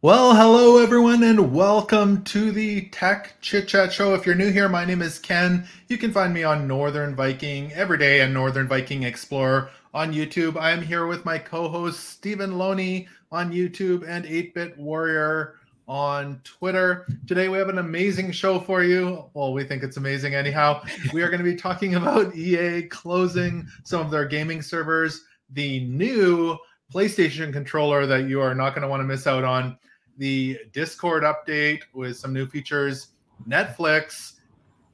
Well, 0.00 0.32
hello 0.32 0.80
everyone, 0.80 1.24
and 1.24 1.52
welcome 1.52 2.22
to 2.22 2.52
the 2.52 2.82
Tech 2.90 3.34
Chit 3.40 3.66
Chat 3.66 3.92
Show. 3.92 4.14
If 4.14 4.24
you're 4.24 4.36
new 4.36 4.52
here, 4.52 4.68
my 4.68 4.84
name 4.84 5.02
is 5.02 5.18
Ken. 5.18 5.66
You 5.88 5.98
can 5.98 6.12
find 6.12 6.32
me 6.32 6.44
on 6.44 6.68
Northern 6.68 7.16
Viking 7.16 7.72
every 7.72 7.98
day 7.98 8.20
and 8.20 8.32
Northern 8.32 8.68
Viking 8.68 9.02
Explorer 9.02 9.70
on 9.92 10.14
YouTube. 10.14 10.56
I 10.56 10.70
am 10.70 10.82
here 10.82 11.08
with 11.08 11.24
my 11.24 11.36
co-host 11.36 12.10
Stephen 12.10 12.58
Loney 12.58 13.08
on 13.32 13.52
YouTube 13.52 14.08
and 14.08 14.24
8-Bit 14.24 14.78
Warrior 14.78 15.56
on 15.88 16.40
Twitter. 16.44 17.08
Today 17.26 17.48
we 17.48 17.58
have 17.58 17.68
an 17.68 17.78
amazing 17.78 18.30
show 18.30 18.60
for 18.60 18.84
you. 18.84 19.28
Well, 19.34 19.52
we 19.52 19.64
think 19.64 19.82
it's 19.82 19.96
amazing 19.96 20.32
anyhow. 20.32 20.80
We 21.12 21.22
are 21.22 21.28
going 21.28 21.42
to 21.42 21.50
be 21.50 21.56
talking 21.56 21.96
about 21.96 22.36
EA 22.36 22.82
closing 22.82 23.66
some 23.82 24.02
of 24.02 24.12
their 24.12 24.26
gaming 24.26 24.62
servers, 24.62 25.24
the 25.50 25.80
new 25.88 26.56
PlayStation 26.94 27.52
controller 27.52 28.06
that 28.06 28.28
you 28.28 28.40
are 28.40 28.54
not 28.54 28.76
going 28.76 28.82
to 28.82 28.88
want 28.88 29.00
to 29.00 29.04
miss 29.04 29.26
out 29.26 29.42
on 29.42 29.76
the 30.18 30.58
Discord 30.72 31.22
update 31.22 31.82
with 31.94 32.16
some 32.16 32.32
new 32.32 32.46
features, 32.46 33.08
Netflix, 33.48 34.34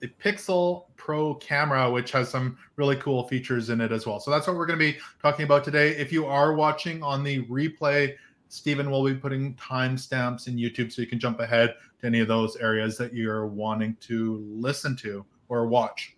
the 0.01 0.09
Pixel 0.23 0.85
Pro 0.97 1.35
camera, 1.35 1.91
which 1.91 2.13
has 2.13 2.29
some 2.29 2.59
really 2.77 2.97
cool 2.97 3.27
features 3.27 3.71
in 3.71 3.81
it 3.81 3.91
as 3.91 4.07
well. 4.07 4.21
So 4.21 4.31
that's 4.31 4.47
what 4.47 4.57
we're 4.57 4.67
going 4.67 4.79
to 4.79 4.93
be 4.93 4.99
talking 5.21 5.45
about 5.45 5.65
today. 5.65 5.97
If 5.97 6.13
you 6.13 6.27
are 6.27 6.55
watching 6.55 7.03
on 7.03 7.25
the 7.25 7.45
replay, 7.47 8.15
Stephen 8.49 8.91
will 8.91 9.05
be 9.05 9.15
putting 9.15 9.55
timestamps 9.55 10.47
in 10.47 10.57
YouTube 10.57 10.93
so 10.93 11.03
you 11.03 11.09
can 11.09 11.19
jump 11.19 11.41
ahead 11.41 11.75
to 12.01 12.07
any 12.07 12.21
of 12.21 12.29
those 12.29 12.57
areas 12.57 12.97
that 12.99 13.15
you're 13.15 13.47
wanting 13.47 13.97
to 14.03 14.45
listen 14.55 14.95
to 14.97 15.25
or 15.49 15.67
watch. 15.67 16.17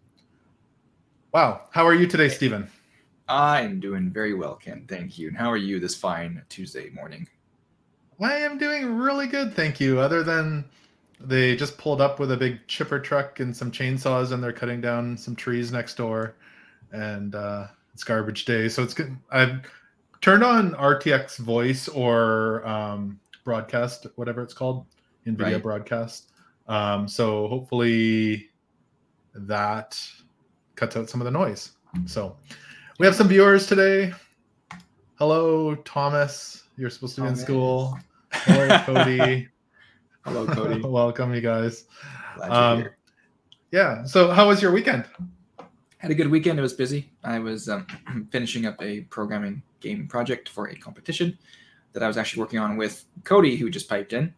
Wow. 1.33 1.69
How 1.71 1.87
are 1.87 1.95
you 1.95 2.07
today, 2.07 2.29
Stephen? 2.29 2.69
I'm 3.29 3.81
doing 3.81 4.11
very 4.11 4.35
well, 4.35 4.55
Ken. 4.55 4.85
Thank 4.89 5.19
you. 5.19 5.29
And 5.29 5.37
how 5.37 5.51
are 5.51 5.57
you 5.57 5.81
this 5.81 5.95
fine 5.95 6.43
Tuesday 6.49 6.91
morning? 6.91 7.29
I 8.21 8.37
am 8.39 8.59
doing 8.59 8.97
really 8.97 9.27
good, 9.27 9.55
thank 9.55 9.81
you. 9.81 10.01
Other 10.01 10.23
than 10.23 10.65
they 11.21 11.57
just 11.57 11.77
pulled 11.79 12.01
up 12.01 12.19
with 12.19 12.33
a 12.33 12.37
big 12.37 12.67
chipper 12.67 12.99
truck 12.99 13.41
and 13.41 13.57
some 13.57 13.71
chainsaws, 13.71 14.33
and 14.33 14.43
they're 14.43 14.53
cutting 14.53 14.81
down 14.81 15.17
some 15.17 15.37
trees 15.37 15.73
next 15.73 15.97
door, 15.97 16.35
and 16.93 17.35
uh, 17.35 17.67
it's 17.93 18.05
garbage 18.05 18.45
day. 18.45 18.69
So 18.69 18.83
it's 18.83 18.95
good. 18.95 19.17
I've 19.31 19.61
turned 20.21 20.43
on 20.43 20.73
RTX 20.73 21.39
voice 21.39 21.89
or 21.89 22.67
um, 22.67 23.21
broadcast, 23.45 24.07
whatever 24.17 24.43
it's 24.43 24.55
called, 24.55 24.87
NVIDIA 25.27 25.53
right. 25.53 25.63
broadcast. 25.63 26.31
Um, 26.69 27.07
so 27.09 27.49
hopefully 27.49 28.49
that 29.35 29.99
cuts 30.75 30.97
out 30.97 31.11
some 31.11 31.21
of 31.21 31.27
the 31.27 31.31
noise. 31.31 31.73
So 32.07 32.37
we 32.99 33.07
have 33.07 33.15
some 33.15 33.29
viewers 33.29 33.67
today. 33.67 34.13
Hello, 35.19 35.75
Thomas. 35.77 36.65
You're 36.79 36.91
supposed 36.91 37.15
to 37.15 37.23
be 37.23 37.29
in 37.29 37.37
school. 37.37 37.99
Hello, 38.33 38.79
Cody. 38.81 39.49
Hello, 40.27 40.47
Cody. 40.47 40.81
Welcome, 40.85 41.33
you 41.33 41.41
guys. 41.41 41.85
Um, 42.43 42.87
yeah. 43.73 44.05
So, 44.05 44.31
how 44.31 44.49
was 44.49 44.61
your 44.61 44.73
weekend? 44.73 45.07
Had 45.97 46.11
a 46.11 46.15
good 46.15 46.31
weekend. 46.31 46.59
It 46.59 46.63
was 46.63 46.75
busy. 46.75 47.11
I 47.25 47.39
was 47.39 47.71
um, 47.71 47.87
finishing 48.31 48.67
up 48.67 48.81
a 48.83 49.01
programming 49.03 49.63
game 49.81 50.07
project 50.07 50.51
for 50.51 50.69
a 50.69 50.77
competition 50.77 51.39
that 51.95 52.03
I 52.03 52.09
was 52.09 52.19
actually 52.19 52.41
working 52.41 52.59
on 52.59 52.77
with 52.77 53.07
Cody, 53.25 53.57
who 53.57 53.71
just 53.71 53.89
piped 53.89 54.13
in. 54.13 54.35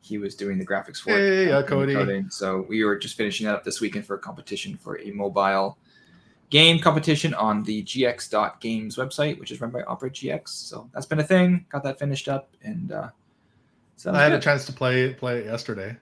He 0.00 0.18
was 0.18 0.34
doing 0.34 0.58
the 0.58 0.66
graphics 0.66 0.96
for 0.96 1.10
hey, 1.10 1.44
it. 1.44 1.48
Yeah, 1.50 1.62
Cody. 1.62 1.94
Coding. 1.94 2.28
So 2.28 2.66
we 2.68 2.82
were 2.82 2.98
just 2.98 3.16
finishing 3.16 3.46
that 3.46 3.54
up 3.54 3.62
this 3.62 3.80
weekend 3.80 4.04
for 4.04 4.16
a 4.16 4.18
competition 4.18 4.76
for 4.76 5.00
a 5.00 5.12
mobile 5.12 5.78
game 6.50 6.78
competition 6.78 7.34
on 7.34 7.62
the 7.62 7.82
gx.games 7.82 8.96
website, 8.96 9.38
which 9.38 9.50
is 9.50 9.60
run 9.60 9.70
by 9.70 9.82
Opera 9.82 10.10
GX. 10.10 10.48
So 10.48 10.88
that's 10.92 11.06
been 11.06 11.20
a 11.20 11.24
thing. 11.24 11.66
Got 11.70 11.82
that 11.84 11.98
finished 11.98 12.28
up, 12.28 12.50
and 12.62 12.92
uh, 12.92 13.10
so 13.96 14.12
I 14.12 14.22
had 14.22 14.30
good. 14.30 14.38
a 14.38 14.42
chance 14.42 14.64
to 14.66 14.72
play 14.72 15.12
play 15.14 15.38
it 15.38 15.46
yesterday. 15.46 15.96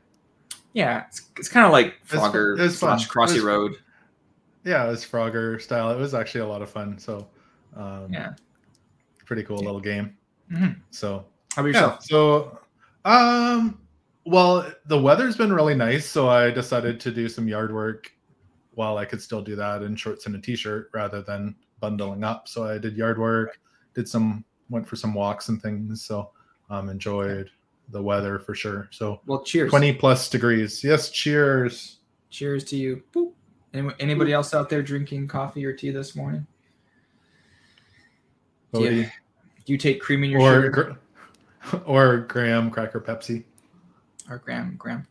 Yeah, 0.72 1.04
it's, 1.08 1.30
it's 1.38 1.48
kind 1.48 1.64
of 1.64 1.72
like 1.72 1.94
Frogger 2.06 2.58
it's, 2.60 2.76
slash 2.76 3.08
Crossy 3.08 3.42
Road. 3.42 3.76
Yeah, 4.64 4.86
it 4.86 4.90
was 4.90 5.04
Frogger 5.04 5.60
style. 5.60 5.90
It 5.90 5.96
was 5.96 6.12
actually 6.12 6.42
a 6.42 6.46
lot 6.46 6.60
of 6.60 6.68
fun. 6.68 6.98
So 6.98 7.26
um, 7.74 8.12
yeah, 8.12 8.34
pretty 9.24 9.42
cool 9.42 9.58
yeah. 9.60 9.66
little 9.66 9.80
game. 9.80 10.16
Mm-hmm. 10.52 10.80
So 10.90 11.24
how 11.54 11.62
about 11.62 11.68
yourself? 11.68 11.92
Yeah, 12.02 12.06
so 12.06 12.58
um, 13.04 13.80
well, 14.24 14.70
the 14.86 15.00
weather's 15.00 15.36
been 15.36 15.52
really 15.52 15.74
nice, 15.74 16.06
so 16.06 16.28
I 16.28 16.50
decided 16.50 17.00
to 17.00 17.10
do 17.10 17.28
some 17.28 17.48
yard 17.48 17.72
work 17.72 18.12
while 18.76 18.98
I 18.98 19.04
could 19.04 19.20
still 19.20 19.42
do 19.42 19.56
that 19.56 19.82
in 19.82 19.96
shorts 19.96 20.26
and 20.26 20.36
a 20.36 20.38
t-shirt 20.38 20.90
rather 20.92 21.22
than 21.22 21.56
bundling 21.80 22.22
up. 22.22 22.46
So 22.46 22.64
I 22.64 22.78
did 22.78 22.96
yard 22.96 23.18
work, 23.18 23.58
did 23.94 24.08
some 24.08 24.44
went 24.68 24.86
for 24.86 24.96
some 24.96 25.14
walks 25.14 25.48
and 25.48 25.60
things. 25.60 26.04
So 26.04 26.30
um 26.70 26.88
enjoyed 26.88 27.50
the 27.90 28.02
weather 28.02 28.38
for 28.38 28.54
sure. 28.54 28.88
So 28.92 29.20
well, 29.26 29.42
cheers. 29.42 29.70
20 29.70 29.94
plus 29.94 30.28
degrees. 30.28 30.84
Yes, 30.84 31.10
cheers. 31.10 31.98
Cheers 32.30 32.64
to 32.64 32.76
you. 32.76 33.02
Boop. 33.12 33.32
Anybody 33.72 34.32
else 34.32 34.54
out 34.54 34.68
there 34.68 34.82
drinking 34.82 35.28
coffee 35.28 35.64
or 35.64 35.72
tea 35.72 35.90
this 35.90 36.16
morning? 36.16 36.46
Do 38.72 38.82
you, 38.82 39.04
do 39.64 39.72
you, 39.72 39.78
take 39.78 40.00
cream 40.00 40.24
in 40.24 40.30
your 40.30 40.40
or, 40.40 40.62
sugar? 40.62 40.98
or 41.86 42.18
graham 42.18 42.70
cracker 42.70 43.00
Pepsi? 43.00 43.44
Or 44.28 44.38
graham 44.38 44.76
graham 44.76 45.06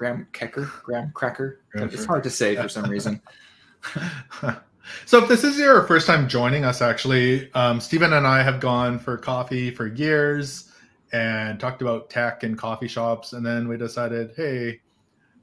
Graham 0.00 0.26
Kecker, 0.32 0.66
Graham 0.82 1.12
Cracker. 1.12 1.60
It's 1.74 2.06
hard 2.06 2.22
to 2.22 2.30
say 2.30 2.56
for 2.56 2.70
some 2.70 2.84
reason. 2.90 3.20
so, 5.04 5.22
if 5.22 5.28
this 5.28 5.44
is 5.44 5.58
your 5.58 5.86
first 5.86 6.06
time 6.06 6.26
joining 6.26 6.64
us, 6.64 6.80
actually, 6.80 7.52
um, 7.52 7.82
Stephen 7.82 8.14
and 8.14 8.26
I 8.26 8.42
have 8.42 8.60
gone 8.60 8.98
for 8.98 9.18
coffee 9.18 9.70
for 9.70 9.88
years 9.88 10.72
and 11.12 11.60
talked 11.60 11.82
about 11.82 12.08
tech 12.08 12.44
and 12.44 12.56
coffee 12.56 12.88
shops. 12.88 13.34
And 13.34 13.44
then 13.44 13.68
we 13.68 13.76
decided, 13.76 14.32
hey, 14.38 14.80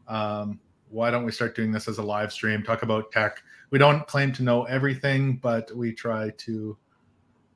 um, 0.07 0.59
why 0.89 1.11
don't 1.11 1.23
we 1.23 1.31
start 1.31 1.55
doing 1.55 1.71
this 1.71 1.87
as 1.87 1.99
a 1.99 2.03
live 2.03 2.33
stream? 2.33 2.63
Talk 2.63 2.81
about 2.81 3.11
tech. 3.11 3.43
We 3.69 3.77
don't 3.77 4.07
claim 4.07 4.31
to 4.33 4.43
know 4.43 4.63
everything, 4.63 5.35
but 5.35 5.71
we 5.75 5.93
try 5.93 6.31
to 6.31 6.75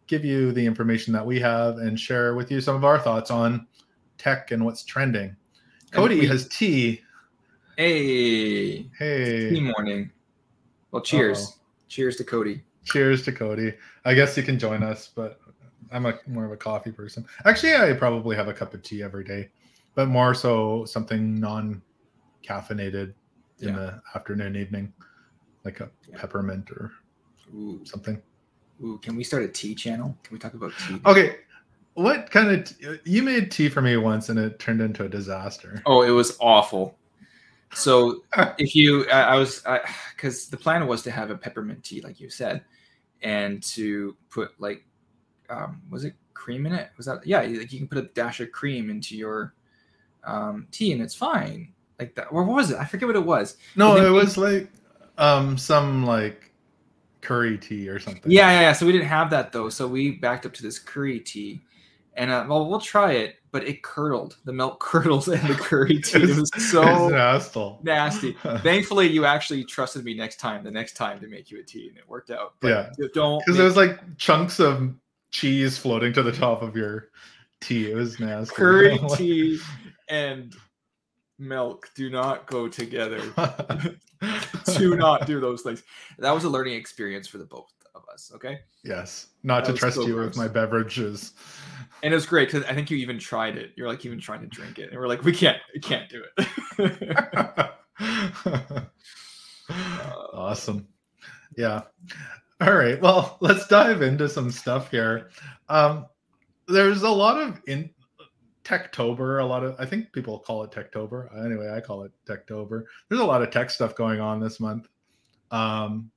give 0.06 0.23
you 0.23 0.51
the 0.51 0.63
information 0.63 1.13
that 1.13 1.25
we 1.25 1.40
have 1.40 1.79
and 1.79 2.00
share 2.00 2.35
with 2.35 2.51
you 2.51 2.61
some 2.61 2.75
of 2.75 2.85
our 2.85 3.00
thoughts 3.00 3.31
on 3.31 3.66
tech 4.19 4.51
and 4.51 4.63
what's 4.63 4.84
trending. 4.84 5.35
Cody 5.91 6.22
we, 6.22 6.28
has 6.28 6.47
tea. 6.47 7.02
Hey. 7.78 8.90
Hey. 8.97 9.50
Tea 9.50 9.59
morning. 9.59 10.12
Well, 10.91 11.02
cheers. 11.02 11.40
Uh-oh. 11.40 11.56
Cheers 11.90 12.16
to 12.18 12.24
Cody. 12.24 12.62
Cheers 12.85 13.24
to 13.25 13.31
Cody. 13.31 13.74
I 14.06 14.13
guess 14.13 14.35
you 14.38 14.44
can 14.44 14.57
join 14.57 14.84
us, 14.84 15.09
but 15.13 15.40
I'm 15.91 16.06
a 16.06 16.18
more 16.28 16.46
of 16.46 16.52
a 16.52 16.57
coffee 16.57 16.91
person. 16.91 17.25
Actually, 17.46 17.75
I 17.75 17.94
probably 17.94 18.35
have 18.35 18.47
a 18.47 18.53
cup 18.53 18.74
of 18.74 18.81
tea 18.81 19.03
every 19.03 19.25
day, 19.25 19.50
but 19.94 20.07
more 20.07 20.34
so 20.34 20.85
something 20.85 21.40
non 21.40 21.81
caffeinated 22.47 23.13
in 23.59 23.69
yeah. 23.69 23.75
the 23.75 24.02
afternoon, 24.16 24.56
evening, 24.56 24.94
like 25.66 25.81
a 25.81 25.91
yeah. 26.09 26.18
peppermint 26.18 26.72
or 26.72 26.91
Ooh. 27.53 27.81
something. 27.84 28.22
Ooh, 28.84 28.97
can 29.00 29.16
we 29.16 29.23
start 29.23 29.44
a 29.44 29.47
tea 29.47 29.75
channel? 29.75 30.18
Can 30.23 30.34
we 30.34 30.40
talk 30.40 30.53
about 30.53 30.72
tea? 30.88 31.00
Okay, 31.06 31.35
what 31.94 32.31
kind 32.31 32.52
of 32.52 32.66
t- 32.66 33.00
you 33.03 33.22
made 33.22 33.52
tea 33.52 33.69
for 33.69 33.81
me 33.81 33.97
once 33.97 34.29
and 34.29 34.40
it 34.40 34.59
turned 34.59 34.81
into 34.81 35.06
a 35.06 35.09
disaster? 35.09 35.81
Oh, 35.85 36.03
it 36.03 36.12
was 36.12 36.38
awful. 36.40 36.97
So 37.74 38.24
if 38.57 38.75
you, 38.75 39.09
I, 39.09 39.22
I 39.22 39.35
was, 39.35 39.63
because 40.16 40.47
the 40.47 40.57
plan 40.57 40.88
was 40.88 41.02
to 41.03 41.12
have 41.12 41.31
a 41.31 41.38
peppermint 41.38 41.84
tea, 41.84 42.02
like 42.02 42.19
you 42.19 42.29
said, 42.29 42.63
and 43.22 43.62
to 43.63 44.16
put 44.29 44.59
like, 44.59 44.85
um, 45.50 45.81
was 45.90 46.06
it 46.06 46.13
cream 46.34 46.66
in 46.66 46.74
it? 46.74 46.90
Was 46.97 47.06
that 47.06 47.25
yeah? 47.25 47.41
Like 47.41 47.72
you 47.72 47.79
can 47.79 47.88
put 47.88 47.97
a 47.97 48.08
dash 48.13 48.40
of 48.40 48.52
cream 48.52 48.90
into 48.90 49.16
your 49.16 49.53
um, 50.23 50.68
tea 50.72 50.91
and 50.91 51.02
it's 51.02 51.16
fine. 51.16 51.73
Like 52.00 52.16
that, 52.16 52.28
or 52.31 52.44
what 52.44 52.56
was 52.56 52.72
it? 52.72 52.78
I 52.78 52.85
forget 52.85 53.08
what 53.08 53.16
it 53.16 53.25
was. 53.25 53.58
No, 53.75 53.97
it 53.97 54.09
was 54.09 54.38
like 54.38 54.72
um 55.18 55.58
some 55.58 56.05
like 56.05 56.52
curry 57.22 57.58
tea 57.58 57.90
or 57.90 57.99
something. 57.99 58.32
Yeah, 58.32 58.49
yeah, 58.52 58.61
yeah. 58.61 58.73
So 58.73 58.85
we 58.85 58.91
didn't 58.91 59.08
have 59.08 59.29
that 59.29 59.52
though. 59.52 59.70
So 59.70 59.88
we 59.88 60.11
backed 60.11 60.46
up 60.46 60.53
to 60.53 60.64
this 60.64 60.79
curry 60.79 61.20
tea 61.20 61.61
and 62.16 62.31
uh, 62.31 62.46
well, 62.47 62.67
we'll 62.67 62.81
try 62.81 63.13
it, 63.13 63.37
but 63.52 63.66
it 63.67 63.84
curdled. 63.84 64.37
The 64.43 64.53
milk 64.53 64.79
curdles 64.81 65.28
in 65.28 65.46
the 65.47 65.53
curry 65.53 66.02
tea. 66.02 66.23
it 66.23 66.37
was 66.37 66.52
so 66.72 67.09
nasty. 67.09 67.75
nasty. 67.84 68.31
Thankfully, 68.59 69.08
you 69.08 69.25
actually 69.25 69.63
trusted 69.63 70.03
me 70.03 70.13
next 70.13 70.37
time. 70.37 70.63
The 70.63 70.72
next 70.72 70.93
time 70.93 71.19
to 71.22 71.28
make 71.28 71.52
you 71.52 71.59
a 71.59 71.63
tea, 71.63 71.90
and 71.90 71.97
it 71.97 72.08
worked 72.08 72.31
out. 72.31 72.55
But 72.59 72.67
yeah, 72.67 73.08
don't 73.13 73.40
because 73.46 73.58
make... 73.58 73.61
it 73.61 73.63
was 73.63 73.75
like 73.78 74.17
chunks 74.17 74.59
of 74.59 74.93
cheese 75.31 75.78
floating 75.78 76.11
to 76.13 76.23
the 76.23 76.31
top 76.31 76.61
of 76.61 76.75
your 76.75 77.09
tea. 77.61 77.91
It 77.91 77.96
was 77.96 78.19
nasty. 78.19 78.55
Curry 78.55 78.99
tea 79.16 79.59
and 80.09 80.53
milk 81.40 81.90
do 81.96 82.09
not 82.09 82.46
go 82.46 82.67
together. 82.67 83.22
do 84.78 84.96
not 84.97 85.25
do 85.25 85.40
those 85.40 85.61
things. 85.61 85.84
That 86.19 86.31
was 86.31 86.43
a 86.43 86.49
learning 86.49 86.73
experience 86.75 87.28
for 87.28 87.37
the 87.37 87.46
both 87.46 87.72
of 87.96 88.03
us. 88.11 88.31
Okay. 88.35 88.59
Yes, 88.84 89.28
not 89.43 89.66
that 89.66 89.73
to 89.73 89.78
trust 89.78 89.96
so 89.96 90.05
you 90.05 90.14
gross. 90.16 90.29
with 90.29 90.37
my 90.37 90.47
beverages 90.47 91.34
and 92.03 92.14
it 92.14 92.16
was 92.16 92.26
great 92.26 92.52
because 92.52 92.68
I 92.70 92.74
think 92.74 92.90
you 92.90 92.98
even 92.98 93.20
tried 93.20 93.58
it. 93.58 93.72
You're 93.76 93.88
like 93.88 94.06
even 94.06 94.20
trying 94.20 94.42
to 94.42 94.48
drink 94.48 94.80
it, 94.80 94.92
and 94.92 95.00
we're 95.00 95.08
like, 95.08 95.24
we 95.24 95.34
can't, 95.34 95.58
we 95.74 95.80
can't 95.80 96.09
do 96.09 96.24
it. 96.38 97.68
awesome. 100.34 100.88
Yeah. 101.58 101.82
All 102.59 102.76
right. 102.76 103.00
Well, 103.02 103.38
let's 103.42 103.68
dive 103.68 104.02
into 104.02 104.30
some 104.30 104.52
stuff 104.52 104.92
here. 104.92 105.30
Um, 105.70 106.06
there's 106.68 107.03
a 107.03 107.09
lot 107.09 107.42
of 107.42 107.62
in 107.68 107.90
Techtober. 108.64 109.42
A 109.42 109.46
lot 109.46 109.64
of 109.64 109.76
I 109.80 109.86
think 109.86 110.12
people 110.14 110.40
call 110.40 110.64
it 110.64 110.72
Techtober. 110.72 111.28
Anyway, 111.46 111.72
I 111.72 111.82
call 111.82 112.03
it 112.03 112.12
Techtober. 112.28 112.84
There's 113.09 113.22
a 113.22 113.26
lot 113.26 113.42
of 113.42 113.52
tech 113.52 113.70
stuff 113.70 113.96
going 113.96 114.20
on 114.20 114.40
this 114.40 114.59
month. 114.59 114.88
Um, 115.50 116.12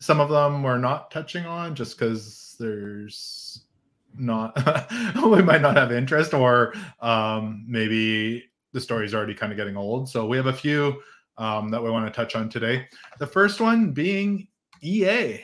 some 0.00 0.20
of 0.20 0.28
them 0.28 0.62
we're 0.62 0.78
not 0.78 1.10
touching 1.10 1.46
on 1.46 1.74
just 1.74 1.98
because 1.98 2.56
there's 2.58 3.64
not 4.16 4.56
we 5.24 5.42
might 5.42 5.62
not 5.62 5.76
have 5.76 5.92
interest 5.92 6.34
or 6.34 6.74
um, 7.00 7.64
maybe 7.66 8.44
the 8.72 8.80
story 8.80 9.06
is 9.06 9.14
already 9.14 9.34
kind 9.34 9.52
of 9.52 9.56
getting 9.56 9.76
old. 9.76 10.08
So 10.08 10.26
we 10.26 10.36
have 10.36 10.46
a 10.46 10.52
few 10.52 11.00
um, 11.38 11.70
that 11.70 11.82
we 11.82 11.90
want 11.90 12.06
to 12.06 12.12
touch 12.12 12.36
on 12.36 12.48
today. 12.48 12.86
The 13.18 13.26
first 13.26 13.60
one 13.60 13.92
being 13.92 14.48
EA, 14.82 15.40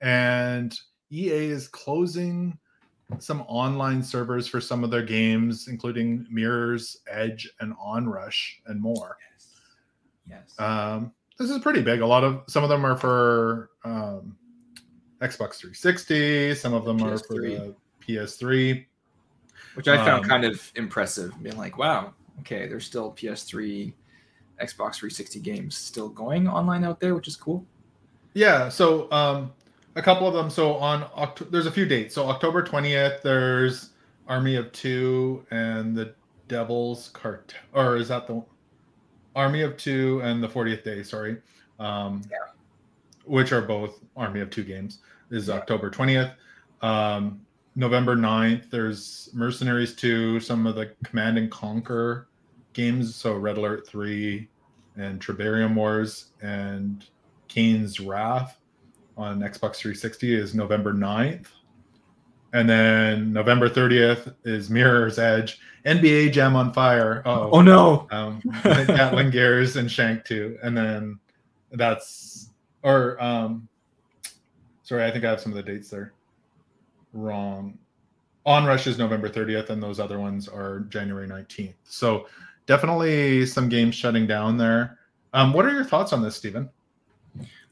and 0.00 0.76
EA 1.10 1.30
is 1.30 1.68
closing 1.68 2.58
some 3.18 3.42
online 3.42 4.02
servers 4.02 4.46
for 4.46 4.60
some 4.60 4.84
of 4.84 4.90
their 4.90 5.02
games, 5.02 5.68
including 5.68 6.26
Mirror's 6.30 6.96
Edge 7.10 7.48
and 7.60 7.74
Onrush 7.76 8.60
and 8.66 8.80
more. 8.80 9.16
Yes. 9.32 9.56
yes. 10.28 10.60
Um, 10.60 11.12
this 11.38 11.50
is 11.50 11.58
pretty 11.58 11.82
big. 11.82 12.00
A 12.00 12.06
lot 12.06 12.24
of 12.24 12.42
some 12.48 12.62
of 12.62 12.70
them 12.70 12.84
are 12.84 12.96
for 12.96 13.70
um, 13.84 14.36
Xbox 15.20 15.56
360. 15.56 16.54
Some 16.54 16.72
of 16.72 16.84
them 16.84 16.98
PS3. 16.98 17.12
are 17.12 17.18
for 17.18 17.34
the 17.34 17.74
PS3, 18.06 18.84
which 19.74 19.88
I 19.88 19.96
found 19.96 20.24
um, 20.24 20.28
kind 20.28 20.44
of 20.44 20.72
impressive. 20.76 21.32
Being 21.42 21.56
like, 21.56 21.78
wow, 21.78 22.14
okay, 22.40 22.66
there's 22.66 22.84
still 22.84 23.12
PS3, 23.12 23.92
Xbox 24.60 24.96
360 24.96 25.40
games 25.40 25.76
still 25.76 26.08
going 26.08 26.48
online 26.48 26.84
out 26.84 27.00
there, 27.00 27.14
which 27.14 27.28
is 27.28 27.36
cool. 27.36 27.64
Yeah. 28.34 28.68
So 28.68 29.10
um, 29.10 29.52
a 29.96 30.02
couple 30.02 30.26
of 30.26 30.34
them. 30.34 30.50
So 30.50 30.74
on 30.76 31.04
October, 31.16 31.50
there's 31.50 31.66
a 31.66 31.72
few 31.72 31.86
dates. 31.86 32.14
So 32.14 32.28
October 32.28 32.62
20th, 32.62 33.22
there's 33.22 33.90
Army 34.28 34.56
of 34.56 34.70
Two 34.72 35.44
and 35.50 35.96
the 35.96 36.14
Devil's 36.48 37.08
Cartel, 37.08 37.60
or 37.74 37.96
is 37.96 38.08
that 38.08 38.26
the 38.26 38.42
Army 39.34 39.62
of 39.62 39.76
Two 39.76 40.20
and 40.24 40.42
the 40.42 40.48
40th 40.48 40.84
Day? 40.84 41.02
Sorry. 41.02 41.36
Um, 41.78 42.22
yeah. 42.30 42.36
Which 43.24 43.52
are 43.52 43.62
both 43.62 44.00
Army 44.16 44.40
of 44.40 44.50
Two 44.50 44.64
games. 44.64 44.98
This 45.28 45.42
is 45.42 45.48
yeah. 45.48 45.54
October 45.54 45.90
20th. 45.90 46.34
Um, 46.82 47.40
November 47.76 48.16
9th, 48.16 48.70
there's 48.70 49.30
Mercenaries 49.32 49.94
2, 49.94 50.40
some 50.40 50.66
of 50.66 50.74
the 50.74 50.92
Command 51.04 51.38
and 51.38 51.50
Conquer 51.50 52.28
games. 52.72 53.14
So 53.14 53.34
Red 53.36 53.58
Alert 53.58 53.86
3 53.86 54.48
and 54.96 55.20
Tiberium 55.20 55.74
Wars 55.74 56.32
and 56.42 57.04
Kane's 57.48 58.00
Wrath 58.00 58.58
on 59.16 59.40
Xbox 59.40 59.76
360 59.76 60.34
is 60.34 60.54
November 60.54 60.92
9th. 60.92 61.46
And 62.52 62.68
then 62.68 63.32
November 63.32 63.68
30th 63.68 64.34
is 64.44 64.70
Mirror's 64.70 65.20
Edge, 65.20 65.60
NBA 65.86 66.32
Jam 66.32 66.56
on 66.56 66.72
Fire. 66.72 67.22
Uh-oh. 67.24 67.50
Oh 67.52 67.62
no. 67.62 68.08
Um, 68.10 68.40
Gatling 68.64 69.30
Gears 69.30 69.76
and 69.76 69.88
Shank 69.88 70.24
2. 70.24 70.58
And 70.64 70.76
then 70.76 71.20
that's, 71.70 72.50
or, 72.82 73.22
um, 73.22 73.68
sorry, 74.82 75.04
I 75.04 75.12
think 75.12 75.24
I 75.24 75.30
have 75.30 75.40
some 75.40 75.52
of 75.52 75.56
the 75.56 75.62
dates 75.62 75.90
there 75.90 76.12
wrong. 77.12 77.78
Onrush 78.46 78.86
is 78.86 78.98
November 78.98 79.28
30th, 79.28 79.70
and 79.70 79.82
those 79.82 80.00
other 80.00 80.18
ones 80.18 80.48
are 80.48 80.80
January 80.88 81.28
19th. 81.28 81.74
So 81.84 82.26
definitely 82.66 83.46
some 83.46 83.68
games 83.68 83.94
shutting 83.94 84.26
down 84.26 84.56
there. 84.56 84.98
Um, 85.32 85.52
what 85.52 85.66
are 85.66 85.72
your 85.72 85.84
thoughts 85.84 86.12
on 86.12 86.22
this, 86.22 86.36
Stephen? 86.36 86.68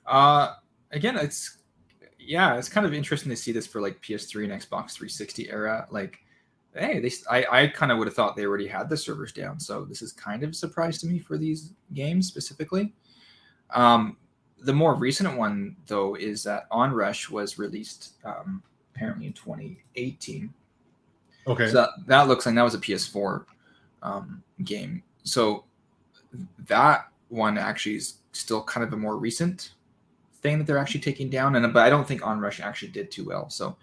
Uh, 0.07 0.55
again, 0.93 1.17
it's 1.17 1.59
yeah, 2.19 2.57
it's 2.57 2.69
kind 2.69 2.87
of 2.87 2.93
interesting 2.93 3.31
to 3.31 3.37
see 3.37 3.53
this 3.53 3.67
for 3.67 3.81
like 3.81 4.01
PS3 4.03 4.45
and 4.45 4.53
Xbox 4.53 4.93
360 4.93 5.51
era. 5.51 5.87
Like, 5.91 6.19
hey, 6.75 7.01
they 7.01 7.11
I, 7.31 7.63
I 7.63 7.67
kind 7.69 7.91
of 7.91 7.99
would 7.99 8.07
have 8.07 8.15
thought 8.15 8.37
they 8.37 8.45
already 8.45 8.67
had 8.67 8.91
the 8.91 8.97
servers 8.97 9.33
down. 9.33 9.59
So 9.59 9.85
this 9.85 10.03
is 10.03 10.13
kind 10.13 10.43
of 10.43 10.51
a 10.51 10.55
surprise 10.55 10.99
to 10.99 11.07
me 11.07 11.19
for 11.19 11.39
these 11.39 11.73
games 11.95 12.29
specifically. 12.29 12.93
Um, 13.71 14.19
the 14.61 14.73
more 14.73 14.95
recent 14.95 15.37
one 15.37 15.77
though 15.87 16.17
is 16.17 16.43
that 16.45 16.69
Onrush 16.71 17.31
was 17.31 17.59
released 17.59 18.15
um, 18.25 18.63
apparently 18.99 19.27
in 19.27 19.33
2018. 19.33 20.53
Okay. 21.47 21.69
So 21.69 21.73
that, 21.73 21.91
that 22.07 22.29
looks 22.29 22.47
like 22.47 22.55
that 22.57 22.63
was 22.63 22.75
a 22.75 22.79
PS4 22.79 23.45
um, 24.03 24.43
game. 24.65 25.03
So 25.23 25.65
that 26.67 27.09
one 27.29 27.57
actually 27.57 27.97
is 27.97 28.15
still 28.33 28.63
kind 28.63 28.85
of 28.85 28.93
a 28.93 28.97
more 28.97 29.17
recent 29.17 29.73
thing 30.43 30.59
that 30.59 30.67
they're 30.67 30.79
actually 30.79 31.01
taking 31.01 31.31
down. 31.31 31.55
And 31.57 31.73
but 31.73 31.85
I 31.85 31.91
don't 31.91 32.07
think 32.07 32.23
Onrush 32.23 32.61
actually 32.61 32.89
did 32.89 33.11
too 33.11 33.25
well. 33.25 33.49
So 33.51 33.77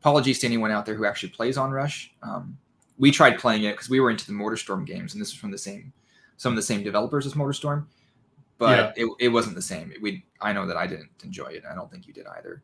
apologies 0.00 0.38
to 0.40 0.46
anyone 0.46 0.70
out 0.70 0.86
there 0.86 0.94
who 0.94 1.04
actually 1.04 1.30
plays 1.30 1.56
Onrush. 1.56 2.08
Um, 2.22 2.56
we 2.98 3.10
tried 3.10 3.38
playing 3.38 3.64
it 3.64 3.72
because 3.72 3.90
we 3.90 4.00
were 4.00 4.10
into 4.10 4.26
the 4.26 4.32
Motorstorm 4.32 4.86
games, 4.86 5.12
and 5.12 5.20
this 5.20 5.28
is 5.28 5.34
from 5.34 5.50
the 5.50 5.58
same 5.58 5.92
some 6.36 6.52
of 6.52 6.56
the 6.56 6.62
same 6.62 6.82
developers 6.82 7.26
as 7.26 7.34
Motorstorm, 7.34 7.86
but 8.58 8.96
yeah. 8.96 9.04
it, 9.04 9.10
it 9.20 9.28
wasn't 9.28 9.54
the 9.54 9.62
same. 9.62 9.92
We 10.00 10.24
I 10.40 10.52
know 10.52 10.66
that 10.66 10.76
I 10.76 10.86
didn't 10.86 11.10
enjoy 11.22 11.46
it. 11.46 11.64
I 11.70 11.74
don't 11.74 11.90
think 11.90 12.06
you 12.06 12.12
did 12.12 12.26
either. 12.26 12.62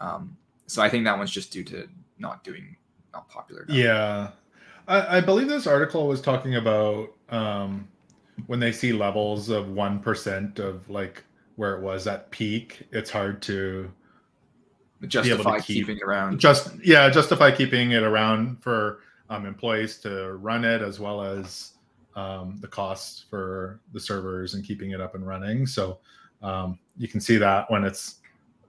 Um, 0.00 0.36
so 0.66 0.82
I 0.82 0.88
think 0.88 1.04
that 1.04 1.16
one's 1.16 1.30
just 1.30 1.52
due 1.52 1.64
to 1.64 1.88
not 2.18 2.44
doing 2.44 2.76
not 3.12 3.28
popular. 3.28 3.62
Enough. 3.62 3.76
Yeah, 3.76 4.30
I, 4.88 5.18
I, 5.18 5.20
believe 5.20 5.48
this 5.48 5.66
article 5.66 6.06
was 6.06 6.20
talking 6.20 6.56
about 6.56 7.10
um, 7.30 7.88
when 8.46 8.60
they 8.60 8.72
see 8.72 8.92
levels 8.92 9.48
of 9.48 9.70
one 9.70 10.00
percent 10.00 10.58
of 10.58 10.88
like 10.88 11.24
where 11.56 11.74
it 11.76 11.82
was 11.82 12.06
at 12.06 12.30
peak. 12.30 12.86
It's 12.92 13.10
hard 13.10 13.42
to 13.42 13.90
justify 15.06 15.58
keep, 15.58 15.86
keeping 15.86 15.96
it 15.96 16.02
around. 16.02 16.38
Just 16.38 16.72
yeah, 16.84 17.08
justify 17.10 17.50
keeping 17.50 17.92
it 17.92 18.02
around 18.02 18.62
for 18.62 19.00
um, 19.30 19.46
employees 19.46 19.98
to 19.98 20.34
run 20.34 20.64
it 20.64 20.82
as 20.82 21.00
well 21.00 21.22
as 21.22 21.72
um, 22.14 22.56
the 22.60 22.68
costs 22.68 23.24
for 23.28 23.80
the 23.92 24.00
servers 24.00 24.54
and 24.54 24.64
keeping 24.64 24.92
it 24.92 25.00
up 25.00 25.14
and 25.14 25.26
running. 25.26 25.66
So 25.66 25.98
um, 26.42 26.78
you 26.96 27.08
can 27.08 27.20
see 27.20 27.36
that 27.36 27.70
when 27.70 27.84
it's 27.84 28.16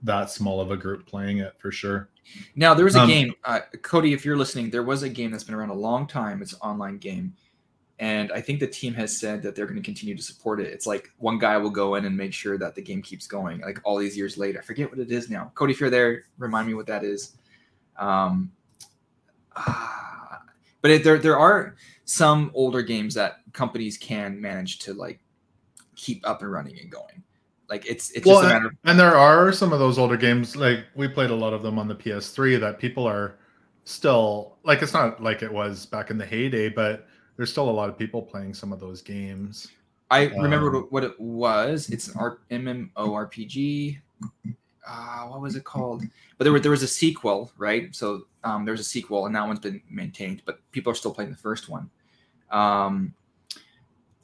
that 0.02 0.30
small 0.30 0.60
of 0.60 0.70
a 0.70 0.76
group 0.76 1.06
playing 1.06 1.38
it 1.38 1.54
for 1.58 1.70
sure. 1.70 2.08
Now 2.56 2.74
there 2.74 2.84
was 2.84 2.96
a 2.96 3.00
um, 3.00 3.08
game, 3.08 3.34
uh, 3.44 3.60
Cody. 3.82 4.12
If 4.12 4.24
you're 4.24 4.36
listening, 4.36 4.70
there 4.70 4.82
was 4.82 5.02
a 5.02 5.08
game 5.08 5.30
that's 5.30 5.44
been 5.44 5.54
around 5.54 5.70
a 5.70 5.74
long 5.74 6.06
time. 6.06 6.42
It's 6.42 6.52
an 6.52 6.58
online 6.62 6.98
game, 6.98 7.34
and 7.98 8.30
I 8.32 8.40
think 8.40 8.60
the 8.60 8.66
team 8.66 8.94
has 8.94 9.18
said 9.18 9.42
that 9.42 9.54
they're 9.54 9.66
going 9.66 9.80
to 9.80 9.82
continue 9.82 10.16
to 10.16 10.22
support 10.22 10.60
it. 10.60 10.66
It's 10.66 10.86
like 10.86 11.10
one 11.18 11.38
guy 11.38 11.56
will 11.56 11.70
go 11.70 11.94
in 11.94 12.04
and 12.04 12.16
make 12.16 12.32
sure 12.32 12.58
that 12.58 12.74
the 12.74 12.82
game 12.82 13.02
keeps 13.02 13.26
going. 13.26 13.60
Like 13.60 13.80
all 13.84 13.96
these 13.96 14.16
years 14.16 14.36
later, 14.36 14.58
I 14.58 14.62
forget 14.62 14.90
what 14.90 14.98
it 14.98 15.10
is 15.10 15.30
now. 15.30 15.50
Cody, 15.54 15.72
if 15.72 15.80
you're 15.80 15.90
there, 15.90 16.24
remind 16.36 16.66
me 16.66 16.74
what 16.74 16.86
that 16.86 17.02
is. 17.02 17.36
Um, 17.98 18.52
ah, 19.56 20.42
but 20.82 20.90
it, 20.90 21.04
there 21.04 21.18
there 21.18 21.38
are 21.38 21.76
some 22.04 22.50
older 22.54 22.82
games 22.82 23.14
that 23.14 23.38
companies 23.52 23.98
can 23.98 24.40
manage 24.40 24.78
to 24.80 24.94
like 24.94 25.20
keep 25.96 26.26
up 26.26 26.42
and 26.42 26.52
running 26.52 26.78
and 26.78 26.90
going. 26.90 27.22
Like 27.68 27.86
it's 27.86 28.10
it's 28.12 28.26
well, 28.26 28.42
just 28.42 28.50
a 28.50 28.54
matter. 28.54 28.66
Of- 28.68 28.76
and 28.84 28.98
there 28.98 29.16
are 29.16 29.52
some 29.52 29.72
of 29.72 29.78
those 29.78 29.98
older 29.98 30.16
games. 30.16 30.56
Like 30.56 30.84
we 30.94 31.08
played 31.08 31.30
a 31.30 31.34
lot 31.34 31.52
of 31.52 31.62
them 31.62 31.78
on 31.78 31.88
the 31.88 31.94
PS3 31.94 32.58
that 32.60 32.78
people 32.78 33.06
are 33.06 33.38
still 33.84 34.56
like. 34.64 34.82
It's 34.82 34.94
not 34.94 35.22
like 35.22 35.42
it 35.42 35.52
was 35.52 35.86
back 35.86 36.10
in 36.10 36.18
the 36.18 36.26
heyday, 36.26 36.68
but 36.68 37.06
there's 37.36 37.50
still 37.50 37.68
a 37.68 37.70
lot 37.70 37.88
of 37.88 37.98
people 37.98 38.22
playing 38.22 38.54
some 38.54 38.72
of 38.72 38.80
those 38.80 39.02
games. 39.02 39.68
I 40.10 40.26
um, 40.26 40.42
remember 40.42 40.80
what 40.80 41.04
it 41.04 41.18
was. 41.20 41.90
It's 41.90 42.08
an 42.08 42.14
R- 42.18 42.38
MMORPG. 42.50 43.98
Uh, 44.88 45.26
what 45.26 45.42
was 45.42 45.54
it 45.54 45.64
called? 45.64 46.02
But 46.38 46.44
there, 46.44 46.52
were, 46.52 46.60
there 46.60 46.70
was 46.70 46.82
a 46.82 46.88
sequel, 46.88 47.52
right? 47.58 47.94
So 47.94 48.22
um, 48.42 48.64
there 48.64 48.72
was 48.72 48.80
a 48.80 48.84
sequel, 48.84 49.26
and 49.26 49.36
that 49.36 49.46
one's 49.46 49.60
been 49.60 49.82
maintained, 49.90 50.42
but 50.46 50.60
people 50.72 50.90
are 50.90 50.94
still 50.94 51.12
playing 51.12 51.30
the 51.30 51.36
first 51.36 51.68
one. 51.68 51.90
Um, 52.50 53.14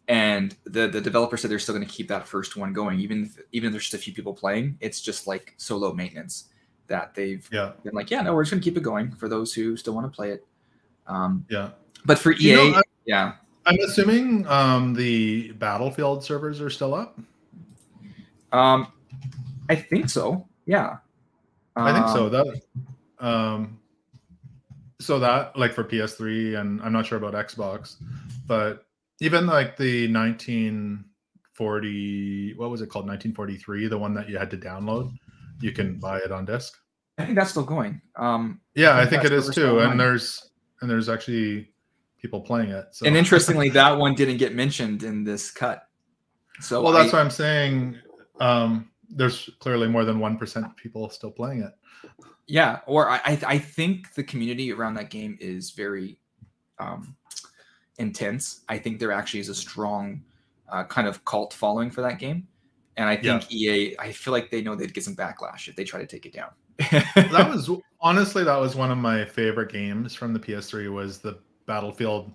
and 0.09 0.57
the 0.65 0.87
the 0.87 1.01
developer 1.01 1.37
said 1.37 1.51
they're 1.51 1.59
still 1.59 1.75
going 1.75 1.87
to 1.87 1.93
keep 1.93 2.09
that 2.09 2.27
first 2.27 2.57
one 2.57 2.73
going 2.73 3.01
even 3.01 3.25
if, 3.25 3.39
even 3.53 3.69
if 3.69 3.73
there's 3.73 3.85
just 3.85 3.95
a 3.95 3.99
few 3.99 4.13
people 4.13 4.35
playing 4.35 4.77
it's 4.81 5.01
just 5.01 5.27
like 5.27 5.55
so 5.57 5.77
low 5.77 5.93
maintenance 5.93 6.49
that 6.87 7.15
they've 7.15 7.49
yeah. 7.51 7.73
been 7.83 7.95
like 7.95 8.11
yeah 8.11 8.21
no 8.21 8.35
we're 8.35 8.43
just 8.43 8.53
going 8.53 8.61
to 8.61 8.65
keep 8.65 8.77
it 8.77 8.83
going 8.83 9.11
for 9.13 9.29
those 9.29 9.55
who 9.55 9.77
still 9.77 9.95
want 9.95 10.11
to 10.11 10.15
play 10.15 10.31
it. 10.31 10.47
Um 11.07 11.47
yeah. 11.49 11.71
but 12.05 12.19
for 12.19 12.33
ea 12.33 12.55
know, 12.55 12.83
yeah. 13.07 13.35
I'm 13.67 13.79
assuming 13.81 14.47
um 14.47 14.93
the 14.93 15.53
battlefield 15.53 16.23
servers 16.23 16.61
are 16.61 16.71
still 16.71 16.95
up? 16.95 17.19
Um 18.53 18.89
i 19.71 19.75
think 19.75 20.11
so 20.11 20.47
yeah. 20.67 20.99
I 21.77 21.93
think 21.93 22.09
so. 22.09 22.27
Um, 22.27 22.33
that 22.33 23.27
um 23.27 23.79
so 25.01 25.19
that 25.19 25.59
like 25.59 25.73
for 25.73 25.85
ps3 25.85 26.61
and 26.61 26.81
i'm 26.83 26.93
not 26.93 27.07
sure 27.07 27.19
about 27.19 27.35
xbox 27.49 27.97
but 28.47 28.87
even 29.21 29.47
like 29.47 29.77
the 29.77 30.13
1940 30.13 32.55
what 32.57 32.71
was 32.71 32.83
it 32.83 32.89
called? 32.89 33.07
1943 33.07 33.89
the 33.89 33.99
one 33.99 34.15
that 34.15 34.29
you 34.29 34.39
had 34.39 34.51
to 34.51 34.57
download? 34.57 35.13
You 35.61 35.73
can 35.73 35.99
buy 35.99 36.19
it 36.19 36.33
on 36.33 36.45
disc 36.45 36.75
i 37.19 37.25
think 37.25 37.37
that's 37.37 37.51
still 37.51 37.65
going. 37.65 38.01
Um 38.17 38.61
yeah 38.75 38.97
i 38.97 39.07
think, 39.07 39.21
I 39.21 39.29
think 39.29 39.33
it 39.33 39.33
is 39.33 39.55
too 39.55 39.81
and 39.81 39.99
there's 39.99 40.51
and 40.81 40.91
there's 40.91 41.09
actually 41.09 41.71
people 42.19 42.41
playing 42.41 42.71
it 42.71 42.87
so. 42.93 43.07
and 43.07 43.17
interestingly 43.17 43.69
that 43.71 43.97
one 43.97 44.15
didn't 44.15 44.39
get 44.39 44.55
mentioned 44.55 45.03
in 45.03 45.25
this 45.25 45.51
cut. 45.51 45.89
So 46.61 46.83
well 46.83 46.93
that's 46.93 47.13
I, 47.13 47.17
what 47.17 47.25
i'm 47.25 47.31
saying 47.31 47.99
um 48.41 48.91
there's 49.11 49.51
clearly 49.61 49.87
more 49.87 50.05
than 50.05 50.19
1% 50.19 50.77
people 50.77 51.09
still 51.09 51.31
playing 51.31 51.63
it. 51.63 51.73
Yeah 52.47 52.81
or 52.87 53.11
i 53.11 53.39
i 53.47 53.59
think 53.59 54.15
the 54.15 54.25
community 54.25 54.73
around 54.73 54.95
that 54.95 55.11
game 55.11 55.39
is 55.41 55.71
very 55.71 56.19
um 56.79 57.17
intense, 57.99 58.61
I 58.69 58.79
think 58.79 58.99
there 58.99 59.13
actually 59.13 59.41
is 59.41 59.49
a 59.49 59.55
strong 59.55 60.23
uh, 60.69 60.85
kind 60.85 61.07
of 61.07 61.25
cult 61.25 61.53
following 61.53 61.91
for 61.91 62.01
that 62.03 62.19
game. 62.19 62.47
And 62.97 63.09
I 63.09 63.17
think 63.17 63.51
EA, 63.53 63.97
I 63.99 64.13
feel 64.13 64.33
like 64.33 64.51
they 64.51 64.63
know 64.63 64.75
they'd 64.77 64.95
get 64.95 65.03
some 65.05 65.17
backlash 65.17 65.67
if 65.69 65.75
they 65.77 65.83
try 65.85 66.01
to 66.01 66.07
take 66.07 66.27
it 66.27 66.33
down. 66.33 66.51
that 67.15 67.49
was 67.53 67.71
honestly 68.01 68.45
that 68.45 68.57
was 68.57 68.77
one 68.77 68.91
of 68.91 68.99
my 68.99 69.25
favorite 69.25 69.71
games 69.73 70.15
from 70.15 70.33
the 70.33 70.39
PS3 70.39 70.93
was 70.93 71.19
the 71.19 71.39
Battlefield 71.67 72.31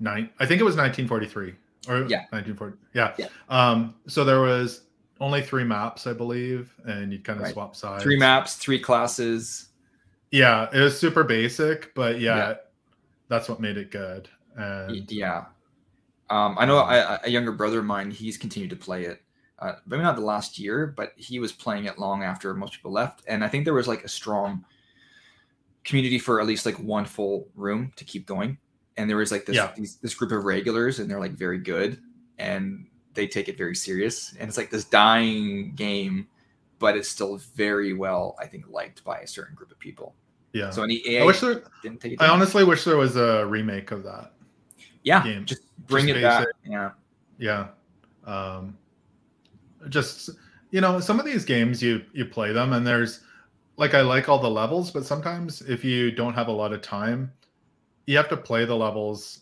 nine. 0.00 0.30
I 0.40 0.46
think 0.46 0.60
it 0.60 0.64
was 0.64 0.74
1943 0.76 1.54
or 1.88 1.96
Yeah. 2.08 2.24
1940. 2.30 2.76
Yeah. 2.94 3.14
Yeah. 3.18 3.28
Um. 3.48 3.94
So 4.08 4.24
there 4.24 4.40
was 4.40 4.82
only 5.20 5.42
three 5.42 5.64
maps, 5.64 6.06
I 6.06 6.12
believe, 6.12 6.74
and 6.86 7.12
you'd 7.12 7.24
kind 7.24 7.38
of 7.38 7.44
Right. 7.44 7.52
swap 7.52 7.76
sides. 7.76 8.02
Three 8.02 8.16
maps, 8.18 8.56
three 8.56 8.78
classes. 8.80 9.68
Yeah, 10.32 10.68
it 10.72 10.80
was 10.80 10.98
super 10.98 11.22
basic, 11.24 11.94
but 11.94 12.20
yeah, 12.20 12.36
Yeah. 12.36 12.54
that's 13.28 13.48
what 13.48 13.60
made 13.60 13.76
it 13.76 13.90
good. 13.90 14.28
And 14.56 15.10
Yeah. 15.10 15.46
Um, 16.28 16.56
I 16.58 16.64
know 16.64 16.78
a, 16.78 17.20
a 17.24 17.30
younger 17.30 17.50
brother 17.52 17.80
of 17.80 17.84
mine, 17.84 18.10
he's 18.10 18.36
continued 18.38 18.70
to 18.70 18.76
play 18.76 19.04
it. 19.04 19.20
Uh, 19.58 19.74
maybe 19.86 20.02
not 20.02 20.16
the 20.16 20.22
last 20.22 20.58
year, 20.58 20.86
but 20.86 21.12
he 21.16 21.38
was 21.38 21.52
playing 21.52 21.84
it 21.86 21.98
long 21.98 22.22
after 22.22 22.54
most 22.54 22.72
people 22.72 22.92
left. 22.92 23.22
And 23.26 23.44
I 23.44 23.48
think 23.48 23.64
there 23.64 23.74
was 23.74 23.88
like 23.88 24.04
a 24.04 24.08
strong 24.08 24.64
community 25.84 26.18
for 26.18 26.40
at 26.40 26.46
least 26.46 26.66
like 26.66 26.76
one 26.78 27.04
full 27.04 27.48
room 27.54 27.92
to 27.96 28.04
keep 28.04 28.26
going. 28.26 28.58
And 28.96 29.08
there 29.08 29.16
was 29.16 29.32
like 29.32 29.44
this 29.46 29.56
Yeah. 29.56 29.72
these, 29.76 29.96
this 29.96 30.14
group 30.14 30.30
of 30.32 30.44
regulars, 30.44 30.98
and 30.98 31.10
they're 31.10 31.20
like 31.20 31.32
very 31.32 31.58
good, 31.58 32.00
and 32.38 32.86
they 33.14 33.26
take 33.26 33.48
it 33.48 33.56
very 33.58 33.74
serious. 33.74 34.34
And 34.38 34.48
it's 34.48 34.56
like 34.56 34.70
this 34.70 34.84
dying 34.84 35.74
game, 35.74 36.28
but 36.78 36.96
it's 36.96 37.08
still 37.08 37.38
very 37.54 37.92
well, 37.92 38.36
I 38.38 38.46
think, 38.46 38.68
liked 38.68 39.02
by 39.04 39.18
a 39.18 39.26
certain 39.26 39.54
group 39.54 39.70
of 39.70 39.78
people. 39.78 40.14
yeah, 40.52 40.70
So 40.70 40.82
any 40.82 41.02
EA 41.06 41.20
I 41.20 41.24
wish 41.24 41.40
there. 41.40 41.62
didn't 41.82 42.00
take 42.00 42.12
it. 42.12 42.22
I 42.22 42.28
honestly 42.28 42.62
wish 42.64 42.84
there 42.84 42.96
was 42.96 43.16
a 43.16 43.46
remake 43.46 43.90
of 43.90 44.04
that. 44.04 44.32
Yeah, 45.02 45.22
game. 45.24 45.44
just 45.44 45.62
bring 45.86 46.06
Just 46.06 46.18
it 46.18 46.22
back. 46.22 46.46
Yeah. 46.64 46.90
Yeah. 47.38 47.68
Um, 48.26 48.76
just 49.88 50.30
you 50.70 50.80
know, 50.80 51.00
some 51.00 51.18
of 51.18 51.26
these 51.26 51.44
games 51.44 51.82
you 51.82 52.04
you 52.12 52.24
play 52.24 52.52
them 52.52 52.72
and 52.72 52.86
there's 52.86 53.20
like 53.76 53.94
I 53.94 54.02
like 54.02 54.28
all 54.28 54.38
the 54.38 54.50
levels, 54.50 54.90
but 54.90 55.04
sometimes 55.06 55.62
if 55.62 55.84
you 55.84 56.10
don't 56.10 56.34
have 56.34 56.48
a 56.48 56.52
lot 56.52 56.72
of 56.72 56.82
time, 56.82 57.32
you 58.06 58.16
have 58.16 58.28
to 58.28 58.36
play 58.36 58.64
the 58.64 58.76
levels 58.76 59.40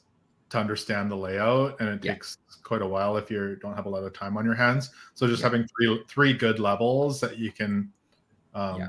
to 0.50 0.58
understand 0.58 1.10
the 1.10 1.16
layout, 1.16 1.78
and 1.80 1.88
it 1.90 2.04
Yeah. 2.04 2.12
takes 2.14 2.38
quite 2.62 2.80
a 2.80 2.86
while 2.86 3.16
if 3.16 3.30
you 3.30 3.56
don't 3.56 3.74
have 3.74 3.86
a 3.86 3.88
lot 3.88 4.04
of 4.04 4.12
time 4.14 4.36
on 4.36 4.44
your 4.44 4.54
hands. 4.54 4.90
So 5.14 5.26
just 5.26 5.40
Yeah. 5.40 5.46
having 5.50 5.66
three 5.76 6.02
three 6.08 6.32
good 6.32 6.58
levels 6.60 7.20
that 7.20 7.36
you 7.38 7.50
can, 7.52 7.92
um, 8.54 8.78
Yeah. 8.78 8.88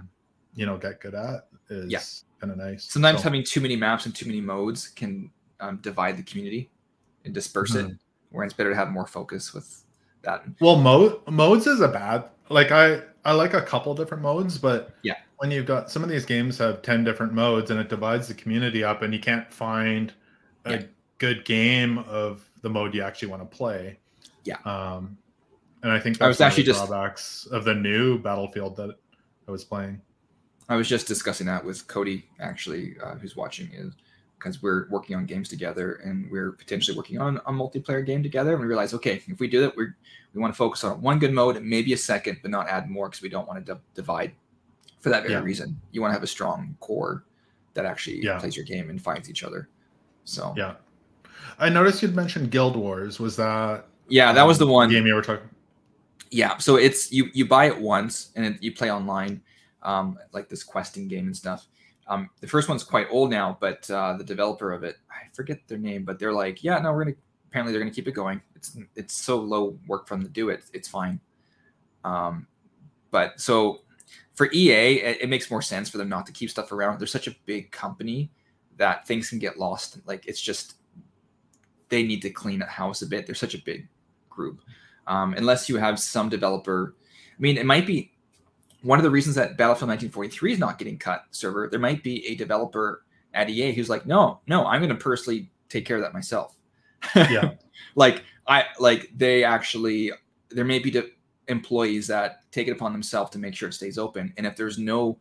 you 0.54 0.66
know, 0.66 0.78
get 0.78 1.02
good 1.02 1.16
at 1.16 1.48
is 1.70 2.24
kind 2.40 2.52
of 2.52 2.58
nice. 2.58 2.86
Sometimes 2.86 3.20
So- 3.20 3.24
having 3.24 3.44
too 3.44 3.60
many 3.60 3.76
maps 3.76 4.06
and 4.06 4.16
too 4.16 4.26
many 4.28 4.40
modes 4.40 4.88
can 4.88 5.32
um, 5.60 5.78
divide 5.78 6.18
the 6.18 6.24
community 6.24 6.70
and 7.26 7.34
disperse 7.34 7.76
it. 7.76 7.86
Mhm. 7.88 8.00
Where 8.32 8.46
it's 8.46 8.54
better 8.54 8.70
to 8.70 8.76
have 8.76 8.90
more 8.92 9.08
focus 9.08 9.54
with 9.54 9.84
that. 10.22 10.44
Well, 10.62 10.78
mode 10.78 11.20
modes 11.28 11.66
is 11.68 11.82
a 11.82 11.88
bad. 11.88 12.26
Like 12.50 12.72
I 12.72 13.02
I 13.26 13.34
like 13.34 13.54
a 13.54 13.62
couple 13.62 13.94
different 13.96 14.24
modes, 14.24 14.58
but 14.58 14.96
Yeah. 15.02 15.16
when 15.38 15.52
you've 15.52 15.66
got 15.66 15.90
some 15.92 16.04
of 16.04 16.10
these 16.10 16.26
games 16.26 16.58
have 16.60 16.82
ten 16.82 17.04
different 17.04 17.34
modes 17.34 17.72
and 17.72 17.80
it 17.80 17.90
divides 17.90 18.28
the 18.28 18.34
community 18.36 18.84
up, 18.84 19.02
and 19.02 19.14
you 19.14 19.20
can't 19.20 19.52
find 19.52 20.14
a 20.66 20.72
Yeah. 20.72 20.84
good 21.18 21.44
game 21.46 21.98
of 22.00 22.48
the 22.62 22.70
mode 22.70 22.94
you 22.94 23.02
actually 23.02 23.30
want 23.30 23.50
to 23.50 23.58
play. 23.58 24.00
Yeah. 24.46 24.58
Um, 24.66 25.18
and 25.84 25.92
I 25.92 26.00
think 26.00 26.22
I 26.22 26.28
was 26.28 26.40
actually 26.42 26.64
the 26.64 26.74
just- 26.74 26.88
drawbacks 26.88 27.46
of 27.48 27.64
the 27.66 27.74
new 27.74 28.20
Battlefield 28.20 28.76
that 28.78 28.96
I 29.48 29.52
was 29.52 29.64
playing. 29.64 30.02
I 30.70 30.76
was 30.76 30.88
just 30.88 31.08
discussing 31.08 31.48
that 31.48 31.66
with 31.66 31.88
Cody, 31.88 32.30
actually, 32.40 32.96
uh, 33.04 33.16
who's 33.16 33.36
watching, 33.36 33.70
is 33.74 33.94
because 34.40 34.62
we're 34.62 34.88
working 34.90 35.16
on 35.16 35.26
games 35.26 35.50
together 35.50 35.96
and 36.06 36.30
we're 36.32 36.54
potentially 36.54 36.96
working 36.96 37.20
on 37.20 37.38
a 37.46 37.52
multiplayer 37.52 38.06
game 38.06 38.24
together. 38.24 38.52
And 38.54 38.62
we 38.62 38.68
realize, 38.68 38.94
okay, 38.94 39.22
if 39.28 39.40
we 39.40 39.48
do 39.48 39.62
that, 39.62 39.76
we 39.76 39.88
we 40.34 40.40
want 40.42 40.54
to 40.54 40.58
focus 40.58 40.84
on 40.84 41.02
one 41.02 41.18
good 41.20 41.34
mode 41.34 41.58
and 41.58 41.66
maybe 41.68 41.92
a 41.94 41.98
second, 41.98 42.38
but 42.42 42.52
not 42.52 42.68
add 42.68 42.90
more 42.90 43.10
because 43.10 43.22
we 43.22 43.30
don't 43.30 43.48
want 43.48 43.66
to 43.66 43.74
di- 43.74 43.80
divide. 43.96 44.32
For 45.00 45.10
that 45.10 45.24
very 45.24 45.34
Yeah. 45.34 45.42
reason, 45.42 45.80
you 45.92 46.02
want 46.02 46.12
to 46.12 46.14
have 46.14 46.24
a 46.24 46.28
strong 46.28 46.76
core 46.80 47.24
that 47.74 47.86
actually 47.86 48.22
Yeah. 48.24 48.38
plays 48.40 48.56
your 48.56 48.66
game 48.66 48.90
and 48.90 49.02
finds 49.02 49.30
each 49.30 49.44
other. 49.44 49.70
So 50.26 50.54
Yeah. 50.56 50.76
I 51.58 51.70
noticed 51.70 52.02
you'd 52.04 52.16
mentioned 52.16 52.52
Guild 52.52 52.76
Wars. 52.76 53.20
Was 53.20 53.36
that 53.38 53.86
yeah, 54.08 54.32
that 54.34 54.44
was 54.44 54.58
the 54.60 54.66
um, 54.66 54.72
one. 54.72 54.90
game 54.90 55.06
you 55.08 55.16
were 55.16 55.22
talking? 55.22 55.50
Yeah, 56.32 56.58
so 56.58 56.76
it's 56.76 57.12
you 57.12 57.30
you 57.34 57.46
buy 57.48 57.66
it 57.66 57.80
once 57.80 58.32
and 58.36 58.46
it, 58.46 58.62
you 58.62 58.72
play 58.74 58.92
online, 58.92 59.42
um, 59.82 60.20
like 60.32 60.48
this 60.48 60.64
questing 60.64 61.08
game 61.08 61.26
and 61.26 61.36
stuff. 61.36 61.68
Um, 62.10 62.30
the 62.42 62.48
first 62.48 62.68
one's 62.68 62.84
quite 62.84 63.08
old 63.12 63.30
now, 63.30 63.58
but 63.62 63.90
uh, 63.90 64.18
the 64.18 64.24
developer 64.24 64.72
of 64.72 64.84
it, 64.84 64.98
I 65.10 65.34
forget 65.34 65.60
their 65.68 65.78
name, 65.78 66.04
but 66.04 66.18
they're 66.18 66.34
like, 66.34 66.64
yeah, 66.64 66.80
no, 66.80 66.92
we're 66.92 67.06
gonna. 67.06 67.16
Apparently, 67.48 67.72
they're 67.72 67.82
gonna 67.82 67.94
keep 67.94 68.08
it 68.08 68.14
going. 68.14 68.42
It's 68.56 68.78
it's 68.96 69.14
so 69.14 69.40
low 69.40 69.78
work 69.88 70.08
for 70.08 70.16
them 70.16 70.24
to 70.24 70.30
do 70.30 70.50
it. 70.50 70.64
It's 70.74 70.88
fine. 70.88 71.20
Um, 72.04 72.48
but 73.12 73.40
so 73.40 73.82
for 74.34 74.50
EA, 74.52 75.02
it, 75.02 75.22
it 75.22 75.30
makes 75.30 75.52
more 75.52 75.62
sense 75.62 75.90
for 75.90 75.98
them 76.00 76.10
not 76.10 76.26
to 76.26 76.32
keep 76.32 76.50
stuff 76.50 76.72
around. 76.72 77.00
They're 77.00 77.08
such 77.08 77.28
a 77.28 77.36
big 77.46 77.72
company 77.72 78.32
that 78.78 79.06
things 79.06 79.30
can 79.30 79.38
get 79.38 79.60
lost. 79.60 80.00
Like 80.06 80.26
it's 80.28 80.42
just 80.42 80.76
they 81.90 82.04
need 82.04 82.22
to 82.24 82.30
clean 82.30 82.60
that 82.60 82.70
house 82.70 83.02
a 83.04 83.08
bit. 83.08 83.26
They're 83.26 83.36
such 83.36 83.54
a 83.54 83.62
big 83.64 83.88
group. 84.30 84.62
Um, 85.06 85.34
unless 85.34 85.70
you 85.70 85.78
have 85.78 86.00
some 86.00 86.30
developer. 86.30 86.96
I 87.04 87.42
mean, 87.42 87.58
it 87.58 87.66
might 87.66 87.86
be 87.86 88.14
one 88.82 89.00
of 89.00 89.04
the 89.04 89.10
reasons 89.10 89.36
that 89.36 89.58
Battlefield 89.58 89.90
1943 89.90 90.54
is 90.54 90.60
not 90.60 90.78
getting 90.78 90.98
cut 90.98 91.26
server. 91.32 91.68
There 91.70 91.80
might 91.80 92.04
be 92.04 92.26
a 92.28 92.36
developer 92.36 93.04
at 93.34 93.50
EA 93.50 93.74
who's 93.74 93.90
like, 93.90 94.06
no, 94.06 94.40
no, 94.48 94.66
I'm 94.66 94.80
going 94.82 94.90
to 94.90 94.96
personally 94.96 95.52
take 95.70 95.86
care 95.86 95.98
of 95.98 96.04
that 96.04 96.14
myself. 96.14 96.56
Yeah. 97.16 97.52
like 97.96 98.24
I 98.48 98.66
like 98.80 99.10
they 99.16 99.44
actually 99.44 100.12
there 100.50 100.66
may 100.66 100.80
be 100.80 100.92
de- 100.92 101.12
employees 101.48 102.08
that 102.08 102.42
take 102.52 102.68
it 102.68 102.72
upon 102.72 102.92
themselves 102.92 103.32
to 103.32 103.40
make 103.40 103.56
sure 103.56 103.70
it 103.70 103.74
stays 103.74 103.98
open, 103.98 104.34
and 104.38 104.46
if 104.46 104.56
there's 104.56 104.78
no 104.80 105.18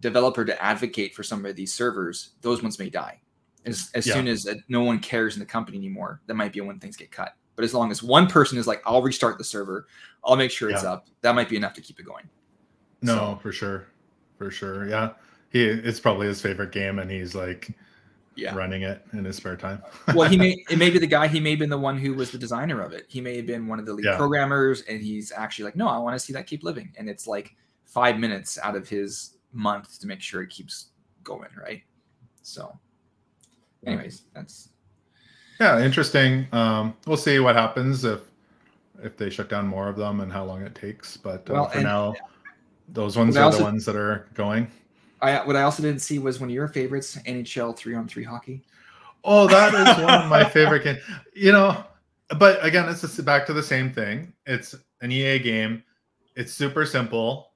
developer 0.00 0.44
to 0.44 0.62
advocate 0.62 1.14
for 1.14 1.22
some 1.22 1.44
of 1.44 1.56
these 1.56 1.72
servers, 1.72 2.30
those 2.40 2.62
ones 2.62 2.78
may 2.78 2.88
die. 2.90 3.20
As, 3.66 3.90
as 3.94 4.06
Yeah. 4.06 4.14
soon 4.14 4.28
as 4.28 4.46
uh, 4.46 4.54
no 4.68 4.82
one 4.82 4.98
cares 4.98 5.34
in 5.34 5.40
the 5.40 5.46
company 5.46 5.76
anymore, 5.78 6.20
that 6.26 6.34
might 6.34 6.52
be 6.52 6.60
when 6.62 6.78
things 6.78 6.96
get 6.96 7.10
cut. 7.10 7.34
But 7.56 7.64
as 7.64 7.74
long 7.74 7.90
as 7.90 8.02
one 8.02 8.26
person 8.26 8.56
is 8.56 8.66
like, 8.66 8.80
I'll 8.86 9.02
restart 9.02 9.36
the 9.36 9.44
server, 9.44 9.86
I'll 10.24 10.36
make 10.36 10.50
sure 10.50 10.70
it's 10.70 10.82
Yeah. 10.82 10.92
up, 10.92 11.08
that 11.20 11.34
might 11.34 11.50
be 11.50 11.56
enough 11.56 11.74
to 11.74 11.82
keep 11.82 12.00
it 12.00 12.04
going. 12.04 12.24
No, 13.02 13.14
So- 13.14 13.38
for 13.42 13.52
sure, 13.52 13.86
for 14.38 14.50
sure. 14.50 14.88
Yeah, 14.88 15.10
he 15.50 15.64
it's 15.64 16.00
probably 16.00 16.26
his 16.26 16.40
favorite 16.40 16.72
game, 16.72 16.98
and 16.98 17.10
he's 17.10 17.34
like 17.34 17.70
Yeah. 18.36 18.54
running 18.54 18.82
it 18.82 19.04
in 19.12 19.24
his 19.24 19.36
spare 19.36 19.56
time. 19.56 19.82
well, 20.14 20.28
he 20.28 20.36
may 20.36 20.64
it 20.70 20.78
may 20.78 20.90
be 20.90 20.98
the 20.98 21.06
guy. 21.06 21.28
He 21.28 21.40
may 21.40 21.50
have 21.50 21.58
been 21.58 21.70
the 21.70 21.78
one 21.78 21.98
who 21.98 22.14
was 22.14 22.30
the 22.30 22.38
designer 22.38 22.80
of 22.82 22.92
it. 22.92 23.06
He 23.08 23.20
may 23.20 23.36
have 23.36 23.46
been 23.46 23.66
one 23.66 23.78
of 23.78 23.86
the 23.86 23.92
lead 23.92 24.04
Yeah. 24.04 24.16
programmers, 24.16 24.82
and 24.82 25.00
he's 25.02 25.32
actually 25.32 25.64
like, 25.66 25.76
no, 25.76 25.88
I 25.88 25.98
want 25.98 26.14
to 26.14 26.18
see 26.20 26.32
that 26.34 26.46
keep 26.46 26.62
living. 26.62 26.92
And 26.96 27.08
it's 27.08 27.26
like 27.26 27.54
five 27.84 28.18
minutes 28.18 28.58
out 28.62 28.76
of 28.76 28.88
his 28.88 29.36
month 29.52 29.98
to 30.00 30.06
make 30.06 30.20
sure 30.20 30.42
it 30.42 30.50
keeps 30.50 30.90
going, 31.24 31.50
right? 31.60 31.82
So, 32.42 32.78
anyways, 33.84 34.22
that's 34.34 34.68
yeah, 35.58 35.80
interesting. 35.84 36.46
Um, 36.52 36.96
we'll 37.06 37.16
see 37.16 37.38
what 37.40 37.56
happens 37.56 38.04
if 38.04 38.20
if 39.02 39.16
they 39.16 39.30
shut 39.30 39.48
down 39.48 39.66
more 39.66 39.88
of 39.88 39.96
them 39.96 40.20
and 40.20 40.30
how 40.32 40.44
long 40.44 40.62
it 40.62 40.74
takes. 40.74 41.16
But 41.16 41.48
uh, 41.50 41.54
Well, 41.54 41.68
for 41.70 41.80
now, 41.80 42.14
those 42.92 43.16
ones 43.16 43.36
are 43.36 43.44
also- 43.44 43.58
the 43.58 43.64
ones 43.64 43.84
that 43.86 43.96
are 43.96 44.26
going. 44.34 44.70
I. 45.22 45.44
What 45.44 45.54
I 45.56 45.62
also 45.62 45.82
didn't 45.82 46.00
see 46.00 46.18
was 46.18 46.40
one 46.40 46.48
of 46.48 46.54
your 46.54 46.68
favorites, 46.68 47.16
NHL 47.26 47.76
three 47.76 47.94
on 47.94 48.08
three 48.08 48.24
hockey. 48.24 48.62
Oh, 49.22 49.46
that 49.48 49.74
is 49.74 50.02
one 50.04 50.14
of 50.22 50.30
my 50.30 50.44
favorite 50.48 50.82
games. 50.84 51.00
You 51.34 51.52
know, 51.52 51.84
but 52.38 52.64
again, 52.64 52.88
it's 52.88 53.02
just 53.02 53.22
back 53.24 53.44
to 53.46 53.52
the 53.52 53.62
same 53.62 53.92
thing. 53.92 54.32
It's 54.46 54.74
an 55.02 55.12
EA 55.12 55.38
game. 55.38 55.82
It's 56.36 56.52
super 56.54 56.86
simple, 56.86 57.50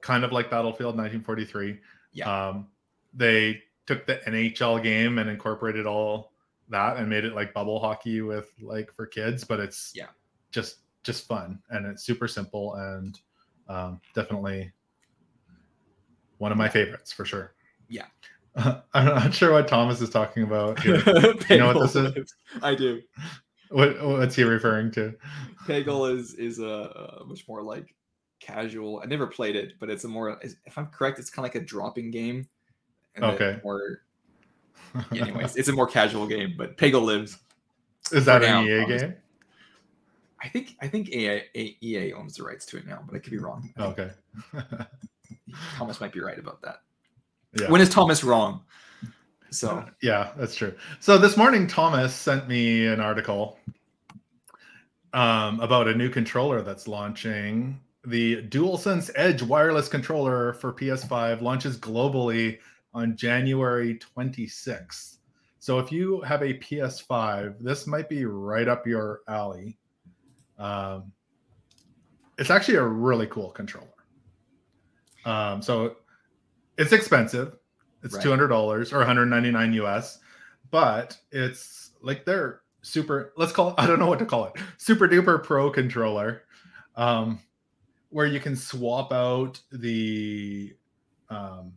kind 0.00 0.24
of 0.24 0.32
like 0.32 0.50
Battlefield 0.50 0.96
1943. 0.96 1.78
Yeah. 2.12 2.48
Um, 2.48 2.66
they 3.14 3.62
took 3.86 4.04
the 4.06 4.16
NHL 4.26 4.82
game 4.82 5.18
and 5.18 5.30
incorporated 5.30 5.86
all 5.86 6.32
that 6.70 6.96
and 6.96 7.08
made 7.08 7.24
it 7.24 7.34
like 7.36 7.54
bubble 7.54 7.78
hockey 7.78 8.20
with 8.20 8.50
like 8.60 8.92
for 8.92 9.06
kids, 9.06 9.44
but 9.44 9.60
it's 9.60 9.92
Yeah. 9.94 10.06
just 10.50 10.78
just 11.04 11.26
fun 11.28 11.60
and 11.70 11.86
it's 11.86 12.02
super 12.04 12.26
simple 12.28 12.74
and 12.74 13.18
um, 13.70 14.00
definitely 14.14 14.72
one 16.38 16.50
of 16.50 16.58
my 16.58 16.68
favorites 16.68 17.12
for 17.12 17.24
sure. 17.24 17.54
Yeah. 17.88 18.06
I'm 18.56 19.04
not 19.04 19.32
sure 19.32 19.52
what 19.52 19.68
Thomas 19.68 20.00
is 20.00 20.10
talking 20.10 20.42
about 20.42 20.84
you 20.84 20.94
know 20.94 21.72
what 21.72 21.80
this 21.80 21.94
is? 21.94 22.34
I 22.62 22.74
do. 22.74 23.00
What 23.70 24.04
what's 24.04 24.34
he 24.34 24.42
referring 24.42 24.90
to? 24.92 25.14
Peggle 25.66 26.12
is 26.12 26.34
is 26.34 26.58
a, 26.58 27.20
a 27.20 27.24
much 27.24 27.46
more 27.46 27.62
like 27.62 27.94
casual. 28.40 29.00
I 29.00 29.06
never 29.06 29.28
played 29.28 29.54
it, 29.54 29.74
but 29.78 29.88
it's 29.88 30.02
a 30.02 30.08
more. 30.08 30.40
If 30.42 30.76
I'm 30.76 30.86
correct, 30.88 31.20
it's 31.20 31.30
kind 31.30 31.46
of 31.46 31.54
like 31.54 31.62
a 31.62 31.64
dropping 31.64 32.10
game. 32.10 32.48
and 33.14 33.24
Okay. 33.24 33.60
More. 33.62 34.02
Anyways, 35.12 35.54
it's 35.54 35.68
a 35.68 35.72
more 35.72 35.86
casual 35.86 36.26
game, 36.26 36.54
but 36.58 36.76
Peggle 36.76 37.04
lives. 37.04 37.38
is 38.10 38.24
that 38.24 38.42
now, 38.42 38.62
an 38.62 38.66
EA 38.66 38.80
Thomas. 38.80 39.02
game? 39.02 39.14
I 40.42 40.48
think 40.48 40.76
I 40.80 40.88
think 40.88 41.10
EA, 41.10 41.42
EA 41.54 42.12
owns 42.14 42.36
the 42.36 42.44
rights 42.44 42.64
to 42.66 42.78
it 42.78 42.86
now, 42.86 43.02
but 43.06 43.14
I 43.14 43.18
could 43.18 43.30
be 43.30 43.38
wrong. 43.38 43.72
Okay. 43.78 44.10
Thomas 45.76 46.00
might 46.00 46.12
be 46.12 46.20
right 46.20 46.38
about 46.38 46.62
that. 46.62 46.82
yeah. 47.58 47.70
When 47.70 47.80
is 47.80 47.90
Thomas 47.90 48.24
wrong? 48.24 48.62
So 49.50 49.84
yeah, 50.02 50.32
that's 50.36 50.54
true. 50.54 50.74
So 51.00 51.18
this 51.18 51.36
morning, 51.36 51.66
Thomas 51.66 52.14
sent 52.14 52.48
me 52.48 52.86
an 52.86 53.00
article 53.00 53.58
um, 55.12 55.60
about 55.60 55.88
a 55.88 55.94
new 55.94 56.08
controller 56.08 56.62
that's 56.62 56.86
launching. 56.86 57.80
The 58.06 58.42
DualSense 58.44 59.10
Edge 59.16 59.42
wireless 59.42 59.88
controller 59.88 60.54
for 60.54 60.72
PS5 60.72 61.42
launches 61.42 61.76
globally 61.76 62.58
on 62.94 63.16
January 63.16 63.98
26th. 64.16 65.16
So 65.58 65.78
if 65.78 65.92
you 65.92 66.20
have 66.22 66.42
a 66.42 66.54
PS5, 66.54 67.58
this 67.60 67.86
might 67.86 68.08
be 68.08 68.24
right 68.24 68.66
up 68.66 68.86
your 68.86 69.20
alley. 69.28 69.76
Um, 70.60 71.12
it's 72.38 72.50
actually 72.50 72.76
a 72.76 72.84
really 72.84 73.26
cool 73.26 73.50
controller. 73.50 73.88
Um, 75.24 75.62
so 75.62 75.96
it's 76.78 76.92
expensive. 76.92 77.56
It's 78.02 78.14
Right. 78.14 78.22
two 78.22 78.30
hundred 78.30 78.48
dollars 78.48 78.92
or 78.92 78.98
one 78.98 79.06
hundred 79.06 79.26
ninety 79.26 79.50
nine 79.50 79.72
US, 79.74 80.18
but 80.70 81.18
it's 81.32 81.90
like 82.02 82.24
they're 82.24 82.62
super. 82.82 83.32
Let's 83.36 83.52
call 83.52 83.70
it. 83.70 83.74
I 83.78 83.86
don't 83.86 83.98
know 83.98 84.06
what 84.06 84.18
to 84.20 84.26
call 84.26 84.46
it. 84.46 84.52
Super 84.78 85.08
duper 85.08 85.42
pro 85.42 85.70
controller, 85.70 86.42
um, 86.96 87.38
where 88.10 88.26
you 88.26 88.40
can 88.40 88.56
swap 88.56 89.12
out 89.12 89.60
the 89.72 90.74
um, 91.28 91.72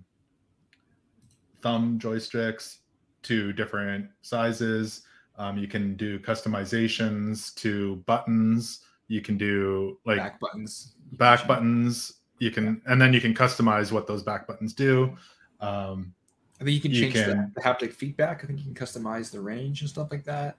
thumb 1.61 1.99
joysticks 1.99 2.77
to 3.23 3.51
different 3.53 4.07
sizes. 4.21 5.03
Um, 5.35 5.57
you 5.57 5.67
can 5.67 5.95
do 5.95 6.19
customizations 6.19 7.53
to 7.55 7.97
buttons. 8.05 8.81
You 9.07 9.21
can 9.21 9.37
do 9.37 9.99
like 10.05 10.17
back 10.17 10.39
buttons. 10.39 10.95
back 11.13 11.47
buttons 11.47 12.13
you 12.39 12.51
can 12.51 12.81
and 12.87 13.01
then 13.01 13.13
you 13.13 13.21
can 13.21 13.33
customize 13.33 13.91
what 13.91 14.07
those 14.07 14.23
back 14.23 14.47
buttons 14.47 14.73
do 14.73 15.15
um 15.59 16.13
I 16.59 16.63
think 16.63 16.75
you 16.75 16.81
can 16.81 16.91
You 16.91 17.01
change 17.11 17.13
the, 17.25 17.51
the 17.55 17.61
haptic 17.61 17.93
feedback. 17.93 18.43
I 18.43 18.47
think 18.47 18.59
you 18.59 18.65
can 18.65 18.73
customize 18.73 19.31
the 19.31 19.39
range 19.41 19.81
and 19.81 19.89
stuff 19.89 20.09
like 20.11 20.23
that. 20.25 20.57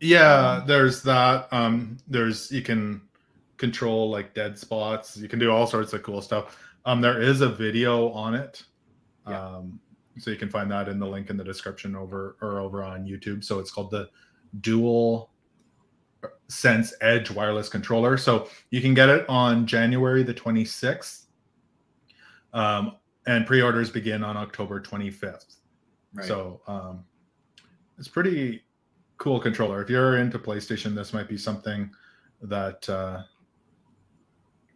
yeah 0.00 0.58
Um, 0.60 0.66
there's 0.66 1.02
that 1.02 1.48
um 1.52 1.96
there's 2.08 2.50
you 2.50 2.62
can 2.62 3.02
control 3.58 4.10
like 4.10 4.34
dead 4.34 4.58
spots 4.58 5.16
you 5.16 5.28
can 5.28 5.38
do 5.38 5.50
all 5.50 5.66
sorts 5.66 5.92
of 5.92 6.02
cool 6.02 6.20
stuff 6.20 6.58
um 6.84 7.00
there 7.00 7.20
is 7.22 7.40
a 7.42 7.48
video 7.48 8.10
on 8.10 8.34
it 8.34 8.64
Yeah. 9.28 9.40
um 9.40 9.80
so 10.18 10.30
you 10.30 10.36
can 10.36 10.48
find 10.48 10.70
that 10.70 10.88
in 10.88 10.98
the 10.98 11.06
link 11.06 11.30
in 11.30 11.36
the 11.36 11.44
description 11.44 11.96
over 11.96 12.36
or 12.42 12.60
over 12.60 12.82
on 12.82 13.04
youtube 13.04 13.42
so 13.42 13.58
it's 13.58 13.70
called 13.70 13.90
the 13.90 14.08
dual 14.60 15.30
sense 16.48 16.92
edge 17.00 17.30
wireless 17.30 17.68
controller 17.68 18.16
so 18.16 18.48
you 18.70 18.80
can 18.80 18.94
get 18.94 19.08
it 19.08 19.28
on 19.28 19.66
january 19.66 20.22
the 20.22 20.34
26th 20.34 21.26
um, 22.52 22.96
and 23.26 23.46
pre-orders 23.46 23.90
begin 23.90 24.22
on 24.22 24.36
october 24.36 24.80
25th 24.80 25.56
Right. 26.14 26.26
So 26.26 26.60
um, 26.66 27.04
it's 27.98 28.08
pretty 28.08 28.62
cool 29.18 29.40
controller. 29.40 29.82
If 29.82 29.88
you're 29.88 30.18
into 30.18 30.38
PlayStation, 30.38 30.94
this 30.94 31.12
might 31.12 31.28
be 31.28 31.38
something 31.38 31.90
that 32.42 32.88
uh, 32.88 33.22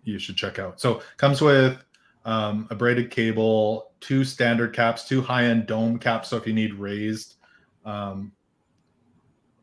you 0.04 0.18
should 0.18 0.36
check 0.36 0.58
out. 0.58 0.80
So 0.80 1.02
comes 1.16 1.40
with 1.40 1.82
um, 2.24 2.66
a 2.70 2.74
braided 2.74 3.10
cable, 3.10 3.92
two 4.06 4.22
standard 4.22 4.72
caps, 4.72 5.02
two 5.02 5.20
high-end 5.20 5.66
dome 5.66 5.98
caps. 5.98 6.28
So 6.28 6.36
if 6.36 6.46
you 6.46 6.52
need 6.52 6.74
raised 6.74 7.34
um, 7.84 8.30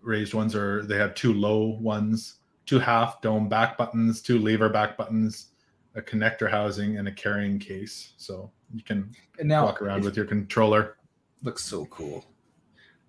raised 0.02 0.34
ones, 0.34 0.54
or 0.54 0.84
they 0.84 0.98
have 0.98 1.16
two 1.16 1.34
low 1.34 1.78
ones, 1.80 2.40
two 2.66 2.78
half 2.78 3.22
dome 3.22 3.48
back 3.48 3.78
buttons, 3.78 4.22
two 4.22 4.40
lever 4.40 4.68
back 4.68 4.98
buttons, 4.98 5.52
a 5.96 6.02
connector 6.02 6.52
housing, 6.52 6.98
and 6.98 7.08
a 7.08 7.12
carrying 7.14 7.58
case. 7.58 8.16
So 8.18 8.52
you 8.74 8.84
can 8.84 9.16
and 9.40 9.48
now 9.48 9.64
walk 9.64 9.82
around 9.82 10.04
with 10.04 10.18
your 10.18 10.26
controller. 10.26 10.98
looks 11.42 11.64
so 11.64 11.86
cool. 11.86 12.26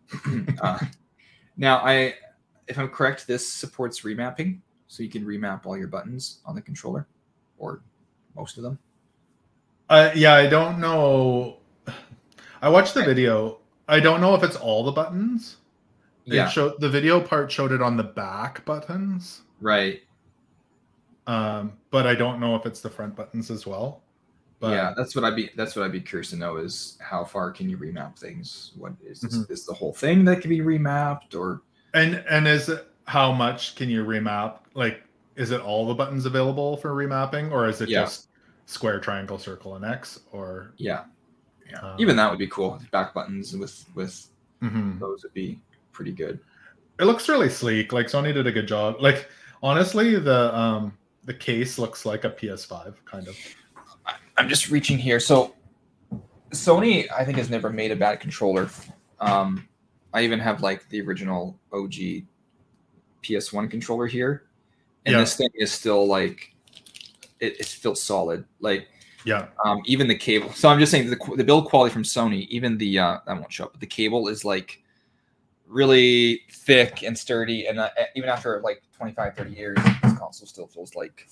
uh, 0.63 0.79
now, 1.57 1.79
I, 1.79 2.15
if 2.69 2.79
I'm 2.79 2.89
correct, 2.89 3.27
this 3.27 3.45
supports 3.51 4.03
remapping, 4.03 4.61
so 4.87 5.03
you 5.03 5.09
can 5.09 5.25
remap 5.25 5.67
all 5.67 5.77
your 5.77 5.89
buttons 5.89 6.43
on 6.47 6.55
the 6.55 6.63
controller, 6.63 7.09
or 7.59 7.83
most 8.37 8.57
of 8.57 8.63
them. 8.63 8.79
Uh, 9.89 10.11
yeah, 10.15 10.35
I 10.35 10.47
don't 10.47 10.79
know. 10.81 11.59
I 12.63 12.69
watched 12.69 12.95
the 12.95 13.05
video. 13.05 13.59
I 13.89 14.01
don't 14.01 14.21
know 14.21 14.35
if 14.35 14.43
it's 14.43 14.57
all 14.57 14.83
the 14.85 14.93
buttons. 14.93 15.59
Yeah, 16.25 16.47
It 16.47 16.53
showed 16.53 16.81
the 16.81 16.89
video 16.89 17.21
part 17.21 17.53
showed 17.53 17.71
it 17.71 17.83
on 17.83 17.99
the 17.99 18.03
back 18.03 18.65
buttons, 18.65 19.43
right. 19.61 20.01
um, 21.27 21.75
but 21.91 22.07
I 22.07 22.15
don't 22.15 22.41
know 22.41 22.57
if 22.57 22.65
it's 22.65 22.81
the 22.81 22.89
front 22.89 23.15
buttons 23.15 23.51
as 23.51 23.67
well. 23.67 24.01
But 24.59 24.71
yeah, 24.71 24.95
that's 24.97 25.15
what 25.15 25.23
I'd 25.27 25.37
be. 25.37 25.51
That's 25.55 25.77
what 25.77 25.85
I'd 25.85 25.93
be 25.93 26.01
curious 26.01 26.31
to 26.31 26.37
know 26.37 26.57
is 26.57 26.97
how 27.03 27.25
far 27.25 27.51
can 27.51 27.69
you 27.69 27.77
remap 27.77 28.19
things? 28.19 28.73
What 28.77 28.95
is 29.05 29.21
this, 29.21 29.37
Mhm. 29.37 29.51
is 29.51 29.67
the 29.67 29.75
whole 29.75 29.93
thing 29.93 30.25
that 30.25 30.41
can 30.41 30.49
be 30.49 30.61
remapped, 30.61 31.35
or 31.35 31.61
and 31.93 32.25
and 32.31 32.49
is 32.49 32.71
it 32.71 32.89
how 33.07 33.31
much 33.31 33.75
can 33.77 33.91
you 33.91 34.03
remap? 34.03 34.61
Like, 34.73 35.03
is 35.37 35.51
it 35.51 35.61
all 35.61 35.87
the 35.87 35.93
buttons 35.95 36.25
available 36.25 36.79
for 36.79 36.95
remapping, 36.95 37.51
or 37.53 37.69
is 37.69 37.83
it 37.83 37.91
Yeah. 37.91 38.05
just 38.05 38.29
square, 38.67 39.01
triangle, 39.01 39.39
circle, 39.39 39.77
and 39.77 39.85
X? 39.85 40.21
Or 40.33 40.73
yeah, 40.77 41.05
um, 41.83 41.97
even 41.99 42.17
that 42.17 42.31
would 42.31 42.39
be 42.39 42.47
cool. 42.49 42.81
Back 42.93 43.15
buttons 43.15 43.57
with 43.57 43.85
with 43.95 44.29
mhm. 44.63 44.99
those 44.99 45.23
would 45.23 45.35
be 45.35 45.61
pretty 45.93 46.13
good. 46.13 46.41
it 46.99 47.05
looks 47.05 47.29
really 47.29 47.49
sleek. 47.49 47.93
Like 47.93 48.07
Sony 48.07 48.33
did 48.35 48.47
a 48.47 48.53
good 48.53 48.67
job. 48.69 48.97
Like 49.01 49.29
honestly, 49.63 50.19
the 50.19 50.57
um 50.57 50.97
the 51.25 51.35
case 51.35 51.79
looks 51.79 52.05
like 52.05 52.25
a 52.25 52.31
PS5 52.31 52.95
kind 53.05 53.29
of. 53.29 53.37
I- 54.07 54.15
I'm 54.37 54.49
just 54.49 54.71
reaching 54.71 54.99
here. 54.99 55.21
So 55.21 55.55
Sony, 56.51 57.07
I 57.11 57.25
think, 57.25 57.39
has 57.39 57.51
never 57.51 57.71
made 57.71 57.91
a 57.91 57.97
bad 57.97 58.21
controller. 58.21 58.69
Um, 59.21 59.67
I 60.13 60.23
even 60.23 60.39
have 60.39 60.61
like 60.63 60.89
the 60.89 61.01
original 61.01 61.59
OG 61.73 62.25
PS1 63.23 63.71
controller 63.71 64.07
here, 64.07 64.45
and 65.07 65.15
Yeah. 65.15 65.21
this 65.21 65.37
thing 65.37 65.49
is 65.55 65.73
still 65.73 66.07
like 66.07 66.54
it, 67.45 67.61
it 67.61 67.67
feels 67.67 68.03
solid. 68.03 68.45
Like 68.61 68.89
Yeah. 69.25 69.49
um, 69.65 69.81
even 69.87 70.09
the 70.09 70.15
cable. 70.17 70.53
So 70.53 70.69
I'm 70.69 70.79
just 70.79 70.91
saying 70.93 71.11
the, 71.11 71.19
the 71.37 71.45
build 71.45 71.67
quality 71.67 71.93
from 71.93 72.03
Sony, 72.03 72.47
even 72.49 72.77
the 72.79 72.99
uh, 72.99 73.19
that 73.27 73.35
won't 73.37 73.53
show 73.53 73.65
up, 73.65 73.73
but 73.73 73.81
the 73.81 73.87
cable 73.87 74.29
is 74.29 74.45
like 74.45 74.81
really 75.67 76.43
thick 76.53 77.03
and 77.03 77.17
sturdy. 77.19 77.67
And 77.67 77.79
uh, 77.81 77.89
even 78.15 78.29
after 78.29 78.61
like 78.63 78.83
25, 78.97 79.35
30 79.37 79.51
years, 79.51 79.79
this 80.03 80.19
console 80.19 80.47
still 80.47 80.67
feels 80.67 80.95
like 80.95 81.27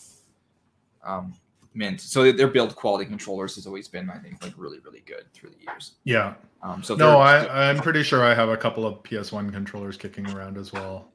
um, 1.04 1.34
mint. 1.74 2.00
So 2.00 2.30
their 2.32 2.48
build 2.48 2.74
quality 2.76 3.04
controllers 3.04 3.54
has 3.56 3.66
always 3.66 3.88
been, 3.88 4.08
I 4.10 4.18
think, 4.18 4.42
like 4.42 4.54
really, 4.56 4.78
really 4.80 5.02
good 5.06 5.24
through 5.34 5.50
the 5.50 5.60
years. 5.70 5.92
Yeah. 6.04 6.34
Um, 6.62 6.82
so 6.82 6.94
No, 6.94 7.18
I 7.18 7.68
I'm 7.68 7.78
pretty 7.78 8.02
sure 8.02 8.24
I 8.24 8.34
have 8.34 8.48
a 8.48 8.56
couple 8.56 8.86
of 8.86 9.02
PS1 9.02 9.52
controllers 9.52 9.96
kicking 9.96 10.28
around 10.30 10.56
as 10.56 10.72
well. 10.72 11.11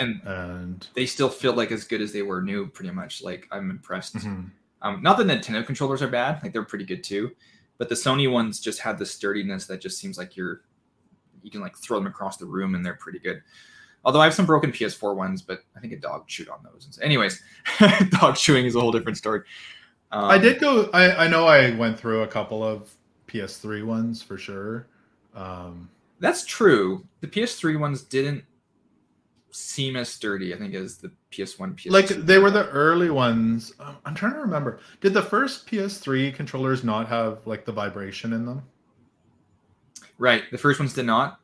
And 0.00 0.20
And 0.24 0.88
they 0.94 1.06
still 1.06 1.28
feel 1.28 1.52
like 1.52 1.70
as 1.70 1.84
good 1.84 2.00
as 2.00 2.12
they 2.12 2.22
were 2.22 2.42
new, 2.42 2.66
pretty 2.66 2.90
much. 2.90 3.22
Like 3.22 3.46
I'm 3.50 3.70
impressed. 3.70 4.16
mhm. 4.16 4.50
Um, 4.82 5.02
not 5.02 5.18
that 5.18 5.26
Nintendo 5.26 5.64
controllers 5.64 6.00
are 6.02 6.08
bad; 6.08 6.42
like 6.42 6.52
they're 6.52 6.64
pretty 6.64 6.86
good 6.86 7.04
too. 7.04 7.30
But 7.78 7.88
the 7.88 7.94
Sony 7.94 8.30
ones 8.30 8.60
just 8.60 8.80
have 8.80 8.98
the 8.98 9.06
sturdiness 9.06 9.66
that 9.66 9.80
just 9.80 9.98
seems 9.98 10.18
like 10.18 10.36
you're 10.36 10.62
you 11.42 11.50
can 11.50 11.60
like 11.60 11.76
throw 11.76 11.98
them 11.98 12.06
across 12.06 12.36
the 12.36 12.46
room 12.46 12.74
and 12.74 12.84
they're 12.84 12.94
pretty 12.94 13.18
good. 13.18 13.42
Although 14.04 14.20
I 14.20 14.24
have 14.24 14.34
some 14.34 14.46
broken 14.46 14.72
PS4 14.72 15.14
ones, 15.14 15.42
but 15.42 15.60
I 15.76 15.80
think 15.80 15.92
a 15.92 15.96
dog 15.98 16.26
chewed 16.26 16.48
on 16.48 16.60
those. 16.62 16.98
Anyways, 17.02 17.42
dog 18.10 18.36
chewing 18.36 18.64
is 18.64 18.74
a 18.74 18.80
whole 18.80 18.92
different 18.92 19.18
story. 19.18 19.42
Um, 20.12 20.24
I 20.24 20.38
did 20.38 20.60
go 20.60 20.88
I 20.92 21.24
I 21.24 21.28
know 21.28 21.46
I 21.46 21.74
went 21.76 21.98
through 21.98 22.22
a 22.22 22.26
couple 22.26 22.64
of 22.64 22.90
PS3 23.28 23.84
ones 23.84 24.22
for 24.22 24.38
sure. 24.38 24.86
Um 25.34 25.88
That's 26.18 26.44
true. 26.44 27.06
The 27.20 27.26
PS3 27.28 27.78
ones 27.78 28.02
didn't 28.02 28.44
seem 29.52 29.96
as 29.96 30.08
sturdy, 30.08 30.54
I 30.54 30.58
think, 30.58 30.74
as 30.74 30.98
the 30.98 31.10
PS1, 31.32 31.74
PS2. 31.76 31.90
like 31.90 32.06
they 32.08 32.38
were 32.38 32.50
the 32.50 32.68
early 32.68 33.10
ones. 33.10 33.72
Um, 33.80 33.96
I'm 34.04 34.14
trying 34.14 34.34
to 34.34 34.40
remember. 34.40 34.80
Did 35.00 35.14
the 35.14 35.22
first 35.22 35.66
PS3 35.66 36.34
controllers 36.34 36.84
not 36.84 37.08
have 37.08 37.46
like 37.46 37.64
the 37.64 37.72
vibration 37.72 38.32
in 38.32 38.46
them? 38.46 38.62
right. 40.18 40.42
The 40.50 40.58
first 40.58 40.78
ones 40.78 40.92
did 40.92 41.06
not. 41.06 41.40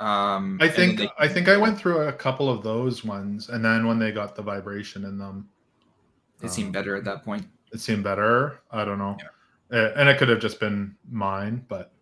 Um, 0.00 0.58
I 0.60 0.68
think 0.68 0.98
they- 0.98 1.10
I 1.18 1.26
think 1.28 1.48
I 1.48 1.56
went 1.56 1.78
through 1.78 1.98
a 2.08 2.12
couple 2.12 2.50
of 2.50 2.62
those 2.62 3.04
ones, 3.04 3.48
and 3.48 3.64
then 3.64 3.86
when 3.86 3.98
they 3.98 4.12
got 4.12 4.34
the 4.36 4.42
vibration 4.42 5.04
in 5.04 5.16
them, 5.16 5.48
it 6.42 6.50
seemed 6.50 6.66
um, 6.68 6.72
better 6.72 6.96
at 6.96 7.04
that 7.04 7.24
point. 7.24 7.46
It 7.72 7.80
seemed 7.80 8.04
better. 8.04 8.60
I 8.70 8.84
don't 8.84 8.98
know, 8.98 9.16
Uh, 9.72 9.92
and 9.96 10.08
it 10.08 10.18
could 10.18 10.28
have 10.28 10.40
just 10.40 10.60
been 10.60 10.96
mine, 11.10 11.64
but 11.68 11.92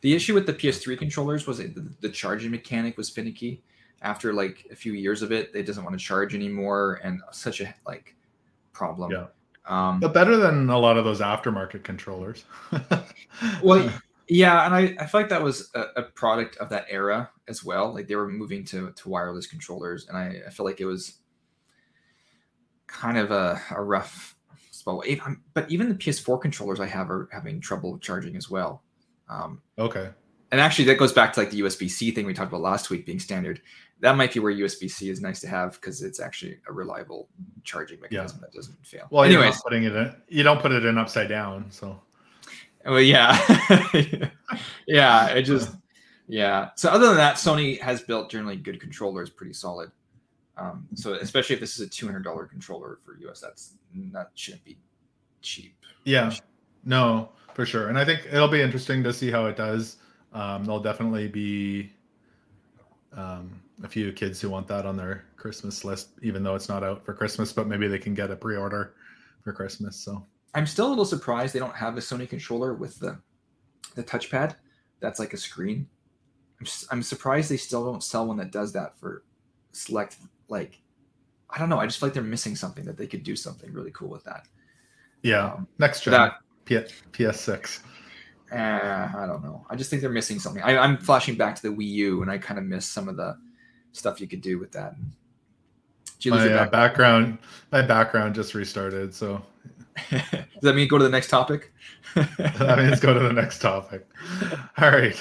The 0.00 0.14
issue 0.14 0.34
with 0.34 0.46
the 0.46 0.52
PS3 0.54 0.98
controllers 0.98 1.46
was 1.46 1.60
it, 1.60 1.74
the, 1.74 1.88
the 2.00 2.08
charging 2.08 2.50
mechanic 2.50 2.96
was 2.96 3.08
finicky. 3.10 3.62
After 4.02 4.32
like 4.32 4.66
a 4.70 4.76
few 4.76 4.92
years 4.92 5.22
of 5.22 5.32
it, 5.32 5.50
it 5.54 5.64
doesn't 5.64 5.82
want 5.84 5.98
to 5.98 6.04
charge 6.04 6.34
anymore, 6.34 7.00
and 7.02 7.20
such 7.32 7.60
a 7.60 7.74
like 7.86 8.14
problem. 8.72 9.10
Yeah. 9.10 9.26
Um, 9.66 10.00
but 10.00 10.14
better 10.14 10.36
than 10.36 10.70
a 10.70 10.78
lot 10.78 10.96
of 10.96 11.04
those 11.04 11.20
aftermarket 11.20 11.84
controllers. 11.84 12.44
well, 13.62 13.90
yeah, 14.28 14.64
and 14.64 14.74
I, 14.74 14.96
I 14.98 15.06
feel 15.06 15.20
like 15.20 15.30
that 15.30 15.42
was 15.42 15.70
a, 15.74 15.84
a 15.96 16.02
product 16.02 16.56
of 16.56 16.70
that 16.70 16.86
era 16.88 17.30
as 17.48 17.64
well. 17.64 17.92
Like 17.92 18.08
they 18.08 18.16
were 18.16 18.28
moving 18.28 18.64
to 18.66 18.92
to 18.92 19.08
wireless 19.08 19.46
controllers, 19.46 20.08
and 20.08 20.16
I, 20.16 20.42
I 20.46 20.50
feel 20.50 20.64
like 20.64 20.80
it 20.80 20.86
was 20.86 21.18
kind 22.86 23.18
of 23.18 23.30
a, 23.30 23.60
a 23.70 23.82
rough 23.82 24.36
spot. 24.70 25.06
If 25.06 25.20
But 25.54 25.70
even 25.70 25.88
the 25.88 25.94
PS4 25.94 26.40
controllers 26.40 26.80
I 26.80 26.86
have 26.86 27.10
are 27.10 27.28
having 27.32 27.60
trouble 27.60 27.98
charging 27.98 28.36
as 28.36 28.50
well. 28.50 28.82
Um, 29.28 29.60
okay. 29.78 30.10
And 30.50 30.60
actually 30.60 30.84
that 30.86 30.98
goes 30.98 31.12
back 31.12 31.32
to 31.34 31.40
like 31.40 31.50
the 31.50 31.60
USB-C 31.60 32.10
thing 32.12 32.26
we 32.26 32.34
talked 32.34 32.50
about 32.50 32.62
last 32.62 32.90
week 32.90 33.06
being 33.06 33.18
standard. 33.18 33.60
That 34.00 34.16
might 34.16 34.32
be 34.32 34.40
where 34.40 34.52
USB-C 34.52 35.10
is 35.10 35.20
nice 35.20 35.40
to 35.40 35.48
have 35.48 35.72
because 35.72 36.02
it's 36.02 36.20
actually 36.20 36.58
a 36.68 36.72
reliable 36.72 37.28
charging 37.64 38.00
mechanism 38.00 38.40
that 38.40 38.52
doesn't 38.52 38.86
fail. 38.86 39.08
Well, 39.10 39.26
you're 39.26 39.40
anyways, 39.40 39.60
putting 39.62 39.84
it 39.84 39.94
in. 39.94 40.14
You 40.28 40.42
don't 40.44 40.60
put 40.60 40.72
it 40.72 40.84
in 40.84 40.96
upside 40.96 41.28
down. 41.28 41.70
So 41.70 42.00
well, 42.84 43.00
yeah, 43.00 43.36
yeah. 44.86 45.28
It 45.28 45.42
just 45.42 45.74
yeah. 46.28 46.70
So 46.76 46.90
other 46.90 47.08
than 47.08 47.16
that, 47.16 47.36
Sony 47.36 47.80
has 47.80 48.02
built 48.02 48.30
generally 48.30 48.56
good 48.56 48.80
controllers, 48.80 49.30
pretty 49.30 49.52
solid. 49.52 49.90
Um, 50.56 50.88
so 50.94 51.14
especially 51.14 51.54
if 51.54 51.60
this 51.60 51.78
is 51.78 51.86
a 51.86 51.90
two 51.90 52.06
hundred 52.06 52.24
dollar 52.24 52.46
controller 52.46 52.98
for 53.04 53.16
US, 53.28 53.40
that's 53.40 53.74
that 54.12 54.30
shouldn't 54.34 54.64
be 54.64 54.78
cheap. 55.42 55.74
yeah, 56.04 56.32
no, 56.84 57.30
for 57.54 57.66
sure. 57.66 57.88
And 57.88 57.98
I 57.98 58.04
think 58.04 58.26
it'll 58.30 58.48
be 58.48 58.62
interesting 58.62 59.02
to 59.02 59.12
see 59.12 59.30
how 59.30 59.46
it 59.46 59.56
does. 59.56 59.96
Um, 60.32 60.64
there'll 60.64 60.80
definitely 60.80 61.28
be 61.28 61.92
um, 63.12 63.60
a 63.82 63.88
few 63.88 64.12
kids 64.12 64.40
who 64.40 64.50
want 64.50 64.68
that 64.68 64.86
on 64.86 64.96
their 64.96 65.24
Christmas 65.36 65.84
list, 65.84 66.10
even 66.22 66.42
though 66.42 66.54
it's 66.54 66.68
not 66.68 66.84
out 66.84 67.04
for 67.04 67.14
Christmas. 67.14 67.52
But 67.52 67.66
maybe 67.66 67.88
they 67.88 67.98
can 67.98 68.14
get 68.14 68.30
a 68.30 68.36
pre-order 68.36 68.94
for 69.42 69.52
Christmas. 69.52 69.96
So 69.96 70.24
I'm 70.54 70.66
still 70.66 70.88
a 70.88 70.90
little 70.90 71.04
surprised 71.04 71.54
they 71.54 71.58
don't 71.58 71.74
have 71.76 71.96
a 71.96 72.00
Sony 72.00 72.28
controller 72.28 72.74
with 72.74 72.98
the 72.98 73.18
the 73.94 74.04
touchpad. 74.04 74.56
That's 75.00 75.18
like 75.18 75.32
a 75.32 75.36
screen. 75.36 75.88
I'm, 76.60 76.66
I'm 76.90 77.02
surprised 77.02 77.50
they 77.50 77.56
still 77.56 77.84
don't 77.84 78.02
sell 78.02 78.26
one 78.26 78.36
that 78.38 78.50
does 78.50 78.72
that 78.72 78.98
for 78.98 79.22
select 79.72 80.16
like 80.48 80.80
I 81.50 81.58
don't 81.58 81.68
know. 81.68 81.78
I 81.78 81.86
just 81.86 81.98
feel 81.98 82.08
like 82.08 82.14
they're 82.14 82.22
missing 82.22 82.56
something 82.56 82.84
that 82.84 82.96
they 82.98 83.06
could 83.06 83.22
do 83.22 83.34
something 83.34 83.72
really 83.72 83.90
cool 83.92 84.08
with 84.08 84.24
that. 84.24 84.46
yeah, 85.22 85.54
Um, 85.54 85.66
next 85.78 86.02
gen 86.02 86.12
that 86.12 86.38
P- 86.66 86.84
PS6. 87.12 87.80
Uh, 88.52 89.08
I 89.16 89.26
don't 89.26 89.42
know. 89.42 89.66
I 89.68 89.76
just 89.76 89.90
think 89.90 90.02
they're 90.02 90.10
missing 90.10 90.38
something. 90.38 90.62
I, 90.62 90.78
I'm 90.78 90.96
flashing 90.96 91.36
back 91.36 91.54
to 91.56 91.62
the 91.62 91.74
Wii 91.74 91.88
U, 91.88 92.22
and 92.22 92.30
I 92.30 92.38
kind 92.38 92.58
of 92.58 92.64
miss 92.64 92.86
some 92.86 93.08
of 93.08 93.16
the 93.16 93.36
stuff 93.92 94.20
you 94.20 94.28
could 94.28 94.40
do 94.40 94.58
with 94.58 94.72
that. 94.72 94.94
My 96.24 96.48
uh, 96.48 96.68
background, 96.68 97.38
my 97.70 97.82
background 97.82 98.34
just 98.34 98.54
restarted. 98.54 99.14
So 99.14 99.40
Does 100.10 100.22
that 100.62 100.74
mean 100.74 100.88
go 100.88 100.98
to 100.98 101.04
the 101.04 101.10
next 101.10 101.28
topic? 101.28 101.72
that 102.14 102.78
means 102.78 103.00
go 103.00 103.14
to 103.14 103.20
the 103.20 103.32
next 103.32 103.60
topic. 103.60 104.06
All 104.78 104.90
right. 104.90 105.20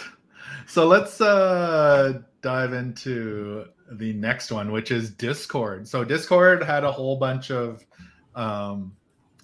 So 0.66 0.88
let's 0.88 1.22
uh, 1.22 2.22
dive 2.42 2.74
into 2.74 3.66
the 3.92 4.14
next 4.14 4.52
one, 4.52 4.72
which 4.72 4.92
is 4.92 5.12
Discord. 5.12 5.88
So 5.88 6.04
Discord 6.04 6.64
had 6.64 6.84
a 6.84 6.92
whole 6.92 7.18
bunch 7.18 7.52
of 7.52 7.86
um, 8.36 8.96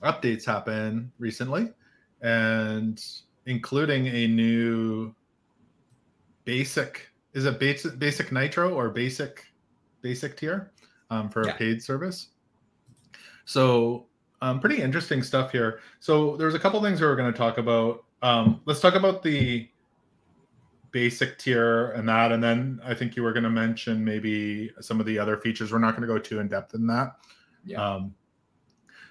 updates 0.01 0.45
happen 0.45 1.11
recently, 1.17 1.71
and 2.21 3.03
including 3.45 4.07
a 4.07 4.27
new 4.27 5.13
basic. 6.45 7.09
Is 7.33 7.45
it 7.45 7.59
basic 7.59 7.97
basic 7.99 8.31
nitro 8.31 8.73
or 8.73 8.89
basic 8.89 9.45
basic 10.01 10.37
tier 10.37 10.71
um, 11.09 11.29
for 11.29 11.45
Yeah. 11.45 11.53
a 11.53 11.57
paid 11.57 11.81
service? 11.81 12.29
So 13.45 14.07
um, 14.41 14.59
pretty 14.59 14.81
interesting 14.81 15.23
stuff 15.23 15.51
here. 15.51 15.79
So 15.99 16.35
there's 16.37 16.53
a 16.53 16.59
couple 16.59 16.81
things 16.81 16.99
we 17.01 17.07
we're 17.07 17.15
going 17.15 17.31
to 17.31 17.37
talk 17.37 17.57
about. 17.57 18.03
Um, 18.21 18.61
let's 18.65 18.79
talk 18.79 18.95
about 18.95 19.23
the 19.23 19.69
basic 20.91 21.39
tier 21.39 21.91
and 21.91 22.07
that, 22.07 22.31
and 22.31 22.43
then 22.43 22.79
I 22.85 22.93
think 22.93 23.15
you 23.15 23.23
were 23.23 23.33
going 23.33 23.43
to 23.43 23.49
mention 23.49 24.03
maybe 24.05 24.71
some 24.79 24.99
of 24.99 25.05
the 25.05 25.17
other 25.17 25.37
features. 25.37 25.71
We're 25.71 25.79
not 25.79 25.91
going 25.97 26.07
to 26.07 26.13
go 26.13 26.19
too 26.19 26.39
in 26.39 26.47
depth 26.47 26.75
in 26.75 26.85
that. 26.87 27.15
Yeah. 27.65 27.83
Um, 27.83 28.13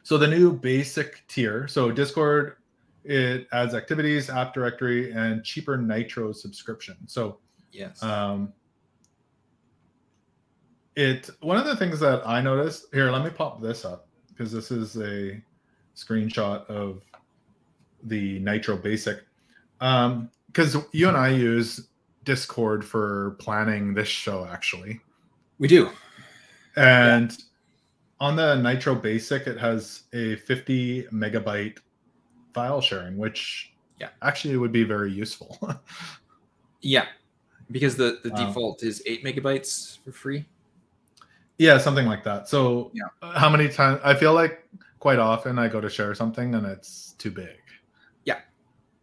so 0.03 0.17
the 0.19 0.29
new 0.29 0.53
basic 0.53 1.25
tier. 1.29 1.67
So 1.69 1.91
Discord, 1.91 2.57
it 3.05 3.49
adds 3.53 3.75
activities, 3.75 4.31
app 4.31 4.55
directory, 4.55 5.13
and 5.13 5.45
cheaper 5.45 5.77
Nitro 5.77 6.33
subscription. 6.33 6.97
So 7.07 7.39
yes. 7.73 8.03
um, 8.03 8.53
it 10.95 11.31
one 11.41 11.57
of 11.57 11.65
the 11.65 11.77
things 11.77 11.99
that 12.01 12.27
I 12.27 12.41
noticed 12.41 12.87
here. 12.93 13.11
Let 13.11 13.25
me 13.25 13.31
pop 13.31 13.61
this 13.61 13.85
up 13.85 14.07
because 14.29 14.53
this 14.53 14.71
is 14.71 14.97
a 14.97 15.43
screenshot 15.97 16.67
of 16.67 17.03
the 18.05 18.39
Nitro 18.41 18.77
Basic. 18.77 19.21
Because 19.79 20.77
you 20.93 21.09
and 21.09 21.17
I 21.17 21.31
use 21.31 21.89
Discord 22.25 22.85
for 22.85 23.37
planning 23.41 23.95
this 23.95 24.09
show, 24.09 24.47
actually, 24.47 25.01
we 25.59 25.67
do. 25.67 25.91
and 26.77 27.37
on 28.21 28.37
the 28.37 28.55
Nitro 28.57 28.95
Basic, 28.95 29.47
it 29.47 29.59
has 29.59 30.03
a 30.13 30.37
50 30.37 31.05
megabyte 31.13 31.79
file 32.55 32.81
sharing, 32.81 33.17
which 33.17 33.73
Yeah. 34.01 34.11
actually 34.23 34.57
would 34.57 34.73
be 34.73 34.85
very 34.85 35.13
useful. 35.13 35.59
Yeah. 36.85 37.07
Because 37.71 37.95
the, 37.97 38.19
the 38.25 38.31
Wow. 38.31 38.47
default 38.49 38.83
is 38.83 39.03
eight 39.07 39.23
megabytes 39.25 39.99
for 40.05 40.11
free. 40.11 40.45
Yeah, 41.59 41.79
something 41.79 42.07
like 42.07 42.25
that. 42.25 42.49
So, 42.49 42.91
Yeah. 42.93 43.05
how 43.35 43.49
many 43.49 43.69
times 43.69 44.01
I 44.03 44.15
feel 44.15 44.35
like 44.35 44.67
quite 44.99 45.21
often 45.21 45.61
I 45.61 45.69
go 45.69 45.81
to 45.81 45.89
share 45.89 46.13
something 46.15 46.57
and 46.57 46.67
it's 46.67 47.13
too 47.19 47.31
big. 47.31 47.57
Yeah, 48.25 48.41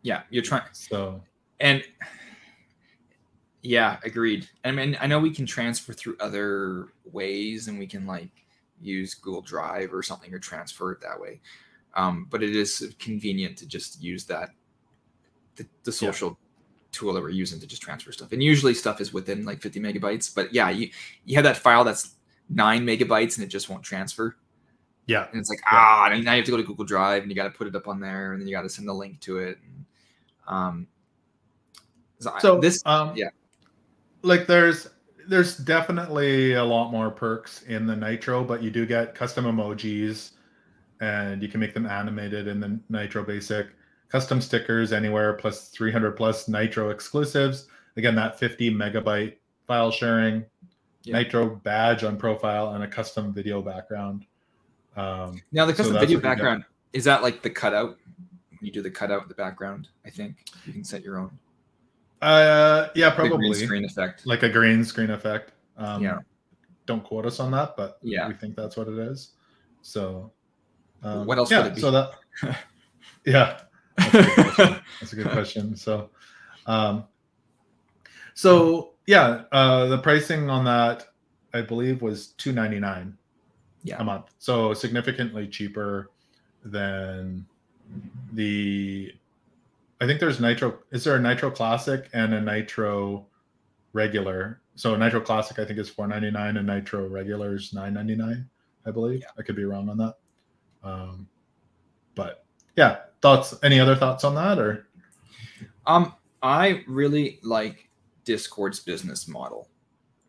yeah. 0.02 0.24
You're 0.30 0.44
trying 0.44 0.64
So, 0.74 1.24
and 1.62 1.82
yeah, 3.62 3.98
agreed. 4.04 4.48
I 4.66 4.72
mean, 4.72 4.98
I 5.00 5.08
know 5.08 5.20
we 5.20 5.32
can 5.32 5.46
transfer 5.46 5.94
through 5.94 6.18
other 6.20 6.88
ways 7.12 7.68
and 7.70 7.80
we 7.80 7.88
can 7.88 8.06
like 8.06 8.30
use 8.82 9.14
Google 9.14 9.42
Drive 9.42 9.94
or 9.94 10.04
something 10.04 10.34
or 10.34 10.40
transfer 10.40 10.92
it 10.92 11.02
that 11.02 11.20
way. 11.20 11.40
Um, 11.96 12.28
but 12.30 12.44
it 12.44 12.56
is 12.56 12.96
convenient 13.00 13.58
to 13.58 13.68
just 13.68 14.02
use 14.02 14.26
that 14.26 14.52
the, 15.56 15.66
the 15.84 15.92
Yeah. 15.92 16.12
social 16.12 16.38
tool 16.92 17.14
that 17.14 17.22
we're 17.22 17.30
using 17.30 17.60
to 17.60 17.68
just 17.68 17.82
transfer 17.82 18.12
stuff. 18.12 18.32
And 18.32 18.42
usually 18.42 18.74
stuff 18.74 19.00
is 19.02 19.14
within 19.14 19.46
like 19.46 19.62
50 19.62 19.80
megabytes. 19.80 20.34
But 20.34 20.54
yeah, 20.54 20.70
you 20.70 20.90
you 21.26 21.36
have 21.36 21.44
that 21.44 21.58
file 21.58 21.84
that's 21.84 22.16
nine 22.50 22.86
megabytes 22.86 23.36
and 23.38 23.44
it 23.44 23.50
just 23.50 23.70
won't 23.70 23.84
transfer. 23.84 24.36
yeah, 25.06 25.28
And 25.32 25.40
it's 25.40 25.50
like, 25.50 25.60
Yeah. 25.72 25.78
ah, 25.80 26.10
and 26.12 26.24
now 26.24 26.32
you 26.34 26.38
have 26.38 26.46
to 26.46 26.52
go 26.52 26.58
to 26.58 26.64
Google 26.64 26.86
Drive 26.86 27.24
and 27.24 27.32
you 27.32 27.36
got 27.36 27.44
to 27.44 27.52
put 27.52 27.68
it 27.68 27.76
up 27.76 27.88
on 27.88 28.00
there 28.00 28.34
and 28.34 28.42
then 28.42 28.48
you 28.48 28.56
got 28.56 28.62
to 28.64 28.70
send 28.70 28.88
the 28.88 28.94
link 28.94 29.20
to 29.22 29.38
it. 29.40 29.58
And, 29.64 29.86
um, 30.48 30.88
so, 32.20 32.34
So 32.40 32.60
this, 32.60 32.82
um, 32.86 33.16
yeah. 33.16 33.30
like 34.24 34.46
there's 34.48 34.90
there's 35.28 35.58
definitely 35.58 36.54
a 36.54 36.64
lot 36.64 36.92
more 36.92 37.12
perks 37.12 37.62
in 37.64 37.86
the 37.86 37.96
Nitro, 37.96 38.44
but 38.44 38.64
you 38.64 38.72
do 38.72 38.86
get 38.88 39.14
custom 39.14 39.46
emojis, 39.46 40.32
and 41.00 41.42
you 41.42 41.48
can 41.48 41.60
make 41.60 41.74
them 41.74 41.86
animated 41.86 42.48
in 42.48 42.60
the 42.60 42.80
Nitro 42.90 43.24
Basic. 43.24 43.68
Custom 44.10 44.42
stickers 44.42 44.92
anywhere 44.92 45.34
plus 45.34 45.70
300 45.70 46.14
plus 46.14 46.48
Nitro 46.48 46.90
exclusives. 46.90 47.68
Again, 47.96 48.16
that 48.16 48.40
50 48.40 48.74
megabyte 48.74 49.36
file 49.68 49.92
sharing, 49.92 50.46
Yeah. 51.04 51.18
Nitro 51.20 51.56
badge 51.64 52.04
on 52.04 52.18
profile, 52.18 52.74
and 52.74 52.84
a 52.84 52.88
custom 52.88 53.34
video 53.34 53.62
background. 53.62 54.26
Um, 54.98 55.42
now 55.52 55.66
the 55.66 55.74
custom 55.74 55.94
that's 55.94 56.04
video 56.06 56.18
what 56.18 56.24
you 56.24 56.30
get. 56.30 56.38
background 56.38 56.66
is 56.92 57.04
that 57.06 57.22
like 57.24 57.42
the 57.42 57.50
cutout? 57.50 57.98
You 58.62 58.72
do 58.72 58.82
the 58.82 58.92
cutout 58.92 59.22
of 59.24 59.30
the 59.30 59.36
background. 59.36 59.88
I 60.06 60.10
think 60.10 60.38
you 60.66 60.74
can 60.74 60.84
set 60.84 61.04
your 61.04 61.18
own 61.20 61.38
uh, 62.22 62.90
yeah, 62.96 63.10
probably 63.12 63.54
screen 63.54 63.86
effect. 63.86 64.26
like 64.26 64.44
a 64.44 64.50
green 64.50 64.84
screen 64.84 65.12
effect. 65.12 65.54
Um, 65.78 66.04
Yeah. 66.04 66.20
Don't 66.86 67.04
quote 67.04 67.26
us 67.26 67.40
on 67.40 67.52
that, 67.52 67.78
but 67.78 68.00
Yeah. 68.02 68.28
we 68.28 68.34
think 68.34 68.56
that's 68.58 68.76
what 68.76 68.88
it 68.90 68.98
is. 68.98 69.32
So, 69.82 70.32
um, 71.04 71.26
What 71.26 71.38
else 71.38 71.52
Yeah, 71.52 71.64
would 71.64 71.72
it 71.72 71.76
be? 71.76 71.82
so 71.82 71.92
that, 71.92 72.12
yeah, 73.26 73.60
that's 73.98 74.14
a 74.14 74.22
good 74.22 74.56
question. 74.56 74.84
That's 75.00 75.14
a 75.14 75.16
good 75.16 75.30
question. 75.32 75.76
So, 75.76 76.10
um, 76.66 77.06
so 78.34 78.92
yeah, 79.08 79.44
uh, 79.52 79.88
the 79.88 79.98
pricing 79.98 80.50
on 80.50 80.64
that, 80.66 81.08
I 81.54 81.62
believe, 81.62 82.02
was 82.02 82.28
two 82.38 82.52
ninety 82.52 82.80
nine 82.80 83.18
Yeah. 83.84 83.98
a 84.00 84.04
month. 84.04 84.28
So 84.40 84.74
significantly 84.74 85.48
cheaper 85.48 86.12
than 86.64 87.46
the. 88.34 89.14
I 90.02 90.06
think 90.06 90.20
there's 90.22 90.40
Nitro. 90.40 90.80
Is 90.92 91.04
there 91.04 91.16
a 91.18 91.22
Nitro 91.22 91.52
Classic 91.52 92.08
and 92.14 92.34
a 92.34 92.40
Nitro 92.40 93.26
regular? 93.94 94.62
So 94.76 94.96
Nitro 94.96 95.20
Classic, 95.20 95.60
I 95.60 95.66
think, 95.66 95.78
is 95.80 95.90
four 95.90 96.08
ninety 96.08 96.32
nine, 96.32 96.56
and 96.58 96.68
Nitro 96.68 97.08
regular 97.10 97.56
is 97.56 97.74
nine 97.74 97.94
ninety 97.96 98.16
nine. 98.16 98.50
I 98.86 98.92
believe. 98.92 99.20
Yeah. 99.22 99.28
I 99.38 99.42
could 99.42 99.56
be 99.58 99.66
wrong 99.66 99.90
on 99.90 99.98
that. 99.98 100.16
Um, 100.84 101.28
but 102.16 102.46
yeah, 102.76 102.98
thoughts? 103.22 103.56
Any 103.64 103.80
other 103.80 103.96
thoughts 103.96 104.24
on 104.24 104.36
that, 104.36 104.60
or 104.60 104.88
Um, 105.86 106.14
I 106.42 106.84
really 106.88 107.40
like 107.44 107.90
Discord's 108.26 108.80
business 108.80 109.28
model 109.28 109.70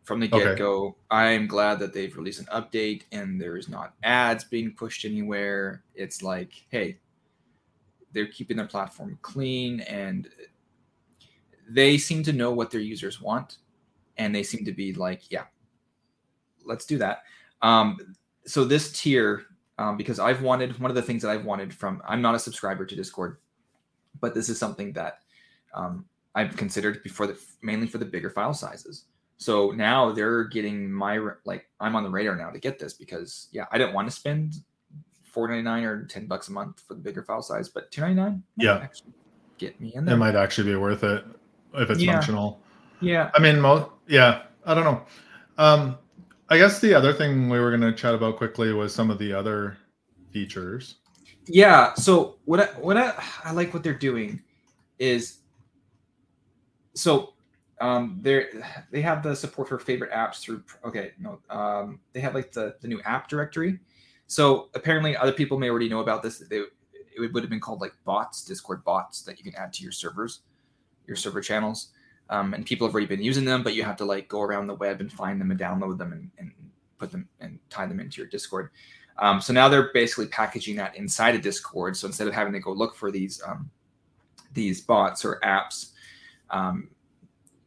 from 0.03 0.19
the 0.19 0.27
get 0.27 0.57
go. 0.57 0.95
I'm 1.09 1.47
glad 1.47 1.79
that 1.79 1.93
they've 1.93 2.15
released 2.15 2.39
an 2.39 2.47
update 2.47 3.03
and 3.11 3.39
there's 3.39 3.69
not 3.69 3.93
ads 4.03 4.43
being 4.43 4.73
pushed 4.73 5.05
anywhere. 5.05 5.83
It's 5.95 6.21
like, 6.21 6.51
hey, 6.69 6.99
they're 8.11 8.27
keeping 8.27 8.57
their 8.57 8.67
platform 8.67 9.17
clean 9.21 9.81
and 9.81 10.27
they 11.69 11.97
seem 11.97 12.23
to 12.23 12.33
know 12.33 12.51
what 12.51 12.71
their 12.71 12.81
users 12.81 13.21
want 13.21 13.57
and 14.17 14.35
they 14.35 14.43
seem 14.43 14.65
to 14.65 14.73
be 14.73 14.93
like, 14.93 15.31
yeah, 15.31 15.45
let's 16.65 16.85
do 16.85 16.97
that. 16.97 17.23
Um, 17.61 18.15
so 18.45 18.65
this 18.65 18.91
tier, 18.91 19.45
um, 19.81 19.97
because 19.97 20.19
I've 20.19 20.41
wanted 20.43 20.79
one 20.79 20.91
of 20.91 20.95
the 20.95 21.01
things 21.01 21.23
that 21.23 21.31
I've 21.31 21.43
wanted 21.43 21.73
from, 21.73 22.01
I'm 22.07 22.21
not 22.21 22.35
a 22.35 22.39
subscriber 22.39 22.85
to 22.85 22.95
Discord, 22.95 23.37
but 24.19 24.35
this 24.35 24.47
is 24.47 24.59
something 24.59 24.93
that 24.93 25.19
um, 25.73 26.05
I've 26.35 26.55
considered 26.55 27.01
before 27.01 27.25
the 27.25 27.39
mainly 27.63 27.87
for 27.87 27.97
the 27.97 28.05
bigger 28.05 28.29
file 28.29 28.53
sizes. 28.53 29.05
So 29.37 29.71
now 29.71 30.11
they're 30.11 30.43
getting 30.43 30.91
my 30.91 31.19
like 31.45 31.67
I'm 31.79 31.95
on 31.95 32.03
the 32.03 32.11
radar 32.11 32.35
now 32.35 32.51
to 32.51 32.59
get 32.59 32.77
this 32.77 32.93
because 32.93 33.47
yeah, 33.51 33.65
I 33.71 33.79
didn't 33.79 33.95
want 33.95 34.07
to 34.07 34.15
spend 34.15 34.57
four 35.23 35.47
ninety 35.47 35.63
nine 35.63 35.83
or 35.83 36.05
ten 36.05 36.27
bucks 36.27 36.47
a 36.49 36.51
month 36.51 36.83
for 36.87 36.93
the 36.93 36.99
bigger 37.01 37.23
file 37.23 37.41
size, 37.41 37.67
but 37.67 37.89
two 37.89 38.01
ninety 38.01 38.17
nine, 38.21 38.43
yeah, 38.57 38.85
get 39.57 39.81
me 39.81 39.93
in 39.95 40.05
there. 40.05 40.13
It 40.13 40.19
might 40.19 40.35
actually 40.35 40.69
be 40.71 40.75
worth 40.75 41.03
it 41.03 41.25
if 41.73 41.89
it's 41.89 42.03
Yeah. 42.03 42.13
functional. 42.13 42.61
Yeah, 42.99 43.31
I 43.33 43.39
mean, 43.39 43.59
mo- 43.59 43.93
yeah, 44.07 44.43
I 44.63 44.75
don't 44.75 44.83
know. 44.83 45.01
Um, 45.57 45.97
I 46.51 46.57
guess 46.57 46.79
the 46.79 46.93
other 46.93 47.13
thing 47.13 47.47
we 47.47 47.61
were 47.61 47.69
going 47.69 47.81
to 47.81 47.93
chat 47.93 48.13
about 48.13 48.35
quickly 48.35 48.73
was 48.73 48.93
some 48.93 49.09
of 49.09 49.17
the 49.17 49.31
other 49.31 49.77
features. 50.31 50.95
yeah. 51.47 51.93
So 51.93 52.39
what 52.43 52.59
I, 52.59 52.65
what 52.77 52.97
I, 52.97 53.13
I 53.45 53.53
like 53.53 53.73
what 53.73 53.83
they're 53.83 53.93
doing 53.93 54.41
is 54.99 55.37
so 56.93 57.33
um 57.79 58.19
they're 58.21 58.49
they 58.91 59.01
have 59.01 59.23
the 59.23 59.33
support 59.33 59.69
for 59.69 59.79
favorite 59.79 60.11
apps 60.11 60.41
through 60.41 60.61
okay 60.85 61.13
no 61.17 61.39
um 61.49 61.99
they 62.11 62.19
have 62.19 62.35
like 62.35 62.51
the 62.51 62.75
the 62.81 62.87
new 62.87 63.01
app 63.03 63.27
directory 63.29 63.79
so 64.27 64.69
apparently 64.75 65.15
other 65.15 65.31
people 65.31 65.57
may 65.57 65.69
already 65.69 65.89
know 65.89 66.01
about 66.01 66.21
this 66.21 66.39
they 66.49 66.57
it 66.57 67.33
would 67.33 67.41
have 67.41 67.49
been 67.49 67.61
called 67.61 67.81
like 67.81 67.93
bots 68.03 68.43
discord 68.43 68.83
bots 68.83 69.21
that 69.23 69.39
you 69.39 69.43
can 69.43 69.55
add 69.55 69.71
to 69.73 69.83
your 69.83 69.91
servers 69.91 70.41
your 71.07 71.15
server 71.15 71.41
channels 71.41 71.91
um, 72.31 72.53
and 72.53 72.65
people 72.65 72.87
have 72.87 72.93
already 72.93 73.07
been 73.07 73.21
using 73.21 73.45
them 73.45 73.61
but 73.61 73.75
you 73.75 73.83
have 73.83 73.95
to 73.95 74.05
like 74.05 74.27
go 74.27 74.41
around 74.41 74.67
the 74.67 74.75
web 74.75 74.99
and 75.01 75.11
find 75.11 75.39
them 75.39 75.51
and 75.51 75.59
download 75.59 75.97
them 75.97 76.11
and, 76.13 76.31
and 76.39 76.51
put 76.97 77.11
them 77.11 77.27
and 77.39 77.59
tie 77.69 77.85
them 77.85 77.99
into 77.99 78.19
your 78.19 78.29
discord 78.29 78.69
um, 79.19 79.39
so 79.39 79.53
now 79.53 79.69
they're 79.69 79.91
basically 79.93 80.25
packaging 80.27 80.75
that 80.75 80.95
inside 80.95 81.35
of 81.35 81.41
discord 81.41 81.95
so 81.95 82.07
instead 82.07 82.27
of 82.27 82.33
having 82.33 82.53
to 82.53 82.59
go 82.59 82.71
look 82.71 82.95
for 82.95 83.11
these 83.11 83.41
um, 83.45 83.69
these 84.53 84.81
bots 84.81 85.23
or 85.23 85.39
apps 85.43 85.91
um, 86.49 86.89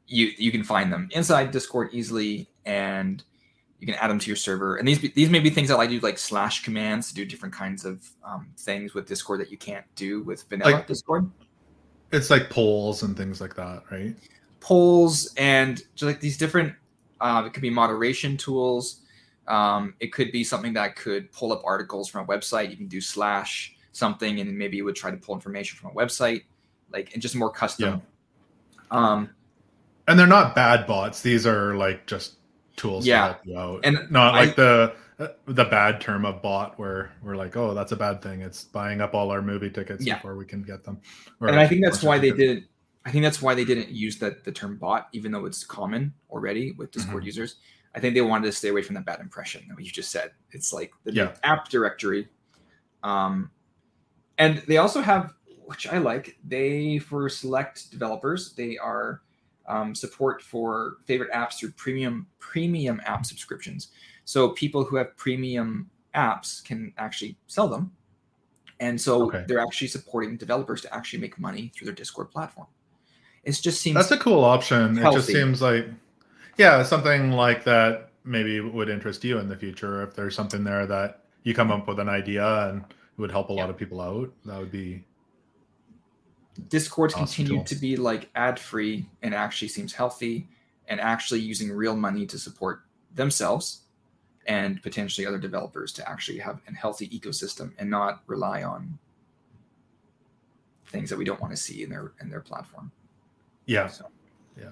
you 0.06 0.32
you 0.36 0.50
can 0.50 0.62
find 0.62 0.92
them 0.92 1.08
inside 1.12 1.50
Discord 1.50 1.90
easily, 1.92 2.48
and 2.64 3.22
you 3.80 3.86
can 3.86 3.96
add 3.96 4.08
them 4.08 4.18
to 4.18 4.26
your 4.26 4.36
server. 4.36 4.76
And 4.76 4.86
these 4.86 5.00
these 5.12 5.30
may 5.30 5.40
be 5.40 5.50
things 5.50 5.68
that 5.68 5.78
I 5.78 5.86
do 5.86 5.98
like 6.00 6.18
slash 6.18 6.62
commands 6.62 7.08
to 7.08 7.14
do 7.14 7.24
different 7.24 7.54
kinds 7.54 7.84
of 7.84 8.08
um, 8.24 8.48
things 8.58 8.94
with 8.94 9.06
Discord 9.06 9.40
that 9.40 9.50
you 9.50 9.58
can't 9.58 9.84
do 9.94 10.22
with 10.22 10.44
vanilla 10.48 10.72
Like- 10.72 10.86
Discord. 10.86 11.30
It's 12.12 12.30
like 12.30 12.48
polls 12.48 13.02
and 13.02 13.16
things 13.16 13.40
like 13.40 13.56
that, 13.56 13.82
right? 13.90 14.14
Polls 14.64 15.34
and 15.36 15.76
just 15.94 16.02
like 16.04 16.20
these 16.20 16.38
different. 16.38 16.74
Uh, 17.20 17.42
it 17.46 17.52
could 17.52 17.60
be 17.60 17.68
moderation 17.70 18.36
tools. 18.38 19.00
Um, 19.46 19.92
it 20.00 20.10
could 20.10 20.32
be 20.32 20.42
something 20.42 20.72
that 20.72 20.96
could 20.96 21.30
pull 21.32 21.52
up 21.52 21.60
articles 21.66 22.08
from 22.08 22.24
a 22.24 22.26
website. 22.26 22.70
You 22.70 22.76
can 22.78 22.86
do 22.88 23.00
slash 23.00 23.76
something, 23.92 24.40
and 24.40 24.56
maybe 24.56 24.78
it 24.78 24.82
would 24.82 24.96
try 24.96 25.10
to 25.10 25.18
pull 25.18 25.34
information 25.34 25.76
from 25.78 25.90
a 25.90 25.94
website, 25.94 26.44
like 26.90 27.12
and 27.12 27.20
just 27.20 27.36
more 27.36 27.50
custom. 27.50 28.00
yeah. 28.90 28.96
Um, 28.98 29.28
And 30.08 30.18
they're 30.18 30.26
not 30.26 30.54
bad 30.54 30.86
bots. 30.86 31.20
These 31.20 31.46
are 31.46 31.74
like 31.76 32.06
just 32.06 32.36
tools 32.76 33.06
Yeah. 33.06 33.20
to 33.20 33.24
help 33.34 33.46
you 33.46 33.58
out. 33.58 33.80
And 33.84 34.10
not 34.10 34.34
I- 34.34 34.44
like 34.46 34.56
the 34.56 34.94
the 35.46 35.64
bad 35.66 36.00
term 36.00 36.24
of 36.24 36.42
bot 36.42 36.76
where 36.78 37.12
we're 37.22 37.36
like, 37.36 37.54
oh, 37.56 37.72
that's 37.74 37.92
a 37.92 37.96
bad 37.96 38.20
thing. 38.22 38.40
It's 38.40 38.64
buying 38.64 39.00
up 39.00 39.14
all 39.14 39.30
our 39.30 39.42
movie 39.42 39.70
tickets 39.70 40.04
Yeah. 40.04 40.16
before 40.16 40.36
we 40.36 40.44
can 40.46 40.62
get 40.62 40.82
them. 40.84 41.00
and 41.40 41.60
I 41.60 41.68
think 41.68 41.84
that's 41.84 42.02
why 42.02 42.18
they 42.18 42.30
tickets. 42.32 42.66
I 43.06 43.10
think 43.10 43.22
that's 43.22 43.42
why 43.42 43.54
they 43.54 43.64
didn't 43.64 43.90
use 43.90 44.18
that 44.18 44.44
the 44.44 44.52
term 44.52 44.78
bot, 44.78 45.08
even 45.12 45.30
though 45.32 45.44
it's 45.44 45.64
common 45.64 46.14
already 46.30 46.72
with 46.72 46.90
Discord 46.90 47.22
Mm-hmm. 47.22 47.26
users. 47.26 47.56
I 47.94 48.00
think 48.00 48.14
they 48.14 48.22
wanted 48.22 48.46
to 48.46 48.52
stay 48.52 48.70
away 48.70 48.82
from 48.82 48.94
that 48.94 49.04
bad 49.04 49.20
impression 49.20 49.66
that 49.68 49.84
you 49.84 49.90
just 49.90 50.10
said. 50.10 50.32
It's 50.50 50.72
like 50.72 50.92
the 51.04 51.12
Yeah. 51.12 51.34
app 51.44 51.68
directory, 51.68 52.28
um, 53.02 53.50
and 54.38 54.58
they 54.66 54.78
also 54.78 55.00
have, 55.00 55.34
which 55.66 55.86
I 55.86 55.98
like. 55.98 56.36
They 56.42 56.98
for 56.98 57.28
select 57.28 57.90
developers, 57.90 58.54
they 58.54 58.78
are 58.78 59.22
um, 59.66 59.94
support 59.94 60.42
for 60.42 60.96
favorite 61.06 61.30
apps 61.32 61.58
through 61.58 61.72
premium 61.72 62.26
premium 62.38 63.00
app 63.04 63.24
subscriptions. 63.26 63.88
So 64.24 64.50
people 64.50 64.84
who 64.84 64.96
have 64.96 65.16
premium 65.16 65.90
apps 66.14 66.64
can 66.64 66.92
actually 66.98 67.38
sell 67.46 67.68
them. 67.68 67.92
And 68.80 69.00
so 69.00 69.26
Okay. 69.28 69.44
they're 69.46 69.60
actually 69.60 69.88
supporting 69.88 70.36
developers 70.36 70.82
to 70.82 70.94
actually 70.94 71.20
make 71.20 71.38
money 71.38 71.70
through 71.74 71.86
their 71.86 71.94
Discord 71.94 72.30
platform. 72.30 72.66
It 73.44 73.52
just 73.52 73.80
seems 73.80 73.94
That's 73.94 74.10
a 74.10 74.18
cool 74.18 74.44
option. 74.44 74.98
It 74.98 75.12
just 75.12 75.26
seems 75.26 75.60
like, 75.60 75.86
yeah, 76.56 76.82
something 76.82 77.32
like 77.32 77.64
that 77.64 78.10
maybe 78.24 78.60
would 78.60 78.88
interest 78.88 79.22
you 79.24 79.38
in 79.38 79.48
the 79.48 79.56
future. 79.56 80.02
If 80.02 80.14
there's 80.14 80.34
something 80.34 80.64
there 80.64 80.86
that 80.86 81.24
you 81.42 81.54
come 81.54 81.70
up 81.70 81.86
with 81.86 81.98
an 81.98 82.08
idea 82.08 82.68
and 82.68 82.80
it 82.82 83.20
would 83.20 83.30
help 83.30 83.50
a 83.50 83.52
lot 83.52 83.68
of 83.70 83.76
people 83.76 84.00
out, 84.00 84.32
that 84.46 84.58
would 84.58 84.72
be 84.72 85.04
Discord's 86.68 87.14
Awesome 87.14 87.26
continued 87.26 87.66
tool. 87.66 87.76
to 87.76 87.76
be 87.76 87.96
like 87.96 88.30
ad 88.34 88.58
free 88.58 89.06
and 89.22 89.34
actually 89.34 89.68
seems 89.68 89.92
healthy 89.92 90.48
and 90.88 91.00
actually 91.00 91.40
using 91.40 91.72
real 91.72 91.96
money 91.96 92.26
to 92.26 92.38
support 92.38 92.82
themselves 93.14 93.80
and 94.46 94.82
potentially 94.82 95.26
other 95.26 95.38
developers 95.38 95.92
to 95.94 96.08
actually 96.08 96.38
have 96.38 96.60
a 96.68 96.74
healthy 96.74 97.08
ecosystem 97.08 97.72
and 97.78 97.90
not 97.90 98.22
rely 98.26 98.62
on 98.62 98.98
things 100.86 101.10
that 101.10 101.18
we 101.18 101.24
don't 101.24 101.40
want 101.40 101.52
to 101.52 101.56
see 101.56 101.82
in 101.82 101.90
their 101.90 102.12
in 102.20 102.28
their 102.28 102.40
platform. 102.40 102.92
Yeah, 103.66 103.86
So, 103.86 104.06
yeah. 104.58 104.70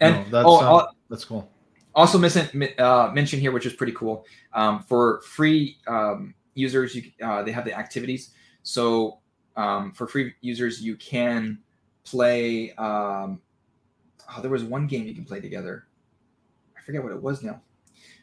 and 0.00 0.16
No, 0.16 0.24
that's 0.30 0.46
oh, 0.46 0.76
uh, 0.76 0.86
that's 1.08 1.24
cool. 1.24 1.50
also 1.94 2.18
mention 2.18 2.68
uh, 2.78 3.10
mention 3.12 3.40
here, 3.40 3.52
which 3.52 3.66
is 3.66 3.74
pretty 3.74 3.92
cool. 3.92 4.24
Um, 4.52 4.82
for 4.82 5.20
free 5.22 5.78
um, 5.86 6.34
users, 6.54 6.94
you, 6.94 7.10
uh, 7.22 7.42
they 7.42 7.52
have 7.52 7.64
the 7.64 7.76
activities. 7.76 8.30
So 8.62 9.18
um, 9.56 9.92
for 9.92 10.06
free 10.06 10.34
users, 10.40 10.82
you 10.82 10.96
can 10.96 11.58
play. 12.04 12.72
Um, 12.72 13.40
oh, 14.34 14.40
there 14.40 14.50
was 14.50 14.64
one 14.64 14.86
game 14.86 15.06
you 15.06 15.14
can 15.14 15.24
play 15.24 15.40
together. 15.40 15.86
I 16.76 16.80
forget 16.82 17.02
what 17.02 17.12
it 17.12 17.22
was 17.22 17.42
now, 17.42 17.60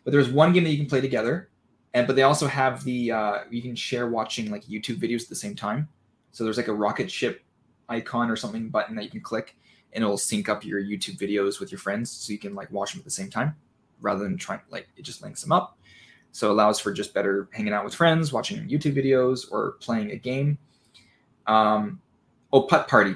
but 0.04 0.12
there's 0.12 0.30
one 0.30 0.54
game 0.54 0.64
that 0.64 0.72
you 0.72 0.78
can 0.78 0.88
play 0.88 1.02
together, 1.02 1.50
and 1.94 2.08
but 2.08 2.16
they 2.16 2.24
also 2.24 2.48
have 2.48 2.84
the 2.84 3.12
uh, 3.12 3.38
you 3.50 3.62
can 3.62 3.76
share 3.76 4.10
watching 4.10 4.52
like 4.52 4.66
YouTube 4.66 5.00
videos 5.00 5.24
at 5.24 5.30
the 5.30 5.36
same 5.36 5.56
time. 5.56 5.88
So 6.32 6.44
there's 6.44 6.58
like 6.58 6.70
a 6.70 6.74
rocket 6.74 7.12
ship 7.12 7.44
icon 7.90 8.30
or 8.30 8.36
something 8.36 8.70
button 8.70 8.96
that 8.96 9.04
you 9.04 9.10
can 9.10 9.22
click, 9.22 9.56
and 9.94 10.04
it'll 10.04 10.18
sync 10.18 10.50
up 10.50 10.66
your 10.66 10.82
YouTube 10.82 11.18
videos 11.18 11.60
with 11.60 11.72
your 11.72 11.80
friends, 11.80 12.12
so 12.12 12.32
you 12.32 12.40
can 12.40 12.56
like 12.56 12.72
watch 12.72 12.94
them 12.94 13.00
at 13.00 13.06
the 13.06 13.12
same 13.12 13.30
time 13.30 13.56
rather 14.02 14.24
than 14.24 14.38
trying 14.38 14.62
like 14.70 14.88
it 14.98 15.04
just 15.04 15.22
links 15.22 15.42
them 15.42 15.52
up. 15.52 15.78
So 16.32 16.48
it 16.48 16.52
allows 16.52 16.80
for 16.80 16.94
just 16.94 17.14
better 17.14 17.50
hanging 17.52 17.74
out 17.74 17.84
with 17.84 17.94
friends, 17.94 18.32
watching 18.32 18.68
YouTube 18.68 18.96
videos, 18.96 19.52
or 19.52 19.74
playing 19.82 20.12
a 20.12 20.16
game. 20.16 20.58
Um, 21.46 22.02
oh, 22.54 22.64
putt 22.64 22.88
party, 22.88 23.16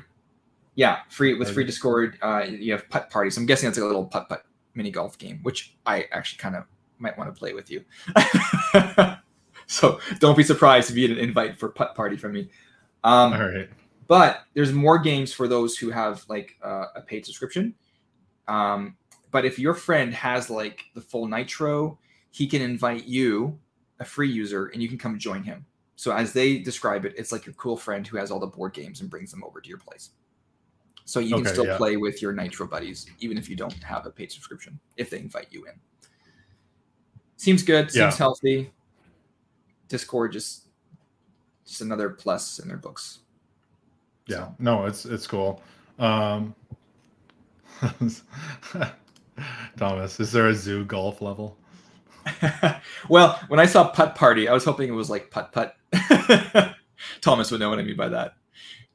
yeah, 0.76 1.00
free 1.10 1.34
with 1.34 1.52
free 1.52 1.64
Discord. 1.64 2.18
Uh, 2.22 2.46
you 2.48 2.74
have 2.74 2.88
putt 2.90 3.10
party. 3.10 3.30
So 3.30 3.40
I'm 3.40 3.48
guessing 3.48 3.68
that's 3.68 3.78
like 3.78 3.84
a 3.84 3.88
little 3.88 4.06
putt 4.06 4.28
putt 4.28 4.46
mini 4.76 4.92
golf 4.92 5.18
game, 5.18 5.40
which 5.44 5.76
I 5.86 6.06
actually 6.12 6.40
kind 6.40 6.56
of 6.56 6.66
might 7.00 7.18
want 7.18 7.34
to 7.34 7.40
play 7.40 7.54
with 7.54 7.72
you. 7.72 7.84
so 9.68 10.00
don't 10.20 10.38
be 10.38 10.44
surprised 10.44 10.90
if 10.90 10.98
you 10.98 11.08
get 11.08 11.18
an 11.18 11.24
invite 11.24 11.58
for 11.58 11.70
putt 11.70 11.96
party 11.96 12.18
from 12.18 12.34
me. 12.34 12.50
Um, 13.04 13.34
All 13.34 13.48
right. 13.48 13.70
But 14.08 14.42
there's 14.54 14.72
more 14.72 15.00
games 15.00 15.34
for 15.34 15.48
those 15.48 15.78
who 15.78 15.90
have 15.90 16.24
like 16.30 16.56
uh, 16.64 16.86
a 16.96 17.02
paid 17.02 17.26
subscription. 17.26 17.74
Um, 18.48 18.96
but 19.32 19.46
if 19.46 19.58
your 19.60 19.74
friend 19.74 20.14
has 20.14 20.50
like 20.50 20.86
the 20.94 21.02
full 21.02 21.28
nitro 21.28 21.98
he 22.32 22.48
can 22.48 22.62
invite 22.62 23.06
you 23.06 23.58
a 24.00 24.06
free 24.06 24.30
user 24.30 24.68
and 24.68 24.82
you 24.82 24.90
can 24.90 24.98
come 24.98 25.18
join 25.18 25.42
him. 25.42 25.66
So 25.96 26.12
as 26.12 26.34
they 26.34 26.60
describe 26.60 27.06
it 27.06 27.16
it's 27.18 27.32
like 27.32 27.46
your 27.46 27.56
cool 27.56 27.78
friend 27.78 28.06
who 28.06 28.18
has 28.18 28.30
all 28.30 28.40
the 28.40 28.48
board 28.48 28.74
games 28.74 29.02
and 29.02 29.10
brings 29.10 29.32
them 29.32 29.44
over 29.44 29.62
to 29.62 29.70
your 29.70 29.78
place. 29.78 30.12
So 31.06 31.20
you 31.20 31.36
can 31.36 31.46
still 31.46 31.66
yeah. 31.68 31.78
play 31.78 31.98
with 31.98 32.22
your 32.22 32.34
nitro 32.34 32.68
buddies 32.68 33.08
even 33.20 33.38
if 33.38 33.50
you 33.50 33.56
don't 33.56 33.74
have 33.84 34.06
a 34.06 34.12
paid 34.12 34.32
subscription 34.32 34.80
if 34.98 35.10
they 35.10 35.20
invite 35.20 35.48
you 35.50 35.66
in. 35.66 35.74
Seems 37.38 37.64
good 37.64 37.92
seems 37.92 37.96
Yeah. 38.14 38.18
healthy. 38.18 38.72
Discord 39.88 40.32
just 40.32 40.68
just 41.66 41.82
another 41.82 42.10
plus 42.10 42.60
in 42.60 42.68
their 42.68 42.78
books 42.78 43.20
Yeah. 44.28 44.50
No, 44.60 44.86
it's 44.86 45.06
it's 45.06 45.28
cool. 45.28 45.62
Um, 46.00 46.56
Thomas, 49.78 50.20
is 50.20 50.32
there 50.32 50.48
a 50.48 50.56
zoo 50.56 50.86
golf 50.86 51.22
level? 51.22 51.58
well, 53.10 53.40
when 53.48 53.60
I 53.60 53.66
saw 53.66 53.90
putt 53.90 54.16
party, 54.16 54.48
I 54.48 54.54
was 54.54 54.66
hoping 54.66 54.90
it 54.90 54.94
was 54.94 55.10
like 55.10 55.30
putt 55.30 55.52
putt. 55.52 55.76
Thomas 57.22 57.52
would 57.52 57.60
know 57.60 57.70
what 57.70 57.80
I 57.80 57.84
mean 57.84 57.98
by 57.98 58.10
that. 58.10 58.36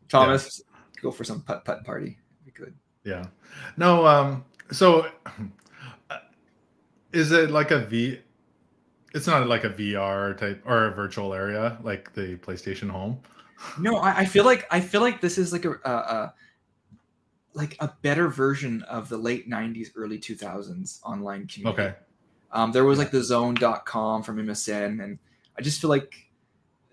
Thomas, 0.09 0.63
go 1.01 1.11
for 1.11 1.25
some 1.25 1.43
putt 1.43 1.65
putt 1.65 1.85
party. 1.85 2.19
Be 2.45 2.51
good. 2.51 2.75
Yeah. 3.05 3.27
No, 3.77 4.07
um 4.07 4.45
so 4.73 5.07
uh, 6.11 6.19
is 7.13 7.33
it 7.33 7.51
like 7.51 7.71
a 7.71 7.81
V 7.81 8.21
it's 9.13 9.27
not 9.27 9.47
like 9.49 9.65
a 9.65 9.71
VR 9.71 10.37
type 10.37 10.63
or 10.65 10.87
a 10.87 10.91
virtual 10.95 11.35
area 11.35 11.79
like 11.83 12.13
the 12.15 12.37
PlayStation 12.37 12.89
Home. 12.91 13.19
No, 13.79 13.97
I, 13.97 14.19
I 14.21 14.25
feel 14.25 14.45
like 14.45 14.67
I 14.71 14.81
feel 14.81 15.01
like 15.01 15.21
this 15.21 15.39
is 15.39 15.53
like 15.53 15.65
a, 15.65 15.73
a, 15.85 15.91
a 15.91 16.35
like 17.53 17.77
a 17.81 17.93
better 18.03 18.29
version 18.29 18.83
of 18.83 19.09
the 19.09 19.17
late 19.17 19.49
'90s, 19.49 19.89
early 19.97 20.19
2000s 20.19 21.01
online 21.05 21.47
community. 21.47 21.83
Okay. 21.83 21.95
Um, 22.53 22.73
there 22.73 22.85
was 22.85 22.99
like 22.99 23.11
the 23.11 23.23
zone.com 23.23 24.23
from 24.23 24.37
MSN, 24.45 25.03
and 25.03 25.19
I 25.59 25.63
just 25.63 25.81
feel 25.81 25.91
like 25.91 26.15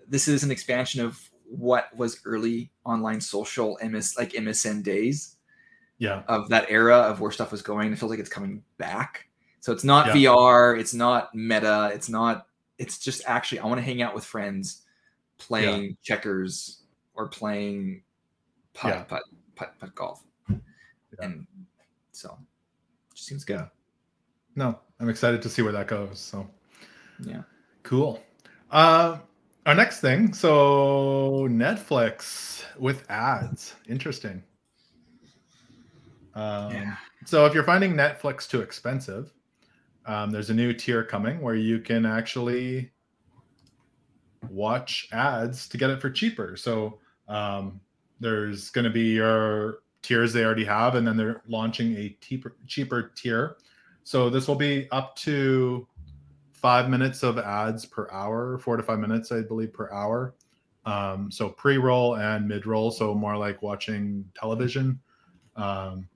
this 0.08 0.28
is 0.28 0.42
an 0.44 0.50
expansion 0.50 1.04
of 1.04 1.18
what 1.50 1.94
was 1.96 2.20
early 2.24 2.70
online 2.84 3.20
social 3.20 3.78
MS 3.82 4.14
like 4.18 4.32
MSN 4.32 4.82
days. 4.82 5.34
Yeah. 6.00 6.22
of 6.28 6.48
that 6.50 6.66
era 6.70 6.96
of 6.96 7.20
where 7.20 7.32
stuff 7.32 7.50
was 7.50 7.60
going. 7.60 7.92
It 7.92 7.98
feels 7.98 8.10
like 8.10 8.20
it's 8.20 8.28
coming 8.28 8.62
back. 8.76 9.26
So 9.58 9.72
it's 9.72 9.82
not 9.82 10.06
Yeah. 10.14 10.30
VR, 10.30 10.78
it's 10.78 10.94
not 10.94 11.34
meta, 11.34 11.90
it's 11.92 12.08
not. 12.08 12.46
It's 12.78 12.98
just 13.00 13.22
actually 13.26 13.58
I 13.58 13.66
want 13.66 13.78
to 13.78 13.82
hang 13.82 14.00
out 14.00 14.14
with 14.14 14.24
friends, 14.24 14.82
playing 15.38 15.96
checkers 16.02 16.82
or 17.14 17.28
playing 17.28 18.02
putt 18.74 18.94
Yeah. 18.94 19.02
putt 19.04 19.22
putt 19.56 19.74
putt 19.78 19.94
golf, 19.94 20.24
and 21.20 21.46
so 22.12 22.38
it 23.10 23.14
just 23.16 23.26
seems 23.28 23.44
good. 23.44 23.58
Yeah. 23.60 23.68
No, 24.54 24.78
I'm 25.00 25.08
excited 25.08 25.40
to 25.42 25.48
see 25.48 25.62
where 25.62 25.72
that 25.72 25.86
goes. 25.88 26.18
So 26.20 26.48
Yeah. 27.20 27.42
cool. 27.82 28.22
Uh, 28.70 29.18
our 29.66 29.74
next 29.74 30.00
thing. 30.00 30.32
So 30.32 31.46
Netflix 31.50 32.64
with 32.78 33.08
ads. 33.10 33.74
Interesting. 33.86 34.42
Um, 36.34 36.72
Yeah. 36.72 36.96
So 37.24 37.46
if 37.46 37.54
you're 37.54 37.64
finding 37.64 37.94
Netflix 37.94 38.48
too 38.48 38.60
expensive, 38.60 39.32
um, 40.06 40.30
there's 40.30 40.50
a 40.50 40.54
new 40.54 40.72
tier 40.72 41.04
coming 41.04 41.40
where 41.40 41.56
you 41.56 41.80
can 41.80 42.06
actually 42.06 42.92
watch 44.48 45.08
ads 45.12 45.68
to 45.68 45.76
get 45.76 45.90
it 45.90 46.00
for 46.00 46.10
cheaper. 46.10 46.56
So 46.56 46.98
um, 47.28 47.80
there's 48.20 48.70
going 48.70 48.84
to 48.84 48.90
be 48.90 49.14
your 49.14 49.80
tiers 50.02 50.32
they 50.32 50.44
already 50.44 50.64
have, 50.64 50.94
and 50.94 51.06
then 51.06 51.16
they're 51.16 51.42
launching 51.48 51.96
a 51.96 52.16
cheaper, 52.20 52.56
cheaper 52.66 53.12
tier. 53.14 53.56
So 54.04 54.30
this 54.30 54.48
will 54.48 54.54
be 54.54 54.88
up 54.90 55.16
to 55.16 55.86
five 56.52 56.88
minutes 56.88 57.22
of 57.22 57.38
ads 57.38 57.84
per 57.84 58.08
hour, 58.10 58.58
four 58.58 58.76
to 58.76 58.82
five 58.82 58.98
minutes, 58.98 59.30
I 59.30 59.42
believe, 59.42 59.72
per 59.72 59.90
hour. 59.92 60.34
Um, 60.86 61.30
so 61.30 61.50
pre-roll 61.50 62.16
and 62.16 62.48
mid-roll, 62.48 62.90
so 62.90 63.14
more 63.14 63.36
like 63.36 63.60
watching 63.60 64.24
television. 64.34 64.98
Um, 65.56 66.08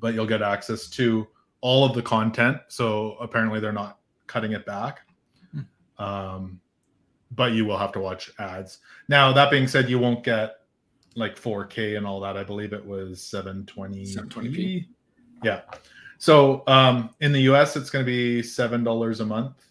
but 0.00 0.14
you'll 0.14 0.26
get 0.26 0.42
access 0.42 0.88
to 0.90 1.26
all 1.62 1.84
of 1.84 1.94
the 1.94 2.02
content. 2.02 2.58
So 2.68 3.16
apparently 3.20 3.60
they're 3.60 3.72
not 3.72 3.98
cutting 4.26 4.52
it 4.52 4.66
back. 4.66 5.00
Hmm. 5.52 6.04
Um, 6.04 6.60
but 7.32 7.52
you 7.52 7.64
will 7.64 7.78
have 7.78 7.92
to 7.92 8.00
watch 8.00 8.30
ads. 8.38 8.78
Now 9.08 9.32
that 9.32 9.50
being 9.50 9.68
said, 9.68 9.88
you 9.88 9.98
won't 9.98 10.24
get 10.24 10.56
like 11.16 11.36
4K 11.36 11.96
and 11.96 12.06
all 12.06 12.20
that. 12.20 12.36
I 12.36 12.44
believe 12.44 12.72
it 12.72 12.84
was 12.84 13.22
720 13.22 14.04
720p. 14.04 14.86
Yeah. 15.42 15.62
So 16.18 16.62
um, 16.66 17.10
in 17.20 17.32
the 17.32 17.40
US, 17.52 17.76
it's 17.76 17.90
going 17.90 18.04
to 18.04 18.10
be 18.10 18.42
seven 18.42 18.84
dollars 18.84 19.20
a 19.20 19.26
month 19.26 19.64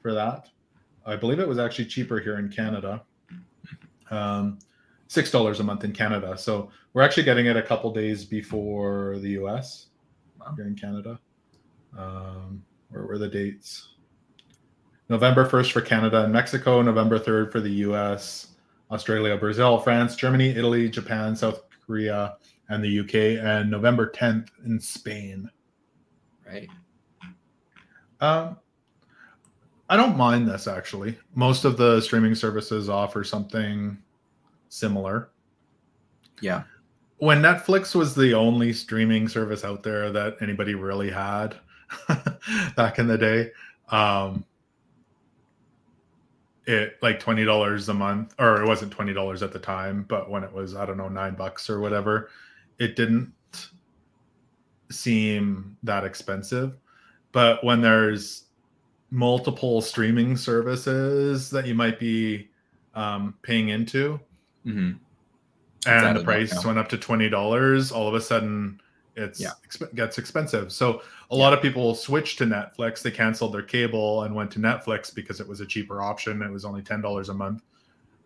for 0.00 0.14
that. 0.14 0.48
I 1.04 1.16
believe 1.16 1.38
it 1.38 1.46
was 1.46 1.58
actually 1.58 1.86
cheaper 1.86 2.18
here 2.18 2.38
in 2.38 2.48
Canada. 2.48 3.02
Um, 4.10 4.58
six 5.08 5.30
dollars 5.30 5.60
a 5.60 5.64
month 5.64 5.84
in 5.84 5.92
Canada. 5.92 6.36
So 6.38 6.70
we're 6.92 7.02
actually 7.02 7.24
getting 7.24 7.46
it 7.46 7.56
a 7.56 7.62
couple 7.62 7.92
days 7.92 8.24
before 8.24 9.18
the 9.18 9.30
US 9.30 9.88
here 10.56 10.66
in 10.66 10.76
Canada. 10.76 11.18
Um, 11.96 12.64
where 12.88 13.04
were 13.04 13.18
the 13.18 13.28
dates? 13.28 13.95
November 15.08 15.48
1st 15.48 15.72
for 15.72 15.80
Canada 15.80 16.24
and 16.24 16.32
Mexico, 16.32 16.82
November 16.82 17.18
3rd 17.18 17.52
for 17.52 17.60
the 17.60 17.70
US, 17.70 18.48
Australia, 18.90 19.36
Brazil, 19.36 19.78
France, 19.78 20.16
Germany, 20.16 20.50
Italy, 20.50 20.88
Japan, 20.88 21.36
South 21.36 21.62
Korea, 21.84 22.36
and 22.68 22.82
the 22.82 23.00
UK, 23.00 23.44
and 23.44 23.70
November 23.70 24.10
10th 24.10 24.48
in 24.64 24.80
Spain. 24.80 25.48
Right. 26.46 26.68
Um, 28.20 28.56
I 29.88 29.96
don't 29.96 30.16
mind 30.16 30.48
this 30.48 30.66
actually. 30.66 31.16
Most 31.34 31.64
of 31.64 31.76
the 31.76 32.00
streaming 32.00 32.34
services 32.34 32.88
offer 32.88 33.22
something 33.22 33.98
similar. 34.68 35.30
Yeah. 36.40 36.64
When 37.18 37.40
Netflix 37.40 37.94
was 37.94 38.14
the 38.14 38.34
only 38.34 38.72
streaming 38.72 39.28
service 39.28 39.64
out 39.64 39.82
there 39.82 40.10
that 40.10 40.36
anybody 40.40 40.74
really 40.74 41.10
had 41.10 41.56
back 42.76 42.98
in 42.98 43.06
the 43.06 43.16
day, 43.16 43.52
um, 43.88 44.44
it 46.66 46.98
like 47.00 47.20
twenty 47.20 47.44
dollars 47.44 47.88
a 47.88 47.94
month, 47.94 48.34
or 48.38 48.60
it 48.62 48.66
wasn't 48.66 48.92
twenty 48.92 49.12
dollars 49.12 49.42
at 49.42 49.52
the 49.52 49.58
time, 49.58 50.04
but 50.08 50.30
when 50.30 50.44
it 50.44 50.52
was 50.52 50.74
I 50.74 50.84
don't 50.84 50.96
know 50.96 51.08
nine 51.08 51.34
bucks 51.34 51.70
or 51.70 51.80
whatever, 51.80 52.30
it 52.78 52.96
didn't 52.96 53.32
seem 54.90 55.76
that 55.82 56.04
expensive. 56.04 56.76
But 57.32 57.62
when 57.64 57.80
there's 57.80 58.44
multiple 59.10 59.80
streaming 59.80 60.36
services 60.36 61.50
that 61.50 61.66
you 61.66 61.74
might 61.74 61.98
be 61.98 62.48
um, 62.94 63.34
paying 63.42 63.68
into, 63.68 64.20
hmm 64.64 64.92
and 65.86 66.16
the 66.16 66.24
price 66.24 66.64
went 66.64 66.78
up 66.78 66.88
to 66.88 66.98
twenty 66.98 67.28
dollars, 67.28 67.92
all 67.92 68.08
of 68.08 68.14
a 68.14 68.20
sudden 68.20 68.80
it's 69.16 69.40
Yeah. 69.40 69.50
exp- 69.68 69.94
gets 69.94 70.18
expensive. 70.18 70.70
So 70.72 71.02
a 71.30 71.36
lot 71.36 71.52
of 71.52 71.62
people 71.62 71.94
switched 71.94 72.38
to 72.38 72.44
Netflix. 72.44 73.02
They 73.02 73.10
canceled 73.10 73.54
their 73.54 73.62
cable 73.62 74.22
and 74.24 74.34
went 74.34 74.50
to 74.52 74.58
Netflix 74.58 75.12
because 75.14 75.40
it 75.40 75.48
was 75.48 75.60
a 75.60 75.66
cheaper 75.66 76.02
option. 76.02 76.42
It 76.42 76.50
was 76.50 76.64
only 76.64 76.82
ten 76.82 77.00
dollars 77.00 77.28
a 77.30 77.34
month. 77.34 77.62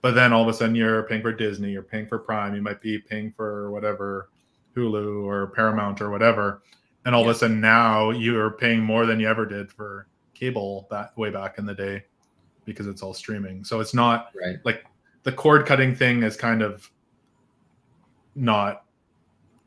But 0.03 0.15
then 0.15 0.33
all 0.33 0.43
of 0.43 0.49
a 0.49 0.55
sudden 0.55 0.75
you're 0.75 1.03
paying 1.05 1.23
for 1.23 1.33
Disney, 1.33 1.71
you're 1.71 1.83
paying 1.83 2.07
for 2.07 2.19
Prime, 2.19 2.55
you 2.55 2.63
might 2.63 2.81
be 2.81 2.99
paying 2.99 3.33
for 3.33 3.71
whatever 3.71 4.31
Hulu 4.77 5.25
or 5.25 5.49
Paramount 5.49 6.01
or 6.01 6.11
whatever. 6.11 6.63
And 7.05 7.15
all 7.15 7.23
Yeah. 7.23 7.31
of 7.31 7.37
a 7.37 7.39
sudden 7.39 7.61
now 7.61 8.11
you're 8.11 8.51
paying 8.53 8.81
more 8.81 9.07
than 9.07 9.21
you 9.21 9.29
ever 9.29 9.47
did 9.47 9.71
for 9.71 10.07
cable 10.35 10.87
that 10.91 11.17
way 11.19 11.31
back 11.31 11.59
in 11.59 11.67
the 11.67 11.75
day 11.75 12.05
because 12.65 12.87
it's 12.87 13.03
all 13.03 13.13
streaming. 13.15 13.63
So 13.65 13.81
it's 13.81 13.95
not 13.95 14.33
Right. 14.41 14.59
the 15.23 15.33
cord 15.33 15.67
cutting 15.67 15.95
thing 15.95 16.23
is 16.23 16.37
kind 16.37 16.63
of 16.63 16.91
not 18.35 18.85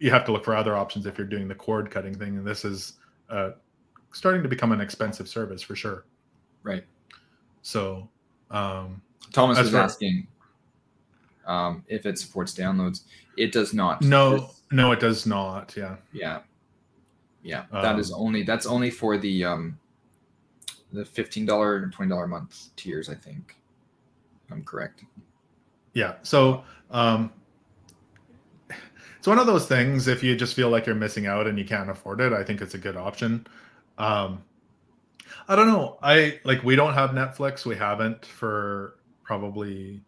you 0.04 0.12
have 0.12 0.26
to 0.26 0.34
look 0.34 0.44
for 0.44 0.54
other 0.56 0.76
options 0.76 1.06
if 1.06 1.18
you're 1.18 1.26
doing 1.26 1.48
the 1.48 1.56
cord 1.56 1.89
cutting 1.89 2.13
thing 2.13 2.38
and 2.38 2.46
this 2.46 2.66
is 2.66 2.94
uh, 3.30 3.52
starting 4.12 4.44
to 4.44 4.50
become 4.50 4.72
an 4.74 4.82
expensive 4.82 5.28
service 5.30 5.62
for 5.62 5.76
sure 5.76 6.06
Right. 6.62 6.84
so 7.62 8.10
um, 8.52 9.02
Thomas 9.32 9.58
As 9.58 9.66
was 9.68 9.76
asking 9.76 10.28
um, 11.46 11.84
if 11.88 12.06
it 12.06 12.18
supports 12.20 12.54
downloads. 12.54 13.02
It 13.38 13.52
does 13.52 13.74
not. 13.74 14.02
no 14.02 14.38
This- 14.38 14.62
no 14.72 14.92
it 14.92 15.00
does 15.00 15.26
not 15.26 15.74
yeah 15.78 15.96
yeah. 16.12 16.39
Yeah. 17.44 17.66
that 17.72 17.98
is 18.00 18.12
Um, 18.12 18.20
only 18.20 18.44
that's 18.44 18.66
only 18.66 18.89
for 18.92 19.18
the 19.18 19.44
um 19.46 19.78
the 20.92 21.04
fifteen 21.06 21.46
dollar 21.46 21.78
and 21.78 21.92
twenty 21.94 22.10
dollar 22.10 22.28
month 22.28 22.76
tiers, 22.76 23.10
I 23.10 23.16
think. 23.16 23.56
I'm 24.52 24.63
correct. 24.63 25.04
yeah 25.94 26.16
so 26.24 26.63
um, 26.92 27.32
it's 29.23 29.27
one 29.29 29.39
of 29.39 29.47
those 29.47 29.65
things 29.67 30.09
if 30.09 30.21
you 30.21 30.36
just 30.36 30.53
feel 30.53 30.67
like 30.69 30.86
you're 30.86 30.93
missing 30.93 31.27
out 31.27 31.47
and 31.47 31.57
you 31.57 31.63
can't 31.63 31.89
afford 31.89 32.19
it 32.19 32.33
i 32.33 32.43
think 32.43 32.59
it's 32.59 32.73
a 32.73 32.77
good 32.77 32.97
option 32.97 33.47
um, 33.97 34.43
i 35.47 35.55
don't 35.55 35.67
know 35.67 35.97
i 36.03 36.38
like 36.43 36.62
we 36.62 36.75
don't 36.75 36.93
have 36.93 37.12
netflix 37.12 37.65
we 37.65 37.73
haven't 37.73 38.25
for 38.25 38.95
probably 39.23 40.01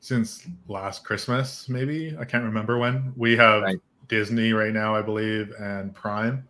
since 0.00 0.46
last 0.66 1.04
christmas 1.04 1.68
maybe 1.68 2.16
i 2.18 2.24
can't 2.24 2.42
remember 2.42 2.78
when 2.78 3.12
we 3.18 3.36
have 3.36 3.64
Right. 3.64 3.78
disney 4.08 4.54
right 4.54 4.72
now 4.72 4.96
i 4.96 5.02
believe 5.02 5.52
and 5.60 5.94
prime 5.94 6.48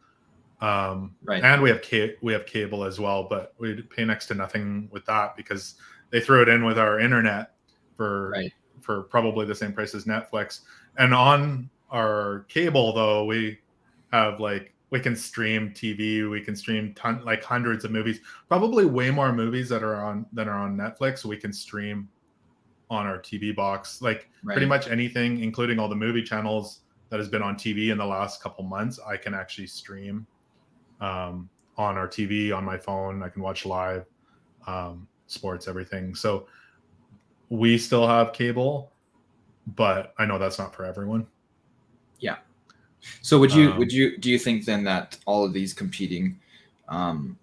um, 0.61 1.16
Right. 1.24 1.42
and 1.42 1.61
we 1.61 1.68
have 1.68 1.83
ca- 1.83 2.14
we 2.22 2.33
have 2.33 2.46
cable 2.46 2.85
as 2.85 3.00
well 3.00 3.24
but 3.24 3.55
we 3.59 3.83
pay 3.83 4.05
next 4.05 4.27
to 4.29 4.35
nothing 4.35 4.88
with 4.92 5.05
that 5.07 5.35
because 5.37 5.74
they 6.11 6.20
throw 6.20 6.42
it 6.42 6.48
in 6.48 6.64
with 6.64 6.79
our 6.79 7.00
internet 7.00 7.55
for 7.96 8.31
Right. 8.31 8.53
for 8.83 9.03
probably 9.03 9.46
the 9.46 9.55
same 9.55 9.72
price 9.72 9.96
as 9.96 10.05
Netflix. 10.05 10.61
And 10.96 11.12
on 11.12 11.68
our 11.90 12.47
cable 12.49 12.92
though, 12.92 13.25
we 13.25 13.59
have 14.12 14.40
like 14.40 14.73
we 14.90 15.01
can 15.01 15.16
stream 15.16 15.70
TV, 15.70 16.29
we 16.31 16.40
can 16.40 16.55
stream 16.55 16.94
ton 16.94 17.25
like 17.25 17.42
hundreds 17.42 17.85
of 17.85 17.90
movies, 17.90 18.21
probably 18.48 18.87
way 18.87 19.11
more 19.11 19.33
movies 19.33 19.69
that 19.69 19.83
are 19.83 19.96
on 19.96 20.27
than 20.33 20.48
are 20.48 20.59
on 20.59 20.77
Netflix. 20.77 21.25
We 21.25 21.37
can 21.37 21.52
stream 21.52 22.09
on 22.90 23.06
our 23.06 23.19
TV 23.19 23.54
box, 23.54 24.00
like 24.02 24.29
Right. 24.42 24.54
pretty 24.54 24.67
much 24.67 24.88
anything, 24.88 25.42
including 25.42 25.79
all 25.79 25.88
the 25.88 25.96
movie 25.96 26.23
channels 26.23 26.81
that 27.09 27.19
has 27.19 27.29
been 27.29 27.42
on 27.42 27.56
TV 27.56 27.90
in 27.90 27.98
the 27.98 28.04
last 28.04 28.42
couple 28.42 28.65
months. 28.65 29.00
I 29.04 29.17
can 29.17 29.35
actually 29.35 29.67
stream 29.67 30.27
um, 31.00 31.48
on 31.77 31.96
our 31.96 32.06
TV 32.09 32.54
on 32.56 32.65
my 32.65 32.77
phone. 32.77 33.23
I 33.23 33.29
can 33.29 33.42
watch 33.42 33.67
live 33.67 34.04
um, 34.67 35.09
sports, 35.27 35.67
everything. 35.67 36.15
So 36.15 36.46
we 37.48 37.79
still 37.79 38.06
have 38.06 38.33
cable, 38.33 38.92
but 39.75 40.15
I 40.19 40.27
know 40.27 40.38
that's 40.38 40.59
not 40.59 40.75
for 40.75 40.85
everyone. 40.85 41.27
So 43.22 43.38
would 43.38 43.52
you 43.52 43.70
Um, 43.72 43.79
would 43.79 43.92
you 43.92 44.16
do 44.18 44.31
you 44.31 44.38
think 44.38 44.64
then 44.64 44.85
that 44.85 45.18
all 45.27 45.44
of 45.44 45.52
these 45.52 45.72
competing 45.75 46.38
um, 46.88 47.38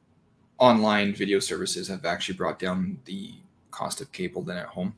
online 0.58 1.14
video 1.14 1.40
services 1.40 1.88
have 1.88 2.06
actually 2.06 2.36
brought 2.36 2.60
down 2.60 3.00
the 3.06 3.34
cost 3.72 4.02
of 4.02 4.12
cable 4.12 4.42
then 4.42 4.58
at 4.58 4.68
home? 4.68 4.90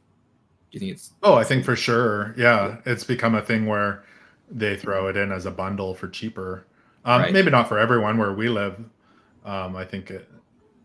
Do 0.71 0.77
you 0.77 0.79
think 0.79 0.91
it's 0.93 1.11
Oh, 1.21 1.35
I 1.35 1.43
think 1.43 1.65
for 1.65 1.75
sure. 1.75 2.33
Yeah, 2.37 2.77
it's 2.85 3.03
become 3.03 3.35
a 3.35 3.41
thing 3.41 3.65
where 3.65 4.03
they 4.49 4.75
throw 4.75 5.07
it 5.07 5.17
in 5.17 5.31
as 5.31 5.45
a 5.45 5.51
bundle 5.51 5.93
for 5.95 6.07
cheaper. 6.07 6.65
Um, 7.05 7.21
Right. 7.21 7.33
Maybe 7.33 7.51
not 7.51 7.67
for 7.67 7.79
everyone 7.79 8.17
where 8.17 8.33
we 8.33 8.49
live. 8.49 8.75
Um, 9.45 9.75
I 9.75 9.85
think 9.85 10.09
it 10.11 10.29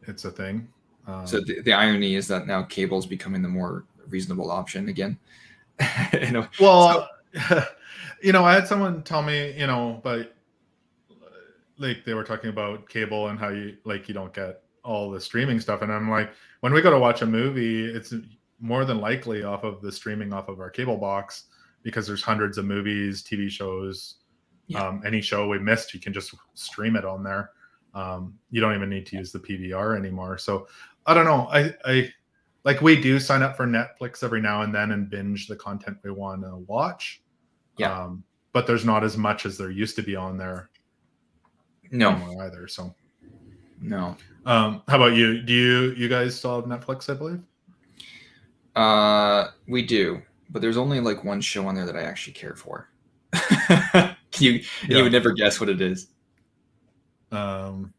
it's 0.07 0.24
a 0.24 0.30
thing. 0.30 0.68
Um, 1.07 1.26
so 1.26 1.40
the, 1.40 1.61
the 1.62 1.72
irony 1.72 2.16
is 2.16 2.28
that 2.28 2.46
now 2.46 2.62
cable 2.62 2.99
is 2.99 3.07
becoming 3.07 3.42
the 3.42 3.49
more 3.49 3.84
reasonable 4.09 4.51
option 4.51 4.88
again. 4.88 5.18
you 6.12 6.32
know, 6.32 6.46
well, 6.61 7.09
you 8.23 8.33
know, 8.33 8.45
I 8.45 8.55
had 8.55 8.66
someone 8.66 9.03
tell 9.03 9.23
me, 9.23 9.53
you 9.59 9.66
know, 9.66 10.01
but 10.03 10.35
like 11.79 12.05
they 12.05 12.14
were 12.14 12.25
talking 12.25 12.51
about 12.51 12.89
cable 12.89 13.29
and 13.29 13.39
how 13.39 13.49
you 13.49 13.77
like 13.85 14.09
you 14.09 14.14
don't 14.14 14.35
get 14.35 14.62
all 14.85 15.11
the 15.11 15.21
streaming 15.21 15.61
stuff, 15.61 15.83
and 15.83 15.93
I'm 15.93 16.11
like, 16.11 16.31
when 16.61 16.73
we 16.73 16.81
go 16.81 16.91
to 16.91 16.99
watch 16.99 17.23
a 17.23 17.27
movie, 17.27 17.85
it's 17.85 18.14
more 18.61 18.85
than 18.85 19.01
likely 19.01 19.45
off 19.45 19.64
of 19.64 19.81
the 19.81 19.93
streaming 19.93 20.33
off 20.33 20.49
of 20.49 20.61
our 20.61 20.71
cable 20.71 20.97
box 20.97 21.45
because 21.83 22.07
there's 22.07 22.23
hundreds 22.23 22.59
of 22.59 22.64
movies, 22.64 23.23
TV 23.23 23.49
shows, 23.49 24.16
yeah. 24.66 24.87
um, 24.87 25.03
any 25.07 25.21
show 25.21 25.49
we 25.49 25.59
missed, 25.59 25.95
you 25.95 26.01
can 26.01 26.12
just 26.12 26.35
stream 26.55 26.97
it 26.97 27.05
on 27.05 27.23
there. 27.23 27.51
Um, 27.95 28.39
you 28.51 28.61
don't 28.61 28.75
even 28.75 28.91
need 28.91 29.07
to 29.07 29.16
use 29.16 29.33
the 29.33 29.39
PVR 29.39 29.97
anymore. 29.97 30.39
So 30.39 30.69
I 31.07 31.14
don't 31.14 31.25
know. 31.25 31.49
I, 31.51 31.75
I 31.85 32.12
like 32.64 32.83
we 32.83 33.01
do 33.01 33.19
sign 33.19 33.43
up 33.43 33.57
for 33.57 33.66
Netflix 33.66 34.23
every 34.23 34.41
now 34.41 34.62
and 34.62 34.75
then 34.75 34.93
and 34.93 35.09
binge 35.09 35.47
the 35.47 35.57
content 35.57 35.99
we 36.05 36.11
want 36.11 36.43
to 36.43 36.57
watch. 36.66 37.23
Yeah. 37.79 38.05
Um, 38.05 38.24
but 38.53 38.66
there's 38.66 38.85
not 38.85 39.05
as 39.05 39.16
much 39.16 39.47
as 39.47 39.57
there 39.57 39.70
used 39.70 39.97
to 39.97 40.03
be 40.03 40.16
on 40.16 40.37
there. 40.37 40.70
No, 41.91 42.11
either. 42.41 42.68
So 42.68 42.95
no. 43.81 44.16
Um, 44.45 44.83
how 44.89 44.97
about 44.97 45.14
you? 45.14 45.43
Do 45.43 45.53
you 45.53 45.93
you 45.93 46.09
guys 46.09 46.37
still 46.37 46.57
have 46.61 46.64
Netflix? 46.64 47.11
I 47.11 47.14
believe. 47.14 47.41
Uh, 48.74 49.49
we 49.66 49.83
do, 49.85 50.22
but 50.51 50.62
there's 50.62 50.76
only 50.76 51.01
like 51.01 51.24
one 51.24 51.41
show 51.41 51.66
on 51.66 51.74
there 51.74 51.87
that 51.87 51.97
I 51.97 52.03
actually 52.03 52.35
care 52.35 52.55
for. 52.55 52.89
you 54.39 54.53
yeah. 54.53 54.61
you 54.89 55.03
would 55.03 55.12
never 55.12 55.33
guess 55.33 55.61
what 55.61 55.68
it 55.68 55.81
is. 55.81 56.09
Um, 57.31 57.93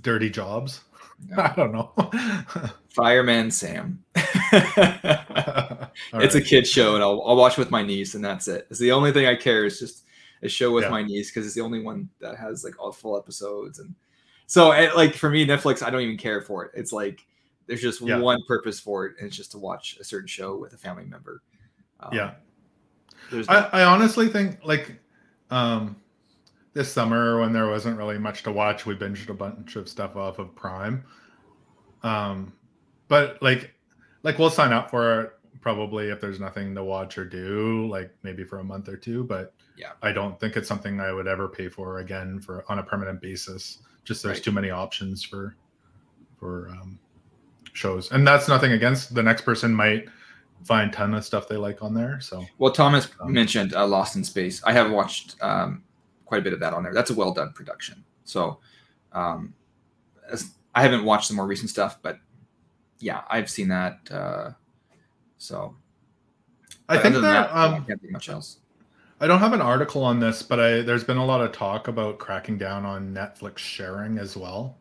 Dirty 0.00 0.30
Jobs. 0.30 0.82
No. 1.28 1.36
I 1.42 1.54
don't 1.54 1.72
know. 1.72 1.92
Fireman 2.88 3.50
Sam. 3.50 4.02
it's 4.52 5.94
right. 6.12 6.34
a 6.34 6.40
kid 6.40 6.66
show, 6.66 6.94
and 6.94 7.02
I'll, 7.02 7.22
I'll 7.24 7.36
watch 7.36 7.56
with 7.56 7.70
my 7.70 7.82
niece, 7.82 8.14
and 8.14 8.24
that's 8.24 8.48
it. 8.48 8.66
It's 8.70 8.78
the 8.78 8.92
only 8.92 9.12
thing 9.12 9.26
I 9.26 9.34
care. 9.34 9.64
Is 9.64 9.78
just 9.78 10.04
a 10.42 10.48
show 10.48 10.72
with 10.72 10.84
yeah. 10.84 10.90
my 10.90 11.02
niece 11.02 11.30
because 11.30 11.46
it's 11.46 11.54
the 11.54 11.60
only 11.60 11.80
one 11.80 12.08
that 12.20 12.36
has 12.36 12.64
like 12.64 12.78
all 12.78 12.92
full 12.92 13.16
episodes, 13.16 13.78
and 13.78 13.94
so 14.46 14.72
it, 14.72 14.96
like 14.96 15.14
for 15.14 15.30
me, 15.30 15.46
Netflix, 15.46 15.82
I 15.82 15.90
don't 15.90 16.02
even 16.02 16.18
care 16.18 16.42
for 16.42 16.64
it. 16.66 16.72
It's 16.74 16.92
like 16.92 17.26
there's 17.66 17.82
just 17.82 18.00
yeah. 18.00 18.18
one 18.18 18.40
purpose 18.46 18.78
for 18.78 19.06
it, 19.06 19.16
and 19.18 19.26
it's 19.26 19.36
just 19.36 19.52
to 19.52 19.58
watch 19.58 19.96
a 20.00 20.04
certain 20.04 20.28
show 20.28 20.56
with 20.56 20.72
a 20.74 20.78
family 20.78 21.04
member. 21.04 21.42
Um, 22.00 22.10
yeah, 22.12 22.32
I, 23.48 23.68
I 23.72 23.84
honestly 23.84 24.28
think 24.28 24.58
like 24.64 24.98
um 25.50 25.96
this 26.74 26.90
summer 26.90 27.40
when 27.40 27.52
there 27.52 27.68
wasn't 27.68 27.96
really 27.98 28.18
much 28.18 28.42
to 28.44 28.52
watch, 28.52 28.86
we 28.86 28.94
binged 28.94 29.28
a 29.28 29.34
bunch 29.34 29.76
of 29.76 29.88
stuff 29.88 30.16
off 30.16 30.38
of 30.38 30.54
Prime. 30.54 31.04
Um, 32.02 32.52
but 33.08 33.42
like, 33.42 33.74
like 34.22 34.38
we'll 34.38 34.50
sign 34.50 34.72
up 34.72 34.90
for 34.90 35.20
it 35.20 35.32
probably 35.60 36.08
if 36.08 36.20
there's 36.20 36.40
nothing 36.40 36.74
to 36.74 36.84
watch 36.84 37.16
or 37.16 37.24
do, 37.24 37.86
like 37.88 38.10
maybe 38.22 38.44
for 38.44 38.58
a 38.58 38.64
month 38.64 38.88
or 38.88 38.96
two. 38.96 39.24
But 39.24 39.54
yeah, 39.76 39.92
I 40.02 40.12
don't 40.12 40.38
think 40.38 40.56
it's 40.56 40.68
something 40.68 41.00
I 41.00 41.12
would 41.12 41.26
ever 41.26 41.48
pay 41.48 41.68
for 41.68 41.98
again 41.98 42.40
for 42.40 42.64
on 42.68 42.78
a 42.78 42.82
permanent 42.82 43.20
basis. 43.20 43.78
Just 44.04 44.22
there's 44.22 44.38
right. 44.38 44.44
too 44.44 44.52
many 44.52 44.70
options 44.70 45.22
for 45.22 45.56
for 46.38 46.68
um, 46.70 46.98
shows, 47.72 48.10
and 48.12 48.26
that's 48.26 48.48
nothing 48.48 48.72
against 48.72 49.14
the 49.14 49.22
next 49.22 49.42
person 49.42 49.72
might 49.72 50.08
find 50.64 50.92
ton 50.92 51.14
of 51.14 51.24
stuff 51.24 51.48
they 51.48 51.56
like 51.56 51.82
on 51.82 51.94
there. 51.94 52.20
So 52.20 52.44
well, 52.58 52.72
Thomas 52.72 53.08
um, 53.20 53.32
mentioned 53.32 53.74
uh, 53.74 53.86
Lost 53.86 54.16
in 54.16 54.24
Space. 54.24 54.62
I 54.64 54.72
have 54.72 54.90
watched 54.90 55.36
um, 55.40 55.84
quite 56.24 56.38
a 56.38 56.42
bit 56.42 56.52
of 56.52 56.60
that 56.60 56.74
on 56.74 56.82
there. 56.82 56.94
That's 56.94 57.10
a 57.10 57.14
well 57.14 57.32
done 57.32 57.52
production. 57.52 58.04
So 58.24 58.58
um, 59.12 59.54
I 60.74 60.82
haven't 60.82 61.04
watched 61.04 61.28
the 61.28 61.34
more 61.34 61.46
recent 61.46 61.70
stuff, 61.70 61.98
but 62.02 62.18
yeah, 63.02 63.22
I've 63.28 63.50
seen 63.50 63.68
that. 63.68 63.98
Uh, 64.10 64.50
so 65.36 65.74
I 66.88 66.98
think 66.98 67.16
that, 67.16 67.20
that 67.22 67.50
um, 67.50 67.74
I 67.74 67.80
can't 67.80 68.00
think 68.00 68.12
much 68.12 68.28
else. 68.28 68.58
I 69.20 69.26
don't 69.26 69.40
have 69.40 69.52
an 69.52 69.60
article 69.60 70.04
on 70.04 70.20
this, 70.20 70.42
but 70.42 70.60
I 70.60 70.82
there's 70.82 71.04
been 71.04 71.16
a 71.16 71.24
lot 71.24 71.40
of 71.40 71.52
talk 71.52 71.88
about 71.88 72.18
cracking 72.18 72.58
down 72.58 72.86
on 72.86 73.12
Netflix 73.12 73.58
sharing 73.58 74.18
as 74.18 74.36
well. 74.36 74.78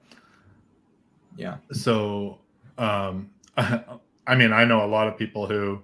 Yeah. 1.36 1.58
So, 1.72 2.40
um, 2.78 3.32
I 3.58 4.36
mean, 4.36 4.54
I 4.54 4.66
know 4.66 4.86
a 4.86 4.88
lot 4.88 5.08
of 5.08 5.18
people 5.18 5.48
who 5.48 5.82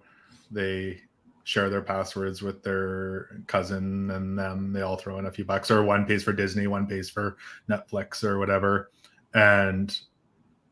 they 0.51 1.01
share 1.43 1.69
their 1.69 1.81
passwords 1.81 2.41
with 2.41 2.61
their 2.61 3.41
cousin 3.47 4.11
and 4.11 4.37
then 4.37 4.73
they 4.73 4.81
all 4.81 4.97
throw 4.97 5.17
in 5.17 5.25
a 5.25 5.31
few 5.31 5.45
bucks 5.45 5.71
or 5.71 5.81
one 5.81 6.05
pays 6.05 6.21
for 6.21 6.33
disney 6.33 6.67
one 6.67 6.85
pays 6.85 7.09
for 7.09 7.37
netflix 7.69 8.21
or 8.21 8.37
whatever 8.37 8.91
and 9.33 10.01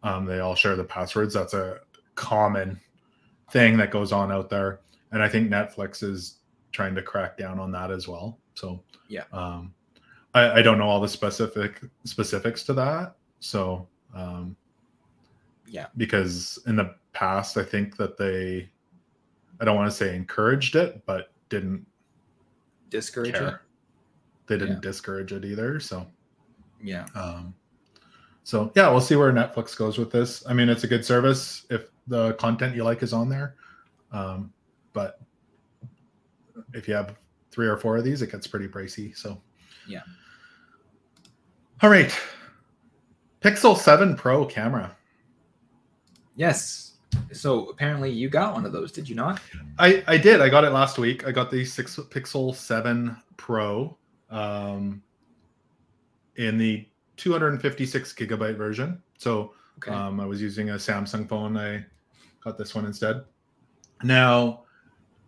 um, 0.06 0.26
they 0.26 0.40
all 0.40 0.56
share 0.56 0.76
the 0.76 0.84
passwords 0.84 1.34
that's 1.34 1.54
a 1.54 1.80
common 2.16 2.80
thing 3.52 3.78
that 3.78 3.92
goes 3.92 4.12
on 4.12 4.32
out 4.32 4.50
there 4.50 4.80
and 5.12 5.22
i 5.22 5.28
think 5.28 5.50
netflix 5.50 6.02
is 6.02 6.38
trying 6.72 6.96
to 6.96 7.02
crack 7.02 7.38
down 7.38 7.60
on 7.60 7.72
that 7.72 7.92
as 7.92 8.08
well 8.08 8.40
so 8.54 8.82
yeah 9.08 9.24
um, 9.34 9.74
I, 10.34 10.60
I, 10.60 10.62
don't 10.62 10.78
know 10.78 10.88
all 10.88 11.00
the 11.00 11.08
specific 11.08 11.82
specifics 12.04 12.64
to 12.64 12.74
that 12.74 13.16
so 13.40 13.88
um, 14.14 14.56
yeah 15.68 15.88
because 15.98 16.60
in 16.68 16.76
the 16.76 16.96
past 17.14 17.58
i 17.58 17.64
think 17.64 17.98
that 17.98 18.18
they 18.18 18.70
I 19.60 19.66
don't 19.66 19.76
want 19.76 19.90
to 19.90 19.96
say 19.96 20.16
encouraged 20.16 20.76
it, 20.76 21.02
but 21.06 21.32
didn't 21.50 21.86
discourage 22.90 23.34
care. 23.34 23.48
it. 23.48 23.56
They 24.48 24.58
didn't 24.58 24.76
yeah. 24.76 24.82
discourage 24.82 25.32
it 25.32 25.46
either. 25.46 25.80
So 25.80 26.06
yeah. 26.84 27.06
Um, 27.16 27.54
so 28.46 28.72
yeah, 28.74 28.90
we'll 28.90 29.02
see 29.02 29.18
where 29.18 29.34
Netflix 29.34 29.76
goes 29.76 29.98
with 29.98 30.10
this. 30.10 30.46
I 30.48 30.54
mean, 30.54 30.70
it's 30.70 30.86
a 30.86 30.88
good 30.88 31.04
service 31.04 31.66
if 31.70 31.88
the 32.08 32.34
content 32.36 32.74
you 32.76 32.86
like 32.86 33.04
is 33.04 33.12
on 33.12 33.28
there. 33.28 33.56
Um, 34.14 34.54
but 34.94 35.20
if 36.74 36.88
you 36.88 36.94
have 36.94 37.18
three 37.52 37.68
or 37.68 37.76
four 37.76 37.98
of 37.98 38.06
these, 38.06 38.22
it 38.22 38.32
gets 38.32 38.48
pretty 38.48 38.70
pricey. 38.70 39.18
So 39.18 39.42
yeah. 39.88 40.04
All 41.82 41.90
right. 41.90 42.18
Pixel 43.42 43.78
7 43.78 44.16
Pro 44.16 44.46
camera. 44.46 44.96
Yes 46.38 46.86
so 47.32 47.68
apparently 47.68 48.12
you 48.12 48.30
got 48.30 48.54
one 48.54 48.66
of 48.66 48.72
those, 48.72 48.92
did 48.92 49.08
you 49.08 49.16
not? 49.16 49.42
I 49.78 50.04
I 50.08 50.18
did. 50.18 50.42
I 50.42 50.50
got 50.50 50.64
it 50.64 50.72
last 50.72 50.98
week. 50.98 51.28
I 51.28 51.32
got 51.32 51.52
the 51.52 51.66
six 51.66 51.96
Pixel 51.96 52.54
Seven 52.56 53.18
Pro, 53.38 53.98
um, 54.30 55.02
in 56.36 56.58
the 56.58 56.88
256 57.18 58.14
gigabyte 58.14 58.58
version. 58.58 59.02
So 59.18 59.54
okay. 59.78 59.92
um, 59.92 60.20
I 60.20 60.26
was 60.26 60.42
using 60.42 60.72
a 60.72 60.76
Samsung 60.76 61.28
phone. 61.28 61.58
I 61.58 61.86
got 62.44 62.58
this 62.58 62.76
one 62.76 62.86
instead. 62.86 63.24
Now, 64.04 64.64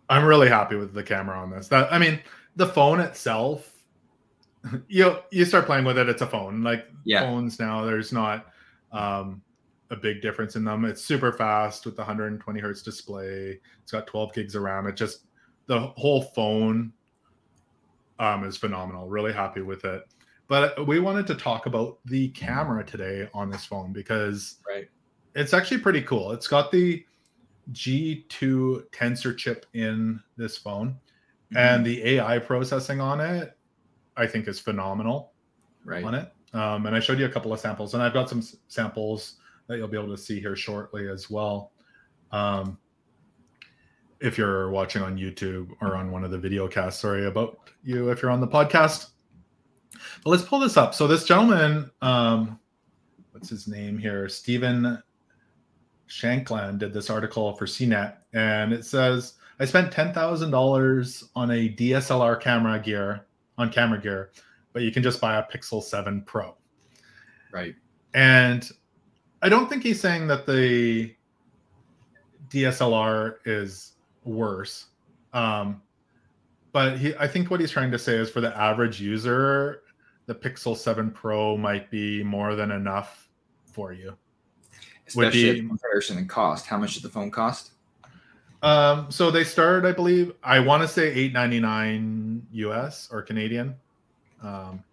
I'm 0.08 0.24
really 0.24 0.48
happy 0.48 0.76
with 0.76 0.94
the 0.94 1.02
camera 1.02 1.38
on 1.38 1.50
this. 1.50 1.68
That 1.68 1.92
I 1.92 1.98
mean, 1.98 2.20
the 2.56 2.66
phone 2.66 3.00
itself, 3.00 3.72
you 4.88 5.18
you 5.30 5.44
start 5.44 5.66
playing 5.66 5.84
with 5.84 5.98
it. 5.98 6.08
It's 6.08 6.22
a 6.22 6.26
phone. 6.26 6.62
Like 6.62 6.86
yeah. 7.04 7.20
phones 7.20 7.58
now, 7.58 7.84
there's 7.84 8.12
not. 8.12 8.46
Um, 8.92 9.42
a 9.90 9.96
big 9.96 10.20
difference 10.20 10.56
in 10.56 10.64
them. 10.64 10.84
It's 10.84 11.02
super 11.02 11.32
fast 11.32 11.86
with 11.86 11.96
the 11.96 12.02
120 12.02 12.60
hertz 12.60 12.82
display. 12.82 13.58
It's 13.82 13.92
got 13.92 14.06
12 14.06 14.34
gigs 14.34 14.54
of 14.54 14.62
RAM. 14.62 14.86
It 14.86 14.96
just 14.96 15.22
the 15.66 15.80
whole 15.96 16.22
phone 16.22 16.92
um, 18.18 18.44
is 18.44 18.56
phenomenal. 18.56 19.08
Really 19.08 19.32
happy 19.32 19.62
with 19.62 19.84
it. 19.84 20.02
But 20.48 20.86
we 20.86 20.98
wanted 20.98 21.26
to 21.28 21.34
talk 21.34 21.66
about 21.66 21.98
the 22.06 22.30
camera 22.30 22.84
today 22.84 23.28
on 23.34 23.50
this 23.50 23.66
phone 23.66 23.92
because 23.92 24.56
right. 24.66 24.88
it's 25.34 25.52
actually 25.52 25.78
pretty 25.78 26.00
cool. 26.02 26.32
It's 26.32 26.48
got 26.48 26.72
the 26.72 27.04
G2 27.72 28.90
tensor 28.90 29.36
chip 29.36 29.66
in 29.74 30.20
this 30.38 30.56
phone, 30.56 30.92
mm-hmm. 31.52 31.56
and 31.58 31.84
the 31.84 32.02
AI 32.16 32.38
processing 32.38 33.00
on 33.00 33.20
it, 33.20 33.56
I 34.16 34.26
think, 34.26 34.48
is 34.48 34.58
phenomenal. 34.58 35.32
Right 35.84 36.02
on 36.02 36.14
it. 36.14 36.32
Um, 36.54 36.86
and 36.86 36.96
I 36.96 37.00
showed 37.00 37.18
you 37.18 37.26
a 37.26 37.30
couple 37.30 37.52
of 37.52 37.60
samples, 37.60 37.92
and 37.92 38.02
I've 38.02 38.14
got 38.14 38.30
some 38.30 38.42
samples 38.68 39.34
that 39.66 39.76
you'll 39.76 39.88
be 39.88 39.98
able 39.98 40.16
to 40.16 40.20
see 40.20 40.40
here 40.40 40.56
shortly 40.56 41.08
as 41.08 41.28
well. 41.28 41.72
Um, 42.32 42.78
if 44.20 44.36
you're 44.38 44.70
watching 44.70 45.02
on 45.02 45.16
YouTube 45.16 45.68
or 45.80 45.94
on 45.94 46.10
one 46.10 46.24
of 46.24 46.30
the 46.30 46.38
video 46.38 46.68
casts, 46.68 47.00
sorry 47.00 47.26
about 47.26 47.70
you 47.82 48.10
if 48.10 48.22
you're 48.22 48.30
on 48.30 48.40
the 48.40 48.48
podcast. 48.48 49.10
But 50.24 50.30
let's 50.30 50.42
pull 50.42 50.58
this 50.58 50.76
up. 50.76 50.94
So 50.94 51.06
this 51.06 51.24
gentleman, 51.24 51.90
um, 52.02 52.58
what's 53.32 53.48
his 53.48 53.68
name 53.68 53.98
here? 53.98 54.28
Stephen 54.28 55.02
Shankland 56.08 56.78
did 56.78 56.92
this 56.92 57.10
article 57.10 57.54
for 57.54 57.66
CNET, 57.66 58.16
and 58.32 58.72
it 58.72 58.84
says 58.84 59.34
I 59.60 59.64
spent 59.64 59.92
ten 59.92 60.12
thousand 60.12 60.50
dollars 60.50 61.24
on 61.34 61.50
a 61.50 61.68
DSLR 61.68 62.40
camera 62.40 62.78
gear 62.78 63.26
on 63.58 63.70
camera 63.70 64.00
gear, 64.00 64.30
but 64.72 64.82
you 64.82 64.92
can 64.92 65.02
just 65.02 65.20
buy 65.20 65.36
a 65.36 65.42
Pixel 65.42 65.82
Seven 65.82 66.22
Pro. 66.22 66.54
Right. 67.52 67.74
And 68.14 68.68
I 69.42 69.48
don't 69.48 69.68
think 69.68 69.82
he's 69.82 70.00
saying 70.00 70.26
that 70.28 70.46
the 70.46 71.14
DSLR 72.50 73.36
is 73.44 73.92
worse. 74.24 74.86
Um, 75.32 75.82
but 76.72 76.98
he, 76.98 77.14
I 77.16 77.26
think 77.26 77.50
what 77.50 77.60
he's 77.60 77.70
trying 77.70 77.90
to 77.90 77.98
say 77.98 78.16
is 78.16 78.30
for 78.30 78.40
the 78.40 78.56
average 78.56 79.00
user, 79.00 79.82
the 80.28 80.34
Pixel 80.34 80.76
7 80.76 81.10
Pro 81.10 81.56
might 81.56 81.90
be 81.90 82.22
more 82.22 82.54
than 82.54 82.70
enough 82.70 83.28
for 83.64 83.94
you. 83.94 84.14
Especially 85.06 85.54
be, 85.54 85.58
in 85.60 85.68
comparison 85.68 86.18
in 86.18 86.28
cost. 86.28 86.66
How 86.66 86.76
much 86.76 86.94
did 86.94 87.02
the 87.02 87.08
phone 87.08 87.30
cost? 87.30 87.72
Um, 88.62 89.10
so 89.10 89.30
they 89.30 89.42
start, 89.42 89.86
I 89.86 89.92
believe, 89.92 90.34
I 90.44 90.60
want 90.60 90.82
to 90.82 90.88
say 90.88 91.10
eight 91.14 91.32
ninety 91.32 91.60
nine 91.60 92.46
US 92.52 93.08
or 93.10 93.22
Canadian. 93.22 93.74
Um, 94.42 94.84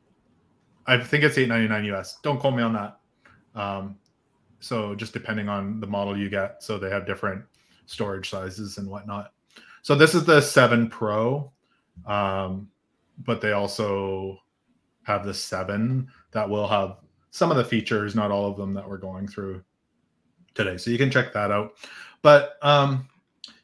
I 0.87 0.97
think 0.99 1.25
it's 1.25 1.37
eight 1.37 1.49
ninety 1.49 1.67
nine 1.67 1.83
US. 1.93 2.17
Don't 2.23 2.39
quote 2.39 2.55
me 2.55 2.63
on 2.63 2.71
that. 2.73 2.99
Um, 3.55 3.97
so 4.61 4.95
just 4.95 5.11
depending 5.11 5.49
on 5.49 5.81
the 5.81 5.87
model 5.87 6.17
you 6.17 6.29
get, 6.29 6.63
so 6.63 6.77
they 6.77 6.89
have 6.89 7.05
different 7.05 7.43
storage 7.87 8.29
sizes 8.29 8.77
and 8.77 8.89
whatnot. 8.89 9.33
So 9.81 9.95
this 9.95 10.15
is 10.15 10.23
the 10.23 10.39
seven 10.39 10.87
Pro, 10.87 11.51
um, 12.05 12.69
but 13.25 13.41
they 13.41 13.51
also 13.51 14.39
have 15.05 15.25
the 15.25 15.33
seven 15.33 16.07
that 16.31 16.49
will 16.49 16.67
have 16.67 16.97
some 17.31 17.51
of 17.51 17.57
the 17.57 17.65
features, 17.65 18.15
not 18.15 18.31
all 18.31 18.49
of 18.49 18.57
them 18.57 18.73
that 18.73 18.87
we're 18.87 18.97
going 18.97 19.27
through 19.27 19.63
today. 20.53 20.77
So 20.77 20.89
you 20.91 20.97
can 20.97 21.11
check 21.11 21.33
that 21.33 21.51
out. 21.51 21.73
But 22.21 22.57
um, 22.61 23.07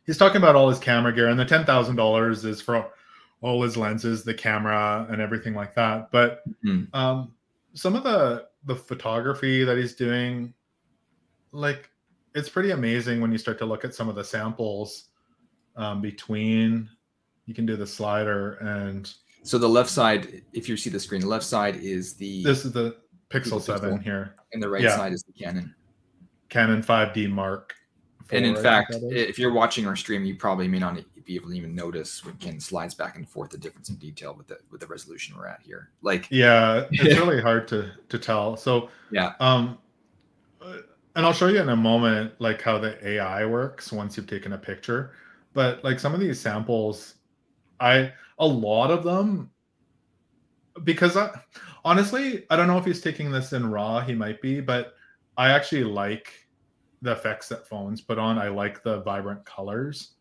he's 0.06 0.18
talking 0.18 0.38
about 0.38 0.56
all 0.56 0.70
his 0.70 0.80
camera 0.80 1.14
gear, 1.14 1.30
and 1.30 1.40
the 1.40 1.46
ten 1.46 1.66
thousand 1.66 1.96
dollars 1.96 2.46
is 2.46 2.62
for 2.62 2.92
all 3.42 3.64
his 3.64 3.76
lenses, 3.76 4.24
the 4.24 4.34
camera, 4.34 5.08
and 5.10 5.20
everything 5.22 5.56
like 5.56 5.74
that. 5.76 6.12
But 6.12 6.44
Mhm. 6.64 6.94
um, 6.94 7.34
some 7.74 7.96
of 7.96 8.04
the 8.04 8.48
the 8.66 8.76
photography 8.76 9.64
that 9.64 9.78
he's 9.78 9.96
doing, 9.96 10.54
like 11.52 11.90
it's 12.36 12.50
pretty 12.50 12.72
amazing 12.72 13.20
when 13.20 13.32
you 13.32 13.38
start 13.38 13.58
to 13.60 13.66
look 13.66 13.84
at 13.84 13.96
some 13.96 14.08
of 14.08 14.16
the 14.16 14.24
samples 14.24 15.10
um, 15.76 16.02
between. 16.02 16.90
You 17.48 17.56
can 17.56 17.66
do 17.66 17.76
the 17.76 17.88
slider, 17.88 18.54
and 18.62 19.12
So 19.44 19.58
the 19.58 19.70
left 19.70 19.90
side, 19.90 20.44
if 20.54 20.70
you 20.70 20.78
see 20.78 20.90
the 20.90 21.00
screen, 21.00 21.22
the 21.22 21.28
left 21.28 21.46
side 21.46 21.76
is 21.78 22.14
the 22.14 22.44
this 22.44 22.66
is 22.66 22.72
the 22.72 22.98
Pixel 23.30 23.44
Google 23.44 23.60
Seven 23.60 23.98
Pixel. 23.98 24.04
here, 24.04 24.36
and 24.54 24.62
the 24.62 24.70
right 24.70 24.82
yeah. 24.84 24.96
side 24.96 25.14
is 25.14 25.24
the 25.24 25.34
Canon. 25.34 25.74
Canon 26.50 26.84
5D 26.84 27.30
Mark. 27.30 27.76
And 28.32 28.46
in 28.46 28.56
fact, 28.56 28.94
if 28.94 29.38
you're 29.40 29.54
watching 29.54 29.88
our 29.88 29.96
stream, 29.96 30.24
you 30.24 30.36
probably 30.36 30.68
may 30.68 30.80
not 30.80 30.98
be 31.26 31.36
able 31.36 31.50
to 31.50 31.56
even 31.56 31.76
notice 31.76 32.24
when 32.26 32.36
Ken 32.36 32.60
slides 32.60 32.94
back 32.94 33.16
and 33.16 33.28
forth 33.28 33.52
the 33.52 33.58
difference 33.58 33.90
in 33.90 33.96
detail 33.96 34.34
with 34.34 34.48
the 34.48 34.58
with 34.70 34.82
the 34.82 34.88
resolution 34.88 35.36
we're 35.38 35.48
at 35.48 35.62
here. 35.64 35.90
Like, 36.02 36.28
yeah 36.30 36.86
it's 36.92 37.20
really 37.20 37.42
hard 37.42 37.68
to 37.70 37.92
to 38.10 38.20
tell 38.20 38.58
so 38.58 38.90
Yeah. 39.12 39.34
um 39.40 39.78
uh, 40.62 40.78
and 41.16 41.26
i'll 41.26 41.34
show 41.34 41.48
you 41.48 41.60
in 41.60 41.70
a 41.70 41.76
moment 41.76 42.34
like 42.40 42.62
how 42.62 42.78
the 42.78 43.06
ai 43.06 43.46
works 43.46 43.92
once 43.92 44.16
you've 44.16 44.28
taken 44.28 44.54
a 44.54 44.58
picture 44.58 45.12
but 45.54 45.84
like 45.84 46.00
some 46.00 46.14
of 46.14 46.20
these 46.20 46.40
samples 46.40 47.16
i 47.82 48.12
a 48.40 48.46
lot 48.46 48.92
of 48.92 49.04
them 49.04 49.50
because 50.84 51.18
i 51.18 51.30
honestly 51.84 52.46
i 52.50 52.56
don't 52.56 52.68
know 52.68 52.78
if 52.78 52.86
he's 52.86 53.02
taking 53.02 53.32
this 53.32 53.54
in 53.54 53.70
raw 53.70 54.00
he 54.00 54.14
might 54.16 54.42
be 54.42 54.62
but 54.62 54.94
i 55.38 55.50
actually 55.50 55.84
like 55.84 56.34
the 57.02 57.12
effects 57.12 57.48
that 57.50 57.68
phones 57.68 58.00
put 58.00 58.20
on. 58.20 58.38
I 58.38 58.50
like 58.50 58.84
the 58.84 59.02
vibrant 59.02 59.44
colors 59.44 60.12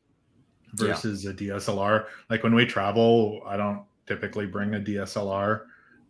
Yeah. 0.79 0.87
versus 0.87 1.27
a 1.27 1.35
dslr 1.35 2.07
like 2.31 2.43
when 2.43 2.55
we 2.55 2.65
travel 2.65 3.43
i 3.47 3.57
don't 3.57 3.83
typically 4.07 4.47
bring 4.47 4.75
a 4.75 4.81
dslr 4.81 5.67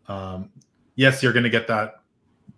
um, 0.07 0.51
yes 0.94 1.22
you're 1.22 1.32
going 1.32 1.42
to 1.44 1.51
get 1.51 1.66
that 1.68 1.94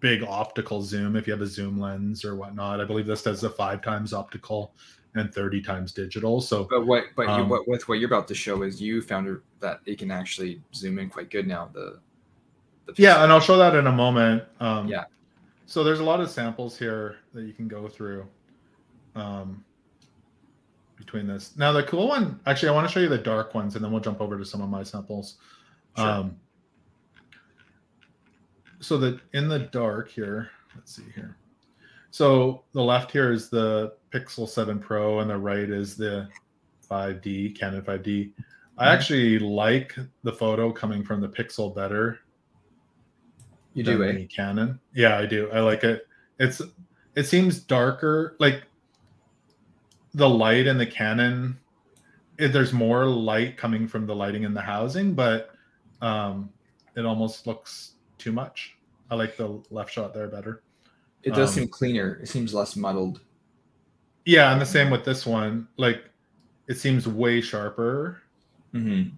big 0.00 0.22
optical 0.24 0.82
zoom 0.82 1.16
if 1.16 1.26
you 1.26 1.32
have 1.32 1.42
a 1.42 1.46
zoom 1.46 1.78
lens 1.78 2.24
or 2.24 2.34
whatnot. 2.34 2.80
I 2.80 2.84
believe 2.84 3.06
this 3.06 3.22
does 3.22 3.44
a 3.44 3.50
five 3.50 3.82
times 3.82 4.12
optical 4.12 4.74
and 5.14 5.32
30 5.34 5.60
times 5.60 5.92
digital 5.92 6.40
so 6.40 6.64
but 6.70 6.86
what 6.86 7.04
but 7.16 7.24
you, 7.24 7.28
Um, 7.44 7.48
what 7.48 7.68
with 7.68 7.86
what 7.88 7.98
you're 7.98 8.08
about 8.08 8.26
to 8.28 8.34
show 8.34 8.62
is 8.62 8.80
you 8.80 9.02
found 9.02 9.38
that 9.60 9.80
it 9.86 9.98
can 9.98 10.10
actually 10.10 10.62
zoom 10.74 10.98
in 10.98 11.10
quite 11.10 11.28
good 11.30 11.46
now. 11.46 11.68
The, 11.72 11.98
the 12.86 12.94
yeah 12.96 13.22
and 13.22 13.30
i'll 13.30 13.38
show 13.40 13.56
that 13.58 13.74
in 13.74 13.86
a 13.86 13.92
moment 13.92 14.42
um, 14.60 14.88
Yeah. 14.88 15.04
so 15.66 15.84
there's 15.84 16.00
a 16.00 16.04
lot 16.04 16.20
of 16.20 16.30
samples 16.30 16.78
here 16.78 17.16
that 17.34 17.42
you 17.44 17.52
can 17.52 17.68
go 17.68 17.88
through 17.88 18.26
um, 19.14 19.62
between 20.96 21.26
this 21.26 21.56
now 21.58 21.72
the 21.72 21.82
cool 21.82 22.08
one 22.08 22.40
actually 22.46 22.70
i 22.70 22.72
want 22.72 22.86
to 22.86 22.92
show 22.92 23.00
you 23.00 23.08
the 23.08 23.18
dark 23.18 23.54
ones 23.54 23.74
and 23.76 23.84
then 23.84 23.92
we'll 23.92 24.00
jump 24.00 24.20
over 24.20 24.38
to 24.38 24.44
some 24.44 24.62
of 24.62 24.68
my 24.70 24.82
samples 24.82 25.36
Sure. 25.96 26.06
um, 26.08 26.36
so 28.80 28.96
that 28.98 29.20
in 29.34 29.46
the 29.48 29.58
dark 29.58 30.08
here 30.10 30.50
let's 30.74 30.96
see 30.96 31.04
here 31.14 31.36
so 32.12 32.62
the 32.72 32.82
left 32.82 33.10
here 33.10 33.32
is 33.32 33.48
the 33.48 33.94
pixel 34.12 34.48
7 34.48 34.78
pro 34.78 35.18
and 35.20 35.28
the 35.28 35.36
right 35.36 35.68
is 35.68 35.96
the 35.96 36.28
5d 36.88 37.58
canon 37.58 37.82
5d 37.82 38.30
i 38.78 38.84
Mhm. 38.86 38.88
actually 38.94 39.38
like 39.40 39.96
the 40.22 40.32
photo 40.32 40.70
coming 40.70 41.02
from 41.02 41.20
the 41.20 41.28
pixel 41.28 41.74
better 41.74 42.20
you 43.74 43.82
do 43.82 44.04
eh? 44.04 44.26
Canon. 44.26 44.78
Yeah, 44.94 45.16
I 45.16 45.26
do. 45.26 45.48
I 45.50 45.60
like 45.60 45.84
it. 45.84 46.06
It's 46.38 46.60
it 47.14 47.24
seems 47.24 47.58
darker. 47.58 48.36
Like 48.38 48.64
the 50.14 50.28
light 50.28 50.66
in 50.66 50.76
the 50.76 50.86
Canon, 50.86 51.58
it, 52.38 52.48
there's 52.48 52.72
more 52.72 53.06
light 53.06 53.56
coming 53.56 53.88
from 53.88 54.06
the 54.06 54.14
lighting 54.14 54.42
in 54.42 54.52
the 54.52 54.60
housing, 54.60 55.14
but 55.14 55.50
um, 56.02 56.50
it 56.96 57.06
almost 57.06 57.46
looks 57.46 57.92
too 58.18 58.32
much. 58.32 58.76
I 59.10 59.14
like 59.14 59.36
the 59.36 59.62
left 59.70 59.90
shot 59.90 60.12
there 60.12 60.28
better. 60.28 60.62
It 61.22 61.34
does 61.34 61.50
Um, 61.50 61.54
seem 61.62 61.68
cleaner. 61.68 62.18
It 62.22 62.28
seems 62.28 62.52
less 62.54 62.74
muddled. 62.76 63.20
Yeah, 64.24 64.52
and 64.52 64.60
the 64.60 64.66
same 64.66 64.90
with 64.90 65.04
this 65.04 65.24
one. 65.26 65.68
Like 65.76 66.04
it 66.68 66.78
seems 66.78 67.06
way 67.08 67.40
sharper 67.40 68.22
Mm-hmm. 68.74 69.10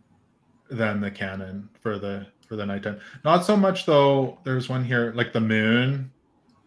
than 0.77 1.01
the 1.01 1.11
Canon 1.11 1.69
for 1.81 1.99
the 1.99 2.27
for 2.49 2.57
the 2.57 2.67
nighttime. 2.67 2.99
Not 3.25 3.45
so 3.45 3.57
much 3.57 3.87
though. 3.87 4.39
There's 4.45 4.69
one 4.69 4.85
here 4.85 5.13
like 5.15 5.33
the 5.33 5.41
moon 5.41 6.11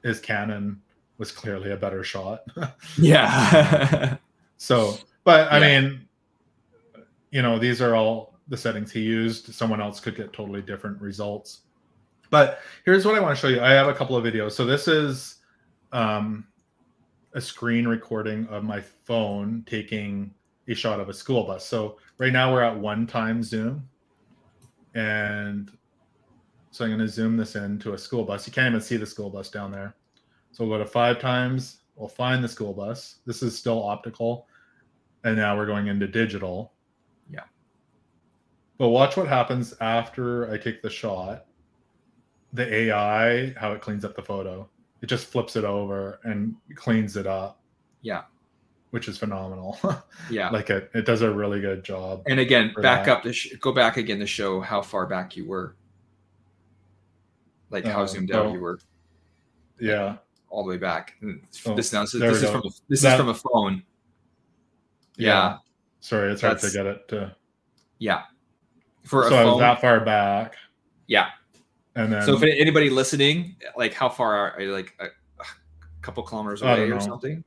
is 0.03 0.19
Canon 0.19 0.81
was 1.17 1.31
clearly 1.31 1.71
a 1.71 1.77
better 1.77 2.03
shot. 2.03 2.43
Yeah. 2.97 4.17
so, 4.57 4.97
but 5.23 5.51
I 5.51 5.59
Yeah. 5.59 5.81
mean, 5.81 6.07
you 7.31 7.41
know, 7.41 7.59
these 7.59 7.81
are 7.81 7.95
all 7.95 8.39
the 8.47 8.55
settings 8.57 8.91
he 8.91 9.01
used. 9.01 9.53
Someone 9.53 9.81
else 9.81 9.99
could 9.99 10.15
get 10.15 10.31
totally 10.31 10.61
different 10.61 11.01
results. 11.01 11.61
But 12.29 12.59
here's 12.85 13.05
what 13.05 13.15
I 13.15 13.19
want 13.19 13.35
to 13.35 13.41
show 13.41 13.47
you. 13.47 13.61
I 13.61 13.71
have 13.71 13.87
a 13.87 13.93
couple 13.93 14.15
of 14.15 14.23
videos. 14.23 14.51
So 14.53 14.65
this 14.65 14.87
is 14.87 15.35
um, 15.91 16.45
a 17.33 17.41
screen 17.41 17.87
recording 17.87 18.47
of 18.47 18.63
my 18.63 18.81
phone 18.81 19.63
taking 19.65 20.33
a 20.67 20.73
shot 20.73 20.99
of 20.99 21.09
a 21.09 21.13
school 21.13 21.43
bus. 21.43 21.65
So 21.65 21.97
right 22.17 22.33
now 22.33 22.51
we're 22.51 22.63
at 22.63 22.77
one 22.77 23.07
time 23.07 23.41
zoom. 23.41 23.87
And 24.95 25.71
so 26.71 26.85
I'm 26.85 26.91
going 26.91 26.99
to 26.99 27.07
zoom 27.07 27.37
this 27.37 27.55
into 27.55 27.93
a 27.93 27.97
school 27.97 28.23
bus. 28.23 28.45
You 28.45 28.53
can't 28.53 28.67
even 28.67 28.81
see 28.81 28.97
the 28.97 29.05
school 29.05 29.29
bus 29.29 29.49
down 29.49 29.71
there. 29.71 29.95
So 30.51 30.65
we'll 30.65 30.77
go 30.77 30.83
to 30.83 30.89
five 30.89 31.19
times. 31.19 31.79
We'll 31.95 32.07
find 32.07 32.43
the 32.43 32.47
school 32.47 32.73
bus. 32.73 33.15
This 33.25 33.41
is 33.41 33.57
still 33.57 33.83
optical. 33.83 34.47
And 35.23 35.35
now 35.35 35.57
we're 35.57 35.65
going 35.65 35.87
into 35.87 36.07
digital. 36.07 36.73
Yeah. 37.31 37.43
But 38.77 38.89
watch 38.89 39.17
what 39.17 39.27
happens 39.27 39.73
after 39.81 40.51
I 40.51 40.57
take 40.57 40.81
the 40.81 40.89
shot. 40.89 41.46
The 42.53 42.73
AI, 42.73 43.53
how 43.57 43.73
it 43.73 43.81
cleans 43.81 44.05
up 44.05 44.15
the 44.15 44.21
photo. 44.21 44.67
It 45.01 45.07
just 45.07 45.27
flips 45.27 45.55
it 45.55 45.63
over 45.63 46.19
and 46.23 46.55
cleans 46.75 47.17
it 47.17 47.27
up, 47.27 47.59
yeah. 48.01 48.23
which 48.91 49.07
is 49.07 49.17
phenomenal. 49.17 49.77
Yeah. 50.29 50.49
like 50.49 50.69
it, 50.69 50.89
it 50.93 51.05
does 51.05 51.21
a 51.21 51.31
really 51.31 51.61
good 51.61 51.83
job. 51.83 52.23
and 52.27 52.39
again, 52.39 52.73
back 52.81 53.05
that. 53.05 53.17
up 53.17 53.23
to 53.23 53.31
sh- 53.33 53.53
go 53.61 53.71
back 53.71 53.97
again 53.97 54.19
to 54.19 54.25
show 54.27 54.59
how 54.59 54.81
far 54.81 55.05
back 55.07 55.35
you 55.37 55.45
were. 55.47 55.75
Like 57.69 57.85
how 57.85 58.03
Uh, 58.03 58.07
zoomed 58.07 58.31
out 58.31 58.51
you 58.53 58.59
were 58.59 58.79
Yeah. 59.79 60.17
all 60.49 60.63
the 60.63 60.69
way 60.69 60.77
back. 60.77 61.15
Oh, 61.65 61.75
this 61.75 61.93
now, 61.93 62.05
so 62.05 62.17
this 62.19 62.41
is 62.41 62.49
from 62.49 62.61
a, 62.65 62.69
this 62.89 63.01
That- 63.01 63.13
is 63.13 63.19
from 63.19 63.29
a 63.29 63.33
phone. 63.33 63.83
Yeah. 65.17 65.57
Sorry, 65.99 66.31
it's 66.31 66.41
hard 66.41 66.59
to 66.59 66.71
get 66.71 66.85
it 66.85 67.07
to. 67.09 67.35
Yeah. 67.99 68.23
For 69.03 69.29
So 69.29 69.35
I 69.35 69.43
was 69.45 69.51
phone. 69.53 69.59
that 69.59 69.81
far 69.81 69.99
back. 70.03 70.55
yeah. 71.07 71.29
And 71.97 72.13
then 72.13 72.21
So 72.21 72.35
if 72.35 72.43
anybody 72.43 72.91
listening, 72.91 73.55
like 73.75 73.93
how 73.93 74.07
far 74.07 74.35
are, 74.35 74.61
you 74.61 74.71
like 74.71 74.93
a, 74.99 75.05
a 75.05 75.45
couple 76.03 76.21
kilometers 76.21 76.61
away 76.61 76.91
or 76.91 77.01
something? 77.01 77.43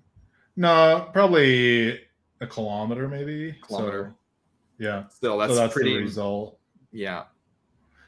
no, 0.56 1.08
probably 1.12 2.00
a 2.40 2.46
kilometer 2.48 3.08
maybe. 3.08 3.56
Kilometer. 3.62 4.12
So, 4.12 4.84
yeah. 4.84 5.04
Still, 5.08 5.38
that's, 5.38 5.52
so 5.52 5.56
that's 5.56 5.72
pretty. 5.72 5.94
the 5.94 6.00
result. 6.00 6.58
Yeah. 6.90 7.24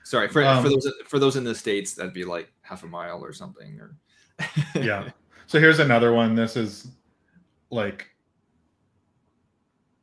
Sorry 0.02 0.28
for 0.28 0.42
Um, 0.44 0.64
for 0.64 0.68
those 0.68 0.92
for 1.06 1.18
those 1.20 1.36
in 1.36 1.44
the 1.44 1.54
states, 1.54 1.94
that'd 1.94 2.12
be 2.12 2.24
like 2.24 2.52
half 2.62 2.82
a 2.82 2.88
mile 2.88 3.24
or 3.24 3.32
something. 3.32 3.80
Or 3.80 3.94
yeah. 4.74 5.10
So 5.46 5.60
here's 5.60 5.78
another 5.78 6.12
one. 6.12 6.34
This 6.34 6.56
is 6.56 6.88
like 7.70 8.08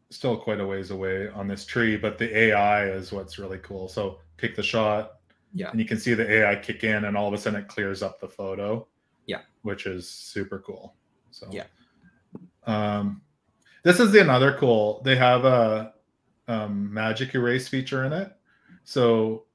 still 0.10 0.38
quite 0.38 0.62
a 0.62 0.66
ways 0.66 0.92
away 0.92 1.28
on 1.28 1.50
this 1.50 1.66
tree, 1.66 1.98
but 1.98 2.18
the 2.18 2.36
AI 2.36 2.86
is 2.86 3.12
what's 3.12 3.38
really 3.38 3.58
cool. 3.58 3.90
So 3.90 4.20
take 4.38 4.56
the 4.56 4.64
shot, 4.64 5.19
Yeah. 5.54 5.72
and 5.72 5.80
you 5.80 5.86
can 5.86 6.00
see 6.00 6.14
the 6.14 6.30
AI 6.30 6.56
kick 6.56 6.84
in, 6.84 7.06
and 7.06 7.18
all 7.18 7.28
of 7.28 7.34
a 7.34 7.38
sudden 7.38 7.62
it 7.62 7.68
clears 7.68 8.04
up 8.04 8.20
the 8.20 8.28
photo. 8.28 8.88
Yeah. 9.26 9.42
which 9.62 9.86
is 9.86 10.10
super 10.10 10.60
cool. 10.60 10.96
So 11.30 11.48
Yeah. 11.52 11.66
Um, 12.66 13.22
this 13.84 14.00
is 14.00 14.12
the 14.12 14.22
another 14.22 14.58
cool. 14.58 15.02
They 15.06 15.16
have 15.16 15.46
a 15.46 15.94
um, 16.48 16.92
magic 16.92 17.36
erase 17.36 17.68
feature 17.68 18.06
in 18.06 18.14
it. 18.14 18.32
So 18.84 19.46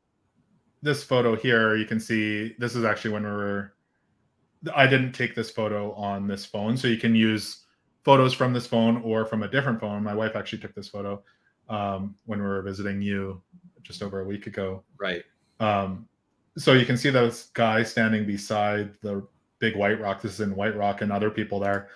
this 0.82 1.02
photo 1.02 1.34
here, 1.34 1.76
you 1.76 1.86
can 1.86 1.98
see 1.98 2.54
this 2.58 2.76
is 2.76 2.84
actually 2.84 3.12
when 3.12 3.24
we 3.24 3.30
were. 3.30 3.74
I 4.74 4.86
didn't 4.86 5.12
take 5.12 5.34
this 5.34 5.50
photo 5.50 5.92
on 5.92 6.26
this 6.26 6.46
phone, 6.46 6.76
so 6.76 6.88
you 6.88 6.96
can 6.96 7.14
use 7.14 7.64
photos 8.04 8.32
from 8.32 8.52
this 8.52 8.66
phone 8.66 9.02
or 9.02 9.26
from 9.26 9.42
a 9.42 9.48
different 9.48 9.80
phone. 9.80 10.02
My 10.02 10.14
wife 10.14 10.36
actually 10.36 10.60
took 10.60 10.74
this 10.74 10.88
photo 10.88 11.22
um, 11.68 12.14
when 12.24 12.40
we 12.40 12.46
were 12.46 12.62
visiting 12.62 13.02
you 13.02 13.42
just 13.82 14.02
over 14.02 14.20
a 14.20 14.24
week 14.24 14.46
ago. 14.46 14.84
Right. 14.98 15.24
Um, 15.64 16.08
so 16.56 16.72
you 16.74 16.84
can 16.86 16.96
see 16.96 17.10
those 17.10 17.44
guys 17.54 17.90
standing 17.90 18.26
beside 18.26 18.94
the 19.00 19.26
big 19.58 19.76
white 19.76 20.00
rock. 20.00 20.20
This 20.20 20.34
is 20.34 20.40
in 20.40 20.54
White 20.54 20.76
Rock 20.76 21.00
and 21.00 21.10
other 21.10 21.30
people 21.30 21.58
there. 21.58 21.88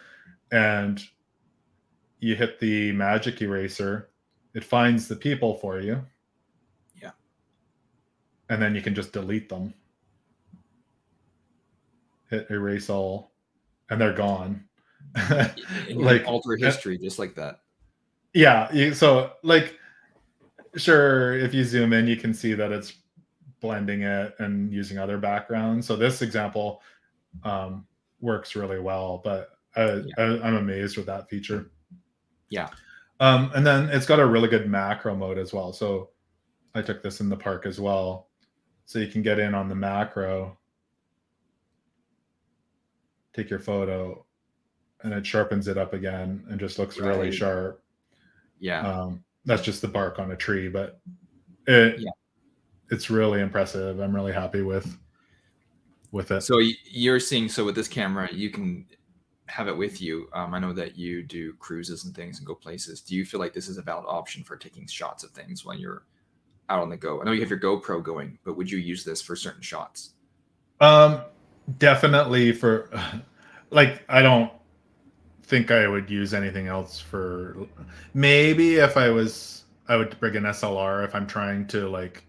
And 0.51 1.03
you 2.21 2.35
hit 2.35 2.59
the 2.59 2.93
magic 2.93 3.41
eraser, 3.43 4.09
it 4.55 4.65
finds 4.65 5.07
the 5.07 5.17
people 5.17 5.55
for 5.55 5.81
you. 5.81 6.03
Yeah. 7.01 7.11
And 8.49 8.61
then 8.61 8.75
you 8.75 8.81
can 8.81 8.95
just 8.95 9.13
delete 9.13 9.49
them. 9.49 9.75
Hit 12.31 12.47
erase 12.51 12.91
all, 12.91 13.33
and 13.91 14.01
they're 14.01 14.13
gone. 14.13 14.65
like 15.95 16.27
alter 16.27 16.57
history 16.57 16.99
just 16.99 17.19
like 17.19 17.35
that. 17.35 17.61
Yeah. 18.35 18.73
You, 18.73 18.95
so 18.95 19.33
like, 19.43 19.79
sure, 20.77 21.39
if 21.39 21.55
you 21.55 21.65
zoom 21.65 21.93
in, 21.93 22.07
you 22.07 22.17
can 22.17 22.35
see 22.35 22.55
that 22.55 22.73
it's 22.73 22.95
blending 23.61 24.03
it 24.03 24.35
and 24.39 24.73
using 24.73 24.99
other 24.99 25.19
backgrounds. 25.19 25.87
So 25.87 25.97
this 25.97 26.23
example 26.23 26.83
um, 27.45 27.87
works 28.21 28.57
really 28.57 28.81
well, 28.81 29.21
but 29.25 29.51
I, 29.77 30.03
yeah. 30.05 30.39
I'm 30.43 30.57
amazed 30.57 30.97
with 30.97 31.07
that 31.07 31.29
feature. 31.29 31.71
Yeah. 32.51 32.69
Um, 33.21 33.51
and 33.55 33.67
then 33.67 33.89
it's 33.91 34.07
got 34.07 34.21
a 34.21 34.27
really 34.27 34.49
good 34.49 34.69
macro 34.69 35.15
mode 35.15 35.39
as 35.39 35.53
well. 35.53 35.73
So 35.73 36.11
I 36.75 36.83
took 36.83 37.03
this 37.03 37.21
in 37.21 37.29
the 37.29 37.37
park 37.37 37.67
as 37.67 37.81
well. 37.81 38.29
So 38.87 38.99
you 38.99 39.09
can 39.09 39.23
get 39.23 39.39
in 39.39 39.55
on 39.55 39.69
the 39.69 39.75
macro, 39.75 40.57
take 43.35 43.51
your 43.51 43.59
photo, 43.59 44.25
and 45.03 45.13
it 45.13 45.27
sharpens 45.27 45.69
it 45.69 45.77
up 45.77 45.93
again 45.93 46.45
and 46.49 46.59
just 46.59 46.79
looks 46.79 46.99
right. 46.99 47.09
really 47.09 47.31
sharp. 47.31 47.83
Yeah. 48.61 48.81
Um, 48.81 49.25
that's 49.45 49.63
just 49.63 49.83
the 49.83 49.89
bark 49.89 50.19
on 50.19 50.31
a 50.31 50.37
tree, 50.37 50.69
but 50.69 51.01
it 51.67 52.01
yeah. 52.01 52.11
It's 52.91 53.11
really 53.11 53.41
impressive. 53.41 54.01
I'm 54.01 54.15
really 54.15 54.33
happy 54.33 54.63
with 54.63 54.99
with 56.11 56.31
it. 56.31 56.43
So 56.43 56.61
you're 56.85 57.21
seeing 57.21 57.49
so 57.49 57.65
with 57.65 57.75
this 57.75 57.89
camera, 57.89 58.29
you 58.33 58.51
can 58.51 58.87
have 59.47 59.69
it 59.69 59.77
with 59.77 60.01
you. 60.01 60.29
Um, 60.33 60.55
I 60.55 60.59
know 60.59 60.73
that 60.73 60.97
you 60.97 61.23
do 61.23 61.55
cruises 61.55 62.05
and 62.05 62.15
things 62.15 62.39
and 62.39 62.47
go 62.47 62.55
places. 62.55 63.01
Do 63.01 63.15
you 63.15 63.25
feel 63.25 63.41
like 63.41 63.53
this 63.53 63.69
is 63.69 63.79
a 63.79 63.83
valid 63.83 64.05
option 64.09 64.45
for 64.45 64.57
taking 64.57 64.87
shots 64.87 65.25
of 65.25 65.31
things 65.31 65.65
when 65.65 65.79
you're 65.79 66.05
out 66.69 66.81
on 66.81 66.91
the 66.91 66.97
go? 66.97 67.21
I 67.21 67.25
know 67.25 67.33
you 67.33 67.41
have 67.41 67.51
your 67.51 67.59
GoPro 67.59 68.03
going, 68.03 68.39
but 68.45 68.57
would 68.57 68.71
you 68.71 68.79
use 68.79 69.05
this 69.05 69.23
for 69.23 69.37
certain 69.37 69.63
shots? 69.63 70.15
Um, 70.81 71.23
definitely 71.79 72.53
for 72.53 72.91
like 73.71 74.05
I 74.09 74.23
don't 74.23 74.53
think 75.43 75.71
I 75.71 75.89
would 75.89 76.11
use 76.11 76.35
anything 76.35 76.67
else 76.67 77.01
for 77.01 77.57
maybe 78.13 78.77
if 78.77 78.97
I 78.97 79.09
was 79.09 79.65
I 79.89 79.97
would 79.97 80.19
bring 80.21 80.37
an 80.37 80.45
SLR 80.45 81.05
if 81.05 81.15
I'm 81.15 81.27
trying 81.27 81.67
to 81.69 81.89
like 81.89 82.25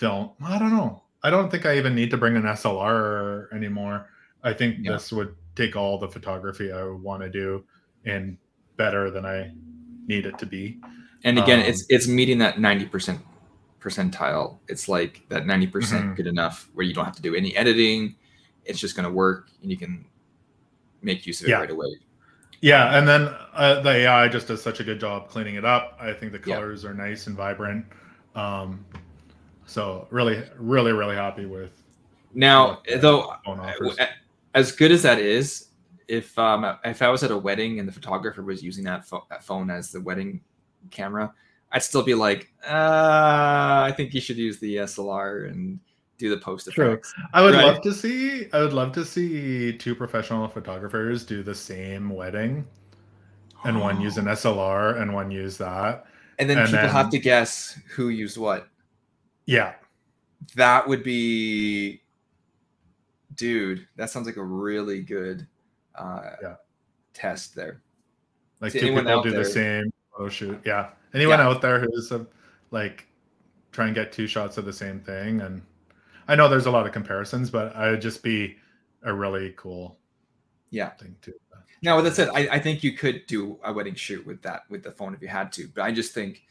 film. 0.00 0.30
I 0.42 0.58
don't 0.58 0.70
know. 0.70 1.02
I 1.22 1.28
don't 1.28 1.50
think 1.50 1.66
I 1.66 1.76
even 1.76 1.94
need 1.94 2.10
to 2.10 2.16
bring 2.16 2.34
an 2.34 2.44
SLR 2.44 3.52
anymore. 3.52 4.08
I 4.42 4.54
think 4.54 4.78
yeah. 4.80 4.92
this 4.92 5.12
would 5.12 5.36
take 5.54 5.76
all 5.76 5.98
the 5.98 6.08
photography 6.08 6.72
I 6.72 6.82
want 6.84 7.22
to 7.22 7.28
do 7.28 7.62
and 8.06 8.38
better 8.78 9.10
than 9.10 9.26
I 9.26 9.52
need 10.06 10.24
it 10.24 10.38
to 10.38 10.46
be. 10.46 10.80
And 11.22 11.38
again, 11.38 11.60
um, 11.60 11.66
it's 11.66 11.84
it's 11.90 12.08
meeting 12.08 12.38
that 12.38 12.56
90% 12.56 13.20
percentile. 13.78 14.58
It's 14.68 14.88
like 14.88 15.22
that 15.28 15.44
90% 15.44 15.70
mm-hmm. 15.70 16.14
good 16.14 16.26
enough 16.26 16.70
where 16.72 16.86
you 16.86 16.94
don't 16.94 17.04
have 17.04 17.16
to 17.16 17.22
do 17.22 17.34
any 17.34 17.54
editing. 17.54 18.16
It's 18.64 18.78
just 18.78 18.96
going 18.96 19.04
to 19.04 19.12
work 19.12 19.50
and 19.60 19.70
you 19.70 19.76
can 19.76 20.06
make 21.02 21.26
use 21.26 21.42
of 21.42 21.48
it 21.48 21.50
yeah. 21.50 21.58
right 21.58 21.70
away. 21.70 21.98
Yeah, 22.62 22.98
and 22.98 23.08
then 23.08 23.34
uh, 23.54 23.80
the 23.80 23.90
AI 23.90 24.28
just 24.28 24.48
does 24.48 24.62
such 24.62 24.80
a 24.80 24.84
good 24.84 25.00
job 25.00 25.28
cleaning 25.28 25.54
it 25.54 25.64
up. 25.64 25.96
I 26.00 26.12
think 26.12 26.32
the 26.32 26.38
colors 26.38 26.84
yeah. 26.84 26.90
are 26.90 26.94
nice 26.94 27.26
and 27.26 27.36
vibrant. 27.36 27.86
Um, 28.34 28.84
so 29.70 30.08
really, 30.10 30.42
really, 30.58 30.92
really 30.92 31.14
happy 31.14 31.46
with. 31.46 31.70
Now, 32.34 32.82
though, 32.96 33.34
as 34.54 34.72
good 34.72 34.90
as 34.90 35.02
that 35.02 35.18
is, 35.18 35.68
if 36.08 36.36
um, 36.38 36.76
if 36.84 37.02
I 37.02 37.08
was 37.08 37.22
at 37.22 37.30
a 37.30 37.38
wedding 37.38 37.78
and 37.78 37.88
the 37.88 37.92
photographer 37.92 38.42
was 38.42 38.62
using 38.62 38.84
that, 38.84 39.06
fo- 39.06 39.26
that 39.30 39.44
phone 39.44 39.70
as 39.70 39.92
the 39.92 40.00
wedding 40.00 40.40
camera, 40.90 41.32
I'd 41.70 41.84
still 41.84 42.02
be 42.02 42.14
like, 42.14 42.52
uh, 42.66 43.86
I 43.86 43.94
think 43.96 44.12
you 44.12 44.20
should 44.20 44.36
use 44.36 44.58
the 44.58 44.76
SLR 44.76 45.48
and 45.50 45.78
do 46.18 46.30
the 46.30 46.38
post 46.38 46.66
effects. 46.66 47.12
True. 47.12 47.24
I 47.32 47.42
would 47.42 47.54
right? 47.54 47.64
love 47.64 47.80
to 47.82 47.94
see. 47.94 48.48
I 48.52 48.60
would 48.60 48.72
love 48.72 48.90
to 48.92 49.04
see 49.04 49.76
two 49.76 49.94
professional 49.94 50.48
photographers 50.48 51.24
do 51.24 51.44
the 51.44 51.54
same 51.54 52.10
wedding, 52.10 52.66
and 53.64 53.76
oh. 53.76 53.80
one 53.80 54.00
use 54.00 54.18
an 54.18 54.24
SLR 54.24 55.00
and 55.00 55.14
one 55.14 55.30
use 55.30 55.56
that. 55.58 56.06
And 56.40 56.48
then 56.48 56.58
and 56.58 56.66
people 56.66 56.80
then, 56.80 56.90
have 56.90 57.10
to 57.10 57.18
guess 57.18 57.78
who 57.88 58.08
used 58.08 58.36
what. 58.36 58.69
Yeah, 59.46 59.74
that 60.54 60.86
would 60.86 61.02
be 61.02 62.02
dude, 63.40 63.86
that 63.96 64.10
sounds 64.10 64.26
like 64.26 64.36
a 64.36 64.44
really 64.44 65.00
good 65.00 65.46
uh, 65.94 66.30
yeah. 66.42 66.54
test 67.14 67.54
there. 67.54 67.80
Like 68.60 68.72
two 68.72 68.80
people 68.80 69.22
do 69.22 69.30
there, 69.30 69.42
the 69.42 69.50
same 69.50 69.90
photo 70.12 70.28
shoot. 70.28 70.60
Yeah. 70.64 70.90
Anyone 71.14 71.38
yeah. 71.38 71.48
out 71.48 71.62
there 71.62 71.80
who's 71.80 72.12
a, 72.12 72.26
like 72.70 73.06
try 73.72 73.86
and 73.86 73.94
get 73.94 74.12
two 74.12 74.26
shots 74.26 74.58
of 74.58 74.66
the 74.66 74.72
same 74.72 75.00
thing, 75.00 75.40
and 75.40 75.62
I 76.28 76.36
know 76.36 76.48
there's 76.48 76.66
a 76.66 76.70
lot 76.70 76.86
of 76.86 76.92
comparisons, 76.92 77.50
but 77.50 77.74
I'd 77.74 78.02
just 78.02 78.22
be 78.22 78.56
a 79.02 79.12
really 79.12 79.54
cool 79.56 79.96
yeah 80.70 80.90
thing 80.90 81.16
too. 81.22 81.32
Now, 81.82 81.96
with 81.96 82.04
that 82.04 82.14
said, 82.14 82.28
I, 82.34 82.56
I 82.56 82.58
think 82.58 82.84
you 82.84 82.92
could 82.92 83.26
do 83.26 83.58
a 83.64 83.72
wedding 83.72 83.94
shoot 83.94 84.26
with 84.26 84.42
that 84.42 84.64
with 84.68 84.82
the 84.82 84.92
phone 84.92 85.14
if 85.14 85.22
you 85.22 85.28
had 85.28 85.50
to, 85.52 85.68
but 85.74 85.82
I 85.82 85.92
just 85.92 86.12
think 86.12 86.42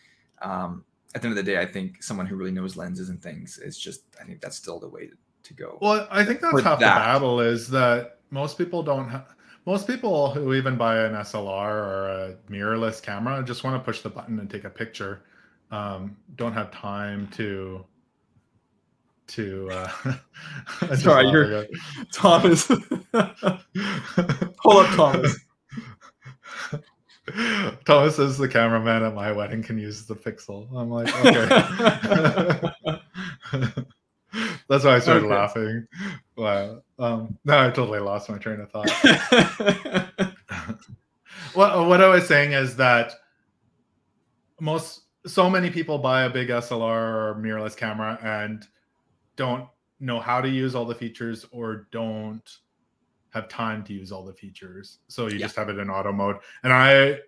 um, 0.41 0.83
at 1.15 1.21
the 1.21 1.27
end 1.27 1.37
of 1.37 1.43
the 1.43 1.51
day, 1.51 1.59
I 1.59 1.65
think 1.65 2.03
someone 2.03 2.25
who 2.25 2.35
really 2.35 2.51
knows 2.51 2.77
lenses 2.77 3.09
and 3.09 3.21
things 3.21 3.57
is 3.57 3.77
just 3.77 4.01
I 4.21 4.25
think 4.25 4.41
that's 4.41 4.55
still 4.55 4.79
the 4.79 4.89
way 4.89 5.09
to 5.43 5.53
go. 5.53 5.77
Well, 5.81 6.07
I 6.11 6.23
think 6.23 6.41
that's 6.41 6.61
half 6.61 6.79
that. 6.79 6.95
the 6.95 6.99
battle 6.99 7.39
is 7.39 7.67
that 7.69 8.19
most 8.29 8.57
people 8.57 8.83
don't. 8.83 9.09
Ha- 9.09 9.25
most 9.65 9.87
people 9.87 10.31
who 10.31 10.53
even 10.53 10.77
buy 10.77 10.99
an 10.99 11.13
SLR 11.13 11.69
or 11.69 12.07
a 12.07 12.35
mirrorless 12.51 13.01
camera 13.01 13.43
just 13.43 13.63
want 13.63 13.75
to 13.75 13.85
push 13.85 14.01
the 14.01 14.09
button 14.09 14.39
and 14.39 14.49
take 14.49 14.63
a 14.63 14.69
picture. 14.69 15.23
Um, 15.71 16.17
don't 16.35 16.53
have 16.53 16.71
time 16.71 17.27
to 17.33 17.85
to 19.27 19.69
uh 19.71 20.15
sorry 20.95 21.29
you're 21.29 21.67
thomas 22.11 22.65
pull 23.13 24.77
up 24.77 24.95
thomas 24.95 25.37
thomas 27.85 28.19
is 28.19 28.37
the 28.37 28.47
cameraman 28.47 29.03
at 29.03 29.13
my 29.13 29.31
wedding 29.31 29.63
can 29.63 29.77
use 29.77 30.05
the 30.05 30.15
pixel 30.15 30.67
i'm 30.75 30.89
like 30.89 31.07
okay 31.25 32.73
That's 34.69 34.83
why 34.83 34.95
I 34.95 34.99
started 34.99 35.25
okay. 35.25 35.33
laughing. 35.33 35.87
Wow. 36.37 36.83
Um, 36.99 37.37
now 37.43 37.65
I 37.65 37.71
totally 37.71 37.99
lost 37.99 38.29
my 38.29 38.37
train 38.37 38.59
of 38.59 38.69
thought. 38.71 38.89
what 41.53 41.87
what 41.87 42.01
I 42.01 42.07
was 42.07 42.27
saying 42.27 42.51
is 42.53 42.75
that 42.75 43.13
most 44.61 45.01
so 45.25 45.49
many 45.49 45.71
people 45.71 45.97
buy 45.97 46.23
a 46.23 46.29
big 46.29 46.49
SLR 46.49 46.81
or 46.81 47.41
mirrorless 47.41 47.75
camera 47.75 48.19
and 48.21 48.67
don't 49.35 49.67
know 49.99 50.19
how 50.19 50.39
to 50.39 50.47
use 50.47 50.75
all 50.75 50.85
the 50.85 50.95
features 50.95 51.45
or 51.51 51.87
don't 51.91 52.57
have 53.31 53.47
time 53.47 53.83
to 53.83 53.93
use 53.93 54.11
all 54.11 54.23
the 54.23 54.33
features. 54.33 54.99
So 55.07 55.27
you 55.27 55.37
yeah. 55.37 55.45
just 55.45 55.55
have 55.55 55.69
it 55.69 55.77
in 55.77 55.89
auto 55.89 56.11
mode. 56.11 56.37
And 56.63 56.73
I 56.73 57.19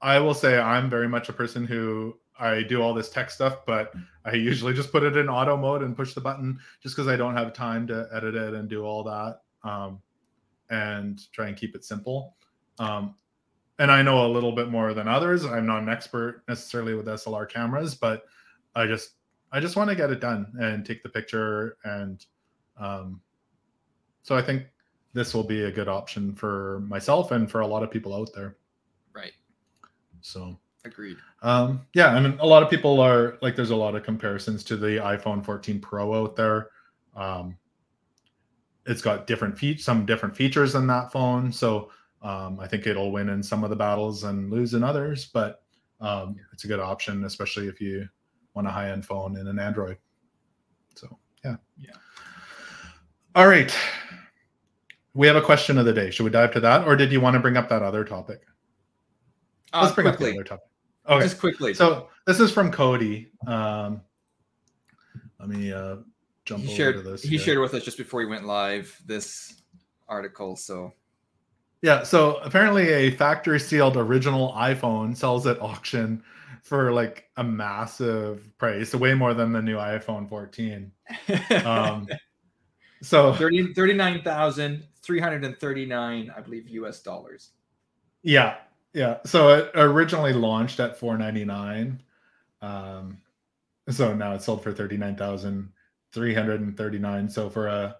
I 0.00 0.18
will 0.18 0.34
say 0.34 0.58
I'm 0.58 0.90
very 0.90 1.08
much 1.08 1.28
a 1.28 1.32
person 1.32 1.66
who 1.66 2.18
I 2.38 2.62
do 2.62 2.82
all 2.82 2.92
this 2.92 3.08
tech 3.08 3.30
stuff, 3.30 3.64
but 3.66 3.94
I 4.24 4.34
usually 4.34 4.74
just 4.74 4.92
put 4.92 5.02
it 5.02 5.16
in 5.16 5.28
auto 5.28 5.56
mode 5.56 5.82
and 5.82 5.96
push 5.96 6.12
the 6.12 6.20
button 6.20 6.58
just 6.82 6.94
because 6.94 7.08
I 7.08 7.16
don't 7.16 7.36
have 7.36 7.52
time 7.52 7.86
to 7.86 8.08
edit 8.12 8.34
it 8.34 8.54
and 8.54 8.68
do 8.68 8.84
all 8.84 9.02
that 9.04 9.40
um, 9.68 10.00
and 10.68 11.20
try 11.32 11.48
and 11.48 11.56
keep 11.56 11.74
it 11.74 11.84
simple. 11.84 12.36
Um, 12.78 13.14
and 13.78 13.90
I 13.90 14.02
know 14.02 14.26
a 14.26 14.28
little 14.28 14.52
bit 14.52 14.68
more 14.68 14.94
than 14.94 15.08
others. 15.08 15.44
I'm 15.44 15.66
not 15.66 15.82
an 15.82 15.88
expert 15.88 16.42
necessarily 16.48 16.94
with 16.94 17.06
SLR 17.06 17.48
cameras, 17.48 17.94
but 17.94 18.24
I 18.74 18.86
just 18.86 19.10
I 19.52 19.60
just 19.60 19.76
want 19.76 19.90
to 19.90 19.96
get 19.96 20.10
it 20.10 20.20
done 20.20 20.52
and 20.58 20.84
take 20.84 21.02
the 21.02 21.08
picture. 21.08 21.76
And 21.84 22.24
um, 22.78 23.20
so 24.26 24.36
I 24.36 24.42
think 24.42 24.64
this 25.12 25.32
will 25.32 25.44
be 25.44 25.62
a 25.62 25.70
good 25.70 25.86
option 25.86 26.34
for 26.34 26.80
myself 26.88 27.30
and 27.30 27.48
for 27.48 27.60
a 27.60 27.66
lot 27.66 27.84
of 27.84 27.92
people 27.92 28.12
out 28.12 28.28
there. 28.34 28.56
Right. 29.14 29.30
So 30.20 30.58
Agreed. 30.84 31.16
Um, 31.42 31.86
yeah, 31.94 32.08
I 32.08 32.18
mean, 32.18 32.36
a 32.40 32.46
lot 32.46 32.64
of 32.64 32.68
people 32.68 32.98
are 33.00 33.38
like, 33.40 33.54
there's 33.54 33.70
a 33.70 33.76
lot 33.76 33.94
of 33.94 34.02
comparisons 34.02 34.64
to 34.64 34.76
the 34.76 34.98
iPhone 34.98 35.44
14 35.44 35.80
Pro 35.80 36.24
out 36.24 36.34
there. 36.34 36.70
Um, 37.14 37.56
it's 38.84 39.00
got 39.00 39.28
different 39.28 39.56
features, 39.56 39.84
some 39.84 40.06
different 40.06 40.36
features 40.36 40.72
than 40.72 40.88
that 40.88 41.12
phone. 41.12 41.52
So 41.52 41.90
um, 42.20 42.58
I 42.58 42.66
think 42.66 42.88
it'll 42.88 43.12
win 43.12 43.28
in 43.28 43.44
some 43.44 43.62
of 43.62 43.70
the 43.70 43.76
battles 43.76 44.24
and 44.24 44.50
lose 44.50 44.74
in 44.74 44.82
others. 44.82 45.26
But 45.26 45.62
um, 46.00 46.34
it's 46.52 46.64
a 46.64 46.68
good 46.68 46.80
option, 46.80 47.24
especially 47.24 47.68
if 47.68 47.80
you 47.80 48.08
want 48.54 48.66
a 48.66 48.72
high 48.72 48.90
end 48.90 49.06
phone 49.06 49.36
in 49.36 49.46
an 49.46 49.60
Android. 49.60 49.98
So 50.96 51.16
yeah, 51.44 51.56
yeah. 51.78 51.94
All 53.36 53.46
right. 53.46 53.76
We 55.16 55.26
have 55.26 55.36
a 55.36 55.42
question 55.42 55.78
of 55.78 55.86
the 55.86 55.92
day. 55.92 56.10
Should 56.10 56.24
we 56.24 56.30
dive 56.30 56.52
to 56.52 56.60
that, 56.60 56.86
or 56.86 56.94
did 56.94 57.10
you 57.10 57.20
want 57.20 57.34
to 57.34 57.40
bring 57.40 57.56
up 57.56 57.68
that 57.70 57.82
other 57.82 58.04
topic? 58.04 58.42
Uh, 59.72 59.82
Let's 59.82 59.94
bring 59.94 60.06
quickly, 60.06 60.30
up 60.30 60.34
the 60.34 60.40
other 60.40 60.48
topic. 60.48 60.64
Okay. 61.08 61.24
just 61.24 61.40
quickly. 61.40 61.72
So 61.74 62.08
this 62.26 62.38
is 62.38 62.52
from 62.52 62.70
Cody. 62.70 63.30
Um, 63.46 64.02
let 65.40 65.48
me 65.48 65.72
uh, 65.72 65.96
jump 66.44 66.62
he 66.62 66.68
over 66.68 66.76
shared 66.76 66.94
to 66.96 67.02
this. 67.02 67.22
he 67.22 67.30
here. 67.30 67.38
shared 67.38 67.58
with 67.60 67.72
us 67.74 67.82
just 67.82 67.96
before 67.96 68.20
he 68.20 68.26
went 68.26 68.44
live 68.44 68.94
this 69.06 69.62
article. 70.08 70.56
So 70.56 70.92
Yeah, 71.82 72.02
so 72.02 72.36
apparently 72.38 72.88
a 72.92 73.10
factory 73.12 73.60
sealed 73.60 73.96
original 73.96 74.52
iPhone 74.52 75.16
sells 75.16 75.46
at 75.46 75.60
auction 75.60 76.22
for 76.62 76.92
like 76.92 77.30
a 77.36 77.44
massive 77.44 78.50
price, 78.58 78.94
way 78.94 79.14
more 79.14 79.32
than 79.32 79.52
the 79.52 79.62
new 79.62 79.76
iPhone 79.76 80.28
14. 80.28 80.92
Um, 81.64 82.06
so 83.02 83.32
30 83.34 83.94
39,339, 85.06 86.32
I 86.36 86.40
believe, 86.40 86.68
US 86.70 87.00
dollars. 87.00 87.50
yeah, 88.22 88.56
yeah. 88.92 89.18
So 89.24 89.48
it 89.50 89.70
originally 89.74 90.32
launched 90.32 90.80
at 90.80 90.98
499. 90.98 92.02
Um, 92.62 93.18
so 93.88 94.14
now 94.14 94.34
it's 94.34 94.44
sold 94.46 94.62
for 94.62 94.72
39,339. 94.72 97.28
So 97.28 97.50
for 97.50 97.66
a 97.68 97.96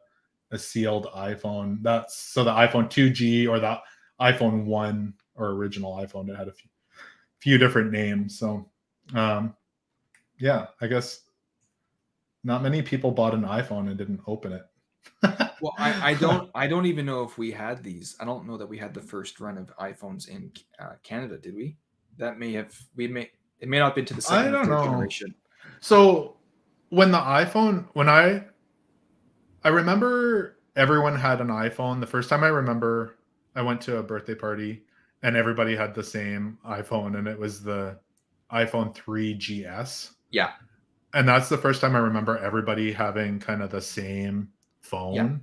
a 0.52 0.58
sealed 0.58 1.06
iPhone, 1.14 1.82
that's 1.82 2.16
so 2.16 2.44
the 2.44 2.52
iPhone 2.52 2.88
2G 2.88 3.48
or 3.48 3.58
the 3.58 3.78
iPhone 4.20 4.64
1 4.64 5.14
or 5.34 5.48
original 5.50 5.96
iPhone, 5.96 6.28
it 6.28 6.36
had 6.36 6.46
a 6.48 6.52
few, 6.52 6.70
few 7.40 7.58
different 7.58 7.90
names. 7.92 8.38
So 8.38 8.70
um 9.14 9.54
yeah, 10.38 10.66
I 10.80 10.86
guess 10.86 11.22
not 12.44 12.62
many 12.62 12.82
people 12.82 13.10
bought 13.10 13.34
an 13.34 13.42
iPhone 13.42 13.88
and 13.88 13.96
didn't 13.98 14.20
open 14.26 14.52
it. 14.52 14.62
Well, 15.60 15.74
I, 15.78 16.10
I 16.10 16.14
don't 16.14 16.50
I 16.54 16.66
don't 16.66 16.86
even 16.86 17.06
know 17.06 17.22
if 17.22 17.38
we 17.38 17.50
had 17.50 17.82
these. 17.82 18.16
I 18.20 18.24
don't 18.24 18.46
know 18.46 18.56
that 18.56 18.66
we 18.66 18.78
had 18.78 18.94
the 18.94 19.00
first 19.00 19.40
run 19.40 19.56
of 19.58 19.74
iPhones 19.78 20.28
in 20.28 20.52
uh, 20.78 20.94
Canada, 21.02 21.38
did 21.38 21.54
we? 21.54 21.76
That 22.18 22.38
may 22.38 22.52
have 22.52 22.74
we 22.94 23.08
may 23.08 23.30
it 23.60 23.68
may 23.68 23.78
not 23.78 23.86
have 23.86 23.94
been 23.94 24.04
to 24.06 24.14
the 24.14 24.26
I 24.30 24.42
second 24.42 24.54
or 24.54 24.64
don't 24.64 24.70
know. 24.70 24.84
generation. 24.84 25.34
So 25.80 26.36
when 26.90 27.10
the 27.10 27.18
iPhone, 27.18 27.86
when 27.94 28.08
I, 28.08 28.44
I 29.64 29.68
remember 29.68 30.56
everyone 30.76 31.16
had 31.16 31.40
an 31.40 31.48
iPhone. 31.48 32.00
The 32.00 32.06
first 32.06 32.28
time 32.28 32.44
I 32.44 32.48
remember, 32.48 33.16
I 33.54 33.62
went 33.62 33.80
to 33.82 33.96
a 33.96 34.02
birthday 34.02 34.34
party 34.34 34.82
and 35.22 35.34
everybody 35.34 35.74
had 35.74 35.94
the 35.94 36.04
same 36.04 36.58
iPhone, 36.68 37.18
and 37.18 37.26
it 37.26 37.38
was 37.38 37.62
the 37.62 37.98
iPhone 38.52 38.94
3GS. 38.94 40.10
Yeah. 40.30 40.52
And 41.14 41.26
that's 41.26 41.48
the 41.48 41.56
first 41.56 41.80
time 41.80 41.96
I 41.96 42.00
remember 42.00 42.38
everybody 42.38 42.92
having 42.92 43.40
kind 43.40 43.62
of 43.62 43.70
the 43.70 43.80
same 43.80 44.50
phone 44.86 45.40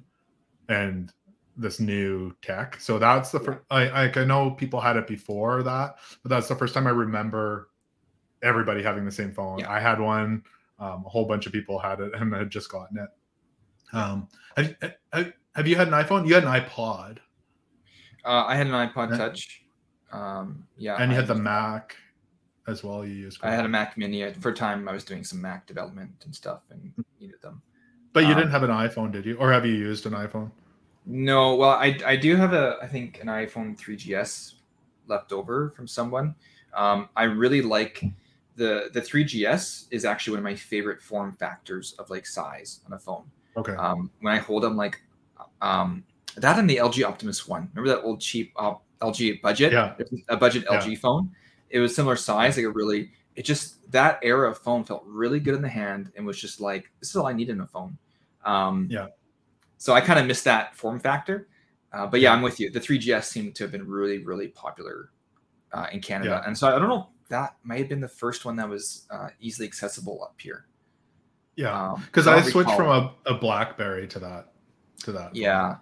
and 0.70 1.12
this 1.56 1.80
new 1.80 2.36
tech. 2.42 2.80
So 2.80 2.98
that's 2.98 3.32
the 3.32 3.40
first. 3.40 3.60
I 3.70 3.88
I 3.88 4.12
I 4.16 4.24
know 4.26 4.52
people 4.52 4.80
had 4.82 4.98
it 4.98 5.08
before 5.08 5.64
that, 5.64 5.98
but 6.24 6.30
that's 6.30 6.48
the 6.48 6.56
first 6.56 6.74
time 6.74 6.88
I 6.88 6.92
remember 6.92 7.70
everybody 8.42 8.82
having 8.84 9.06
the 9.06 9.12
same 9.12 9.32
phone. 9.32 9.60
Yeah. 9.60 9.72
I 9.72 9.80
had 9.80 10.00
one. 10.00 10.44
Um, 10.80 11.04
a 11.06 11.10
whole 11.10 11.26
bunch 11.26 11.46
of 11.46 11.54
people 11.54 11.80
had 11.80 12.00
it 12.00 12.12
and 12.16 12.36
I 12.36 12.40
had 12.40 12.50
just 12.50 12.70
gotten 12.70 12.98
it. 12.98 13.10
Um, 13.94 14.28
have, 14.58 14.76
have, 15.14 15.34
have 15.56 15.68
you 15.68 15.76
had 15.76 15.88
an 15.88 15.94
iPhone? 15.94 16.28
You 16.28 16.34
had 16.34 16.44
an 16.44 16.50
iPod, 16.50 17.20
Uh, 18.26 18.44
I 18.46 18.56
had 18.56 18.68
an 18.68 18.74
iPod 18.74 19.12
Yeah. 19.12 19.18
Touch. 19.18 19.64
Um, 20.12 20.68
yeah, 20.78 20.98
and 20.98 21.12
you 21.12 21.18
I 21.18 21.22
had 21.22 21.28
the 21.28 21.36
Mac 21.36 21.96
as 22.68 22.84
well. 22.84 23.06
You 23.06 23.14
used. 23.14 23.40
I 23.44 23.52
had 23.52 23.66
a 23.66 23.70
Mac 23.70 23.98
Mini. 23.98 24.32
For 24.34 24.50
a 24.50 24.54
time, 24.54 24.88
I 24.88 24.94
was 24.94 25.04
doing 25.04 25.24
some 25.24 25.42
Mac 25.42 25.66
development 25.66 26.12
and 26.26 26.36
stuff, 26.36 26.62
and 26.70 26.94
needed 27.20 27.42
them. 27.42 27.62
But 28.14 28.24
you 28.24 28.30
um, 28.30 28.38
didn't 28.38 28.52
have 28.52 28.64
an 28.64 28.70
iPhone, 28.70 29.12
did 29.12 29.26
you? 29.26 29.36
Or 29.36 29.52
have 29.52 29.66
you 29.66 29.74
used 29.74 30.06
an 30.06 30.14
iPhone? 30.14 30.52
No, 31.06 31.56
well, 31.56 31.72
I 31.72 31.98
I 32.06 32.16
do 32.16 32.36
have 32.36 32.54
a 32.54 32.78
I 32.82 32.88
think 32.88 33.20
an 33.22 33.28
iPhone 33.28 33.78
3GS 33.78 34.54
left 35.08 35.34
over 35.34 35.72
from 35.76 35.88
someone. 35.88 36.36
Um, 36.74 37.10
I 37.16 37.24
really 37.24 37.62
like 37.62 38.04
the 38.56 38.90
the 38.94 39.02
3GS 39.02 39.88
is 39.92 40.06
actually 40.06 40.32
one 40.32 40.40
of 40.40 40.44
my 40.44 40.56
favorite 40.56 41.02
form 41.02 41.34
factors 41.34 41.94
of 42.00 42.10
like 42.10 42.26
size 42.26 42.82
on 42.86 42.94
a 42.94 43.00
phone. 43.00 43.26
Okay. 43.58 43.74
Um, 43.74 44.10
when 44.22 44.34
I 44.34 44.38
hold 44.38 44.64
them, 44.64 44.78
like 44.78 45.02
um, 45.62 46.04
that 46.38 46.58
and 46.58 46.70
the 46.70 46.78
LG 46.78 47.04
Optimus 47.04 47.48
One. 47.48 47.70
Remember 47.74 47.96
that 47.96 48.06
old 48.06 48.22
cheap 48.22 48.54
uh, 48.56 48.76
LG 49.02 49.42
budget? 49.42 49.74
Yeah. 49.74 49.94
a 50.30 50.38
budget 50.38 50.66
Yeah. 50.70 50.80
LG 50.80 50.98
phone. 51.00 51.32
It 51.70 51.80
was 51.80 51.96
similar 51.96 52.16
size. 52.16 52.58
Like 52.58 52.66
it 52.66 52.70
really, 52.70 53.12
it 53.36 53.44
just 53.44 53.92
that 53.92 54.20
era 54.22 54.50
of 54.50 54.58
phone 54.58 54.84
felt 54.84 55.04
really 55.06 55.40
good 55.40 55.56
in 55.56 55.62
the 55.62 55.70
hand 55.70 56.12
and 56.16 56.26
was 56.26 56.40
just 56.40 56.62
like 56.62 56.92
this 57.00 57.10
is 57.10 57.16
all 57.16 57.28
I 57.28 57.34
need 57.34 57.50
in 57.50 57.62
a 57.62 57.68
phone. 57.68 57.98
Um, 58.46 58.88
Yeah. 58.90 59.08
So 59.78 59.94
I 59.94 60.02
kind 60.02 60.20
of 60.20 60.26
missed 60.28 60.46
that 60.46 60.76
form 60.76 61.00
factor. 61.00 61.48
Uh, 61.92 62.08
but 62.08 62.20
yeah, 62.22 62.32
I'm 62.34 62.42
with 62.42 62.60
you. 62.60 62.72
The 62.72 62.80
3GS 62.80 63.26
seemed 63.26 63.54
to 63.56 63.64
have 63.66 63.72
been 63.72 63.88
really, 63.88 64.18
really 64.24 64.48
popular 64.48 65.12
uh, 65.74 65.88
in 65.92 66.02
Canada, 66.02 66.40
Yeah. 66.42 66.48
and 66.48 66.58
so 66.58 66.68
I 66.76 66.80
don't 66.80 66.88
know. 66.90 67.10
That 67.30 67.56
might 67.64 67.80
have 67.80 67.90
been 67.90 68.00
the 68.02 68.08
first 68.08 68.46
one 68.46 68.56
that 68.58 68.68
was 68.70 69.06
uh, 69.12 69.30
easily 69.40 69.68
accessible 69.68 70.24
up 70.24 70.36
here. 70.40 70.68
yeah. 71.56 71.92
Um, 71.92 72.02
Because 72.06 72.28
I 72.28 72.38
I 72.38 72.42
switched 72.42 72.72
from 72.76 72.88
a, 72.90 73.14
a 73.26 73.36
BlackBerry 73.36 74.08
to 74.08 74.20
that 74.20 74.54
to 75.04 75.12
that. 75.12 75.26
phone. 75.32 75.36
Yeah, 75.36 75.78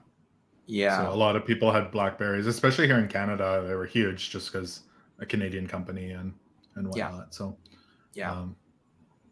yeah, 0.66 0.98
So 1.06 1.14
a 1.14 1.16
lot 1.16 1.36
of 1.36 1.46
people 1.46 1.72
had 1.72 1.92
Blackberries, 1.92 2.48
especially 2.48 2.88
here 2.88 3.00
in 3.00 3.08
Canada. 3.08 3.64
They 3.68 3.76
were 3.76 3.86
huge 3.86 4.30
just 4.32 4.52
because 4.52 4.82
a 5.20 5.26
Canadian 5.26 5.68
company 5.68 6.12
and 6.12 6.34
and 6.76 6.92
Yeah. 6.96 7.10
whatnot. 7.10 7.34
So 7.34 7.58
yeah. 8.14 8.32
um, 8.32 8.56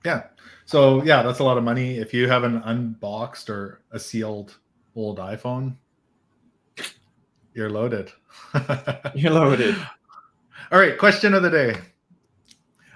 yeah. 0.06 0.24
So 0.66 1.04
yeah, 1.04 1.24
that's 1.24 1.39
a 1.39 1.43
lot 1.43 1.58
of 1.58 1.64
money. 1.64 1.97
If 1.97 2.14
you 2.14 2.28
have 2.28 2.43
an 2.43 2.62
unboxed 2.66 3.50
or 3.50 3.82
a 3.91 4.00
sealed 4.00 4.58
old 4.95 5.18
iPhone, 5.18 5.76
you're 7.54 7.70
loaded. 7.70 8.12
You're 9.16 9.32
loaded. 9.32 9.76
All 10.72 10.80
right, 10.80 10.97
question 10.97 11.34
of 11.34 11.43
the 11.43 11.50
day. 11.50 11.76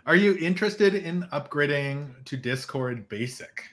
Are 0.05 0.15
you 0.15 0.37
interested 0.37 0.95
in 0.95 1.23
upgrading 1.33 2.23
to 2.25 2.37
Discord 2.37 3.09
Basic? 3.09 3.63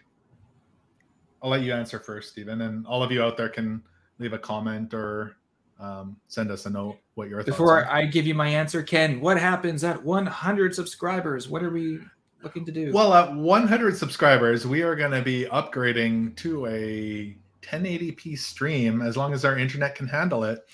I'll 1.42 1.50
let 1.50 1.62
you 1.62 1.72
answer 1.72 1.98
first, 1.98 2.30
Stephen, 2.30 2.62
and 2.62 2.86
all 2.86 3.02
of 3.02 3.12
you 3.12 3.22
out 3.22 3.36
there 3.36 3.48
can 3.48 3.82
leave 4.18 4.32
a 4.32 4.38
comment 4.38 4.94
or 4.94 5.36
um, 5.78 6.16
send 6.28 6.50
us 6.50 6.66
a 6.66 6.70
note 6.70 6.98
what 7.14 7.28
your 7.28 7.40
thoughts 7.40 7.56
Before 7.56 7.84
are. 7.84 7.90
I 7.90 8.04
give 8.06 8.26
you 8.26 8.34
my 8.34 8.48
answer, 8.48 8.82
Ken, 8.82 9.20
what 9.20 9.38
happens 9.38 9.82
at 9.84 10.02
100 10.02 10.74
subscribers? 10.74 11.48
What 11.48 11.62
are 11.62 11.70
we 11.70 12.00
looking 12.42 12.64
to 12.64 12.72
do? 12.72 12.92
Well, 12.92 13.14
at 13.14 13.34
100 13.34 13.96
subscribers, 13.96 14.66
we 14.66 14.82
are 14.82 14.94
going 14.94 15.12
to 15.12 15.22
be 15.22 15.46
upgrading 15.46 16.36
to 16.36 16.66
a 16.66 17.36
1080p 17.62 18.38
stream 18.38 19.02
as 19.02 19.16
long 19.16 19.32
as 19.32 19.44
our 19.44 19.58
internet 19.58 19.94
can 19.94 20.08
handle 20.08 20.44
it 20.44 20.66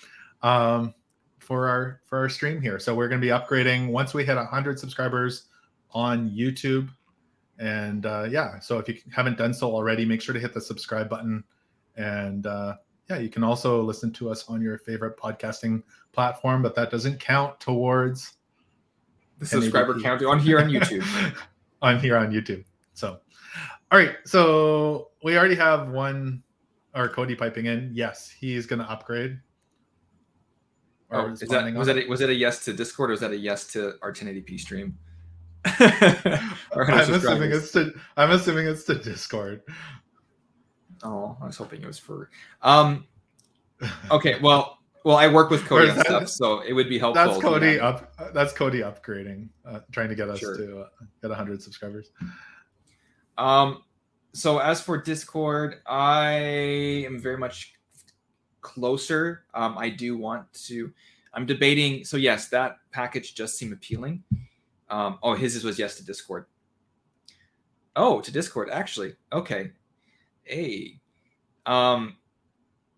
um, 0.42 0.94
for 1.38 1.68
our 1.68 2.00
for 2.04 2.18
our 2.18 2.28
stream 2.28 2.60
here. 2.60 2.78
So 2.78 2.94
we're 2.94 3.08
going 3.08 3.20
to 3.20 3.26
be 3.26 3.32
upgrading 3.32 3.88
once 3.88 4.14
we 4.14 4.24
hit 4.24 4.36
100 4.36 4.78
subscribers 4.78 5.46
on 5.92 6.30
YouTube. 6.30 6.88
And 7.58 8.04
uh, 8.04 8.26
yeah, 8.30 8.58
so 8.60 8.78
if 8.78 8.88
you 8.88 8.96
haven't 9.14 9.38
done 9.38 9.54
so 9.54 9.72
already, 9.72 10.04
make 10.04 10.20
sure 10.20 10.34
to 10.34 10.40
hit 10.40 10.52
the 10.52 10.60
subscribe 10.60 11.08
button. 11.08 11.42
And 11.96 12.46
uh, 12.46 12.76
yeah, 13.08 13.18
you 13.18 13.30
can 13.30 13.42
also 13.42 13.82
listen 13.82 14.12
to 14.14 14.30
us 14.30 14.44
on 14.48 14.60
your 14.60 14.78
favorite 14.78 15.16
podcasting 15.16 15.82
platform, 16.12 16.62
but 16.62 16.74
that 16.74 16.90
doesn't 16.90 17.18
count 17.18 17.58
towards 17.60 18.34
the 19.38 19.46
subscriber 19.46 19.98
count 20.00 20.24
on 20.24 20.38
here 20.38 20.58
on 20.58 20.68
YouTube. 20.70 21.04
On 21.86 22.00
here 22.00 22.16
on 22.16 22.30
YouTube. 22.30 22.64
So, 22.94 23.18
all 23.90 23.98
right. 23.98 24.16
So 24.24 25.10
we 25.22 25.36
already 25.38 25.54
have 25.54 25.88
one, 25.88 26.42
or 26.94 27.08
Cody 27.08 27.34
piping 27.34 27.66
in. 27.66 27.90
Yes, 27.92 28.28
he's 28.28 28.66
going 28.66 28.80
to 28.80 28.90
upgrade. 28.90 29.38
Oh, 31.10 31.28
is 31.28 31.38
that 31.40 31.74
was 31.74 31.86
that 31.86 31.98
a, 31.98 32.06
was 32.08 32.20
it 32.20 32.30
a 32.30 32.34
yes 32.34 32.64
to 32.64 32.72
Discord 32.72 33.10
or 33.10 33.12
is 33.12 33.20
that 33.20 33.30
a 33.30 33.36
yes 33.36 33.68
to 33.68 33.94
our 34.02 34.12
1080p 34.12 34.58
stream? 34.58 34.98
I'm 35.64 37.14
assuming 37.14 37.52
it's 37.52 37.70
to. 37.72 37.92
I'm 38.16 38.32
assuming 38.32 38.66
it's 38.66 38.84
to 38.84 38.96
Discord. 38.96 39.62
Oh, 41.04 41.36
I 41.40 41.46
was 41.46 41.56
hoping 41.56 41.82
it 41.82 41.86
was 41.86 41.98
for. 41.98 42.30
Um. 42.62 43.06
Okay. 44.10 44.38
Well. 44.40 44.75
Well, 45.06 45.16
I 45.16 45.28
work 45.28 45.50
with 45.50 45.64
Cody 45.66 45.88
on 45.88 45.98
that- 45.98 46.06
stuff, 46.06 46.28
so 46.28 46.60
it 46.62 46.72
would 46.72 46.88
be 46.88 46.98
helpful. 46.98 47.24
That's 47.24 47.40
Cody 47.40 47.78
up. 47.78 48.12
That's 48.34 48.52
Cody 48.52 48.80
upgrading, 48.80 49.50
uh, 49.64 49.78
trying 49.92 50.08
to 50.08 50.16
get 50.16 50.28
us 50.28 50.40
Sure. 50.40 50.56
to 50.56 50.80
uh, 50.80 50.88
get 51.22 51.30
100 51.30 51.62
subscribers. 51.62 52.10
Um, 53.38 53.84
so 54.32 54.58
as 54.58 54.80
for 54.80 55.00
Discord, 55.00 55.80
I 55.86 56.32
am 57.06 57.20
very 57.20 57.38
much 57.38 57.74
closer. 58.62 59.44
Um, 59.54 59.78
I 59.78 59.90
do 59.90 60.18
want 60.18 60.52
to. 60.64 60.92
I'm 61.34 61.46
debating. 61.46 62.04
So 62.04 62.16
yes, 62.16 62.48
that 62.48 62.78
package 62.90 63.36
does 63.36 63.56
seem 63.56 63.72
appealing. 63.72 64.24
Um, 64.90 65.20
oh, 65.22 65.34
his 65.34 65.62
was 65.62 65.78
yes 65.78 65.94
to 65.98 66.04
Discord. 66.04 66.46
Oh, 67.94 68.20
to 68.22 68.32
Discord 68.32 68.70
actually. 68.70 69.14
Okay. 69.32 69.70
Hey, 70.42 70.98
um, 71.64 72.16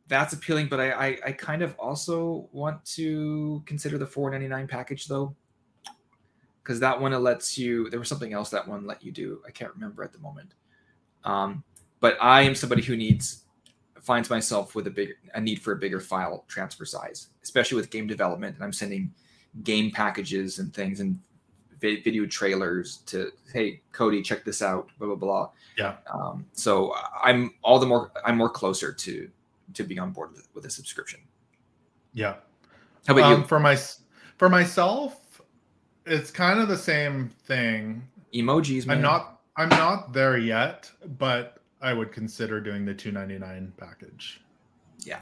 that's 0.09 0.33
appealing, 0.33 0.69
but 0.69 0.81
I, 0.81 0.91
I 0.91 1.19
I 1.27 1.33
kind 1.33 1.63
of 1.63 1.75
also 1.79 2.49
want 2.53 2.85
to 2.97 3.63
consider 3.67 3.99
the 3.99 4.07
4.99 4.07 4.69
package 4.69 5.07
though 5.07 5.35
because 6.63 6.81
that 6.81 7.01
one 7.01 7.13
lets 7.23 7.57
you 7.57 7.89
there 7.91 7.99
was 7.99 8.09
something 8.09 8.33
else 8.33 8.51
that 8.51 8.67
one 8.69 8.87
let 8.87 9.03
you 9.03 9.11
do 9.11 9.41
i 9.47 9.51
can't 9.51 9.73
remember 9.73 10.05
at 10.05 10.13
the 10.13 10.19
moment 10.19 10.53
um, 11.25 11.65
but 12.01 12.19
i 12.21 12.43
am 12.43 12.55
somebody 12.55 12.83
who 12.83 12.95
needs 12.95 13.45
finds 14.09 14.31
myself 14.31 14.75
with 14.75 14.87
a 14.87 14.91
big 14.91 15.11
a 15.35 15.41
need 15.41 15.61
for 15.61 15.73
a 15.73 15.77
bigger 15.77 16.01
file 16.01 16.45
transfer 16.49 16.87
size, 16.87 17.29
especially 17.43 17.77
with 17.77 17.91
game 17.91 18.07
development, 18.07 18.55
and 18.55 18.65
I'm 18.65 18.73
sending 18.73 19.13
game 19.65 19.91
packages 19.91 20.61
and 20.61 20.73
things 20.73 21.01
and 21.01 21.19
video 21.81 22.25
trailers 22.25 22.99
to 23.07 23.31
hey 23.53 23.83
Cody, 23.93 24.23
check 24.23 24.47
this 24.47 24.63
out, 24.63 24.89
blah 24.99 25.09
blah 25.09 25.17
blah. 25.17 25.51
Yeah. 25.77 25.97
Um, 26.11 26.47
so 26.53 26.95
I'm 27.23 27.53
all 27.63 27.79
the 27.79 27.87
more 27.87 28.11
I'm 28.25 28.39
more 28.39 28.49
closer 28.49 28.95
to 28.95 29.31
to 29.75 29.85
be 29.85 29.99
on 29.99 30.12
board 30.12 30.33
with, 30.33 30.49
with 30.55 30.64
a 30.66 30.71
subscription. 30.71 31.21
Yeah. 32.12 32.37
How 33.07 33.14
about 33.14 33.33
um, 33.33 33.41
you? 33.41 33.47
For 33.47 33.61
my 33.61 33.79
for 34.37 34.49
myself, 34.49 35.41
it's 36.07 36.31
kind 36.31 36.61
of 36.61 36.69
the 36.69 36.77
same 36.77 37.31
thing. 37.45 38.07
Emojis. 38.35 38.87
Man. 38.87 38.97
I'm 38.97 39.03
not 39.03 39.41
I'm 39.57 39.69
not 39.71 40.12
there 40.12 40.37
yet, 40.39 40.91
but 41.19 41.59
I 41.81 41.93
would 41.93 42.12
consider 42.12 42.61
doing 42.61 42.85
the 42.85 42.95
299 42.95 43.73
package. 43.77 44.41
Yeah. 45.01 45.21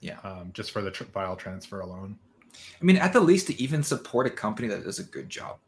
Yeah. 0.00 0.18
Um, 0.24 0.50
just 0.52 0.70
for 0.70 0.82
the 0.82 0.90
tr- 0.90 1.04
file 1.04 1.36
transfer 1.36 1.80
alone. 1.80 2.18
I 2.80 2.84
mean, 2.84 2.96
at 2.96 3.12
the 3.12 3.20
least, 3.20 3.48
to 3.48 3.60
even 3.62 3.82
support 3.82 4.26
a 4.26 4.30
company 4.30 4.68
that 4.68 4.84
does 4.84 4.98
a 4.98 5.04
good 5.04 5.28
job. 5.28 5.58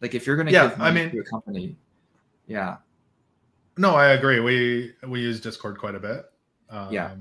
Like 0.00 0.14
if 0.14 0.26
you're 0.26 0.36
going 0.36 0.46
to 0.46 0.52
Yeah, 0.52 0.68
give 0.68 0.80
I 0.80 0.90
mean- 0.90 1.10
to 1.10 1.18
a 1.20 1.24
company, 1.24 1.76
yeah, 2.46 2.76
No, 3.76 3.94
I 3.94 4.08
agree. 4.08 4.40
We 4.40 4.92
we 5.06 5.20
use 5.20 5.40
Discord 5.40 5.78
quite 5.78 5.94
a 5.94 6.00
bit. 6.00 6.26
Um, 6.70 6.92
Yeah. 6.92 7.14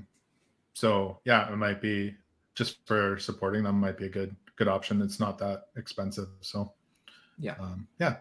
So 0.74 1.20
yeah, 1.26 1.52
it 1.52 1.56
might 1.58 1.82
be 1.82 2.16
just 2.56 2.86
for 2.86 3.18
supporting 3.18 3.64
them 3.64 3.80
might 3.80 3.98
be 3.98 4.06
a 4.06 4.10
good 4.10 4.36
good 4.56 4.68
option. 4.68 5.02
It's 5.02 5.20
not 5.20 5.38
that 5.40 5.66
expensive. 5.76 6.28
So 6.42 6.74
Yeah. 7.38 7.56
um, 7.60 7.88
yeah, 8.00 8.18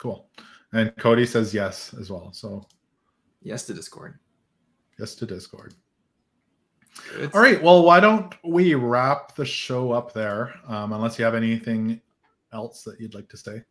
cool. 0.00 0.28
And 0.72 0.94
Cody 0.96 1.24
says 1.26 1.52
yes 1.54 1.94
as 1.94 2.10
well. 2.10 2.32
So 2.32 2.66
yes 3.42 3.64
to 3.66 3.74
Discord. 3.74 4.18
yes 4.98 5.14
to 5.16 5.26
Discord. 5.26 5.74
Good. 7.16 7.34
All 7.34 7.40
right. 7.40 7.60
Well, 7.62 7.82
why 7.82 7.98
don't 8.00 8.32
we 8.44 8.74
wrap 8.74 9.34
the 9.34 9.44
show 9.44 9.90
up 9.92 10.12
there? 10.14 10.54
Um, 10.68 10.92
unless 10.92 11.18
you 11.18 11.24
have 11.24 11.34
anything 11.34 12.00
else 12.52 12.82
that 12.84 13.00
you'd 13.00 13.14
like 13.14 13.28
to 13.30 13.36
say. 13.36 13.62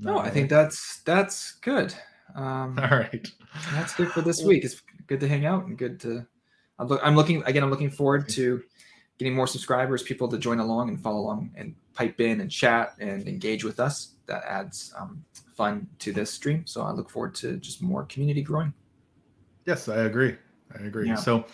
No, 0.00 0.18
I 0.18 0.30
think 0.30 0.48
that's 0.48 1.00
that's 1.00 1.52
good. 1.56 1.92
Um, 2.34 2.78
All 2.82 2.98
right. 2.98 3.26
that's 3.72 3.94
good 3.94 4.10
for 4.12 4.22
this 4.22 4.42
week. 4.42 4.64
It's 4.64 4.80
good 5.08 5.20
to 5.20 5.28
hang 5.28 5.44
out 5.44 5.66
and 5.66 5.76
good 5.76 5.98
to. 6.00 6.24
I'm, 6.78 6.86
look, 6.86 7.00
I'm 7.02 7.16
looking 7.16 7.42
again. 7.44 7.64
I'm 7.64 7.70
looking 7.70 7.90
forward 7.90 8.28
to 8.30 8.62
getting 9.18 9.34
more 9.34 9.48
subscribers, 9.48 10.02
people 10.02 10.28
to 10.28 10.38
join 10.38 10.60
along 10.60 10.88
and 10.88 11.00
follow 11.00 11.18
along 11.20 11.50
and 11.56 11.74
pipe 11.94 12.20
in 12.20 12.40
and 12.40 12.50
chat 12.50 12.94
and 13.00 13.26
engage 13.26 13.64
with 13.64 13.80
us. 13.80 14.12
That 14.26 14.44
adds 14.46 14.94
um, 14.96 15.24
fun 15.56 15.88
to 15.98 16.12
this 16.12 16.32
stream. 16.32 16.64
So 16.66 16.82
I 16.82 16.92
look 16.92 17.10
forward 17.10 17.34
to 17.36 17.56
just 17.56 17.82
more 17.82 18.04
community 18.04 18.42
growing. 18.42 18.72
Yes, 19.66 19.88
I 19.88 20.04
agree. 20.04 20.36
I 20.78 20.84
agree. 20.84 21.08
Yeah. 21.08 21.16
So 21.16 21.44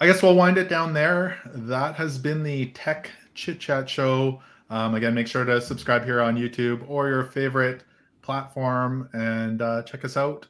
I 0.00 0.06
guess 0.06 0.22
we'll 0.22 0.36
wind 0.36 0.58
it 0.58 0.68
down 0.68 0.92
there. 0.92 1.38
That 1.46 1.96
has 1.96 2.18
been 2.18 2.42
the 2.42 2.66
Tech 2.66 3.10
Chit 3.34 3.58
Chat 3.58 3.88
Show. 3.90 4.40
Um, 4.70 4.94
again, 4.94 5.14
make 5.14 5.26
sure 5.26 5.44
to 5.44 5.60
subscribe 5.60 6.04
here 6.04 6.20
on 6.20 6.36
YouTube 6.36 6.88
or 6.88 7.08
your 7.08 7.24
favorite 7.24 7.82
platform 8.22 9.08
and 9.12 9.60
uh, 9.60 9.82
check 9.82 10.04
us 10.04 10.16
out 10.16 10.46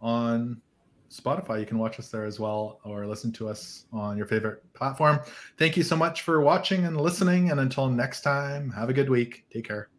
on 0.00 0.60
Spotify. 1.14 1.60
You 1.60 1.66
can 1.66 1.78
watch 1.78 1.98
us 1.98 2.08
there 2.08 2.24
as 2.24 2.40
well 2.40 2.80
or 2.84 3.06
listen 3.06 3.32
to 3.32 3.48
us 3.48 3.86
on 3.92 4.16
your 4.16 4.26
favorite 4.26 4.62
platform. 4.74 5.20
Thank 5.58 5.76
you 5.76 5.82
so 5.82 5.96
much 5.96 6.22
for 6.22 6.40
watching 6.40 6.86
and 6.86 7.00
listening. 7.00 7.50
And 7.50 7.60
until 7.60 7.88
next 7.88 8.22
time, 8.22 8.70
have 8.70 8.88
a 8.88 8.92
good 8.92 9.08
week. 9.08 9.44
Take 9.52 9.66
care. 9.66 9.93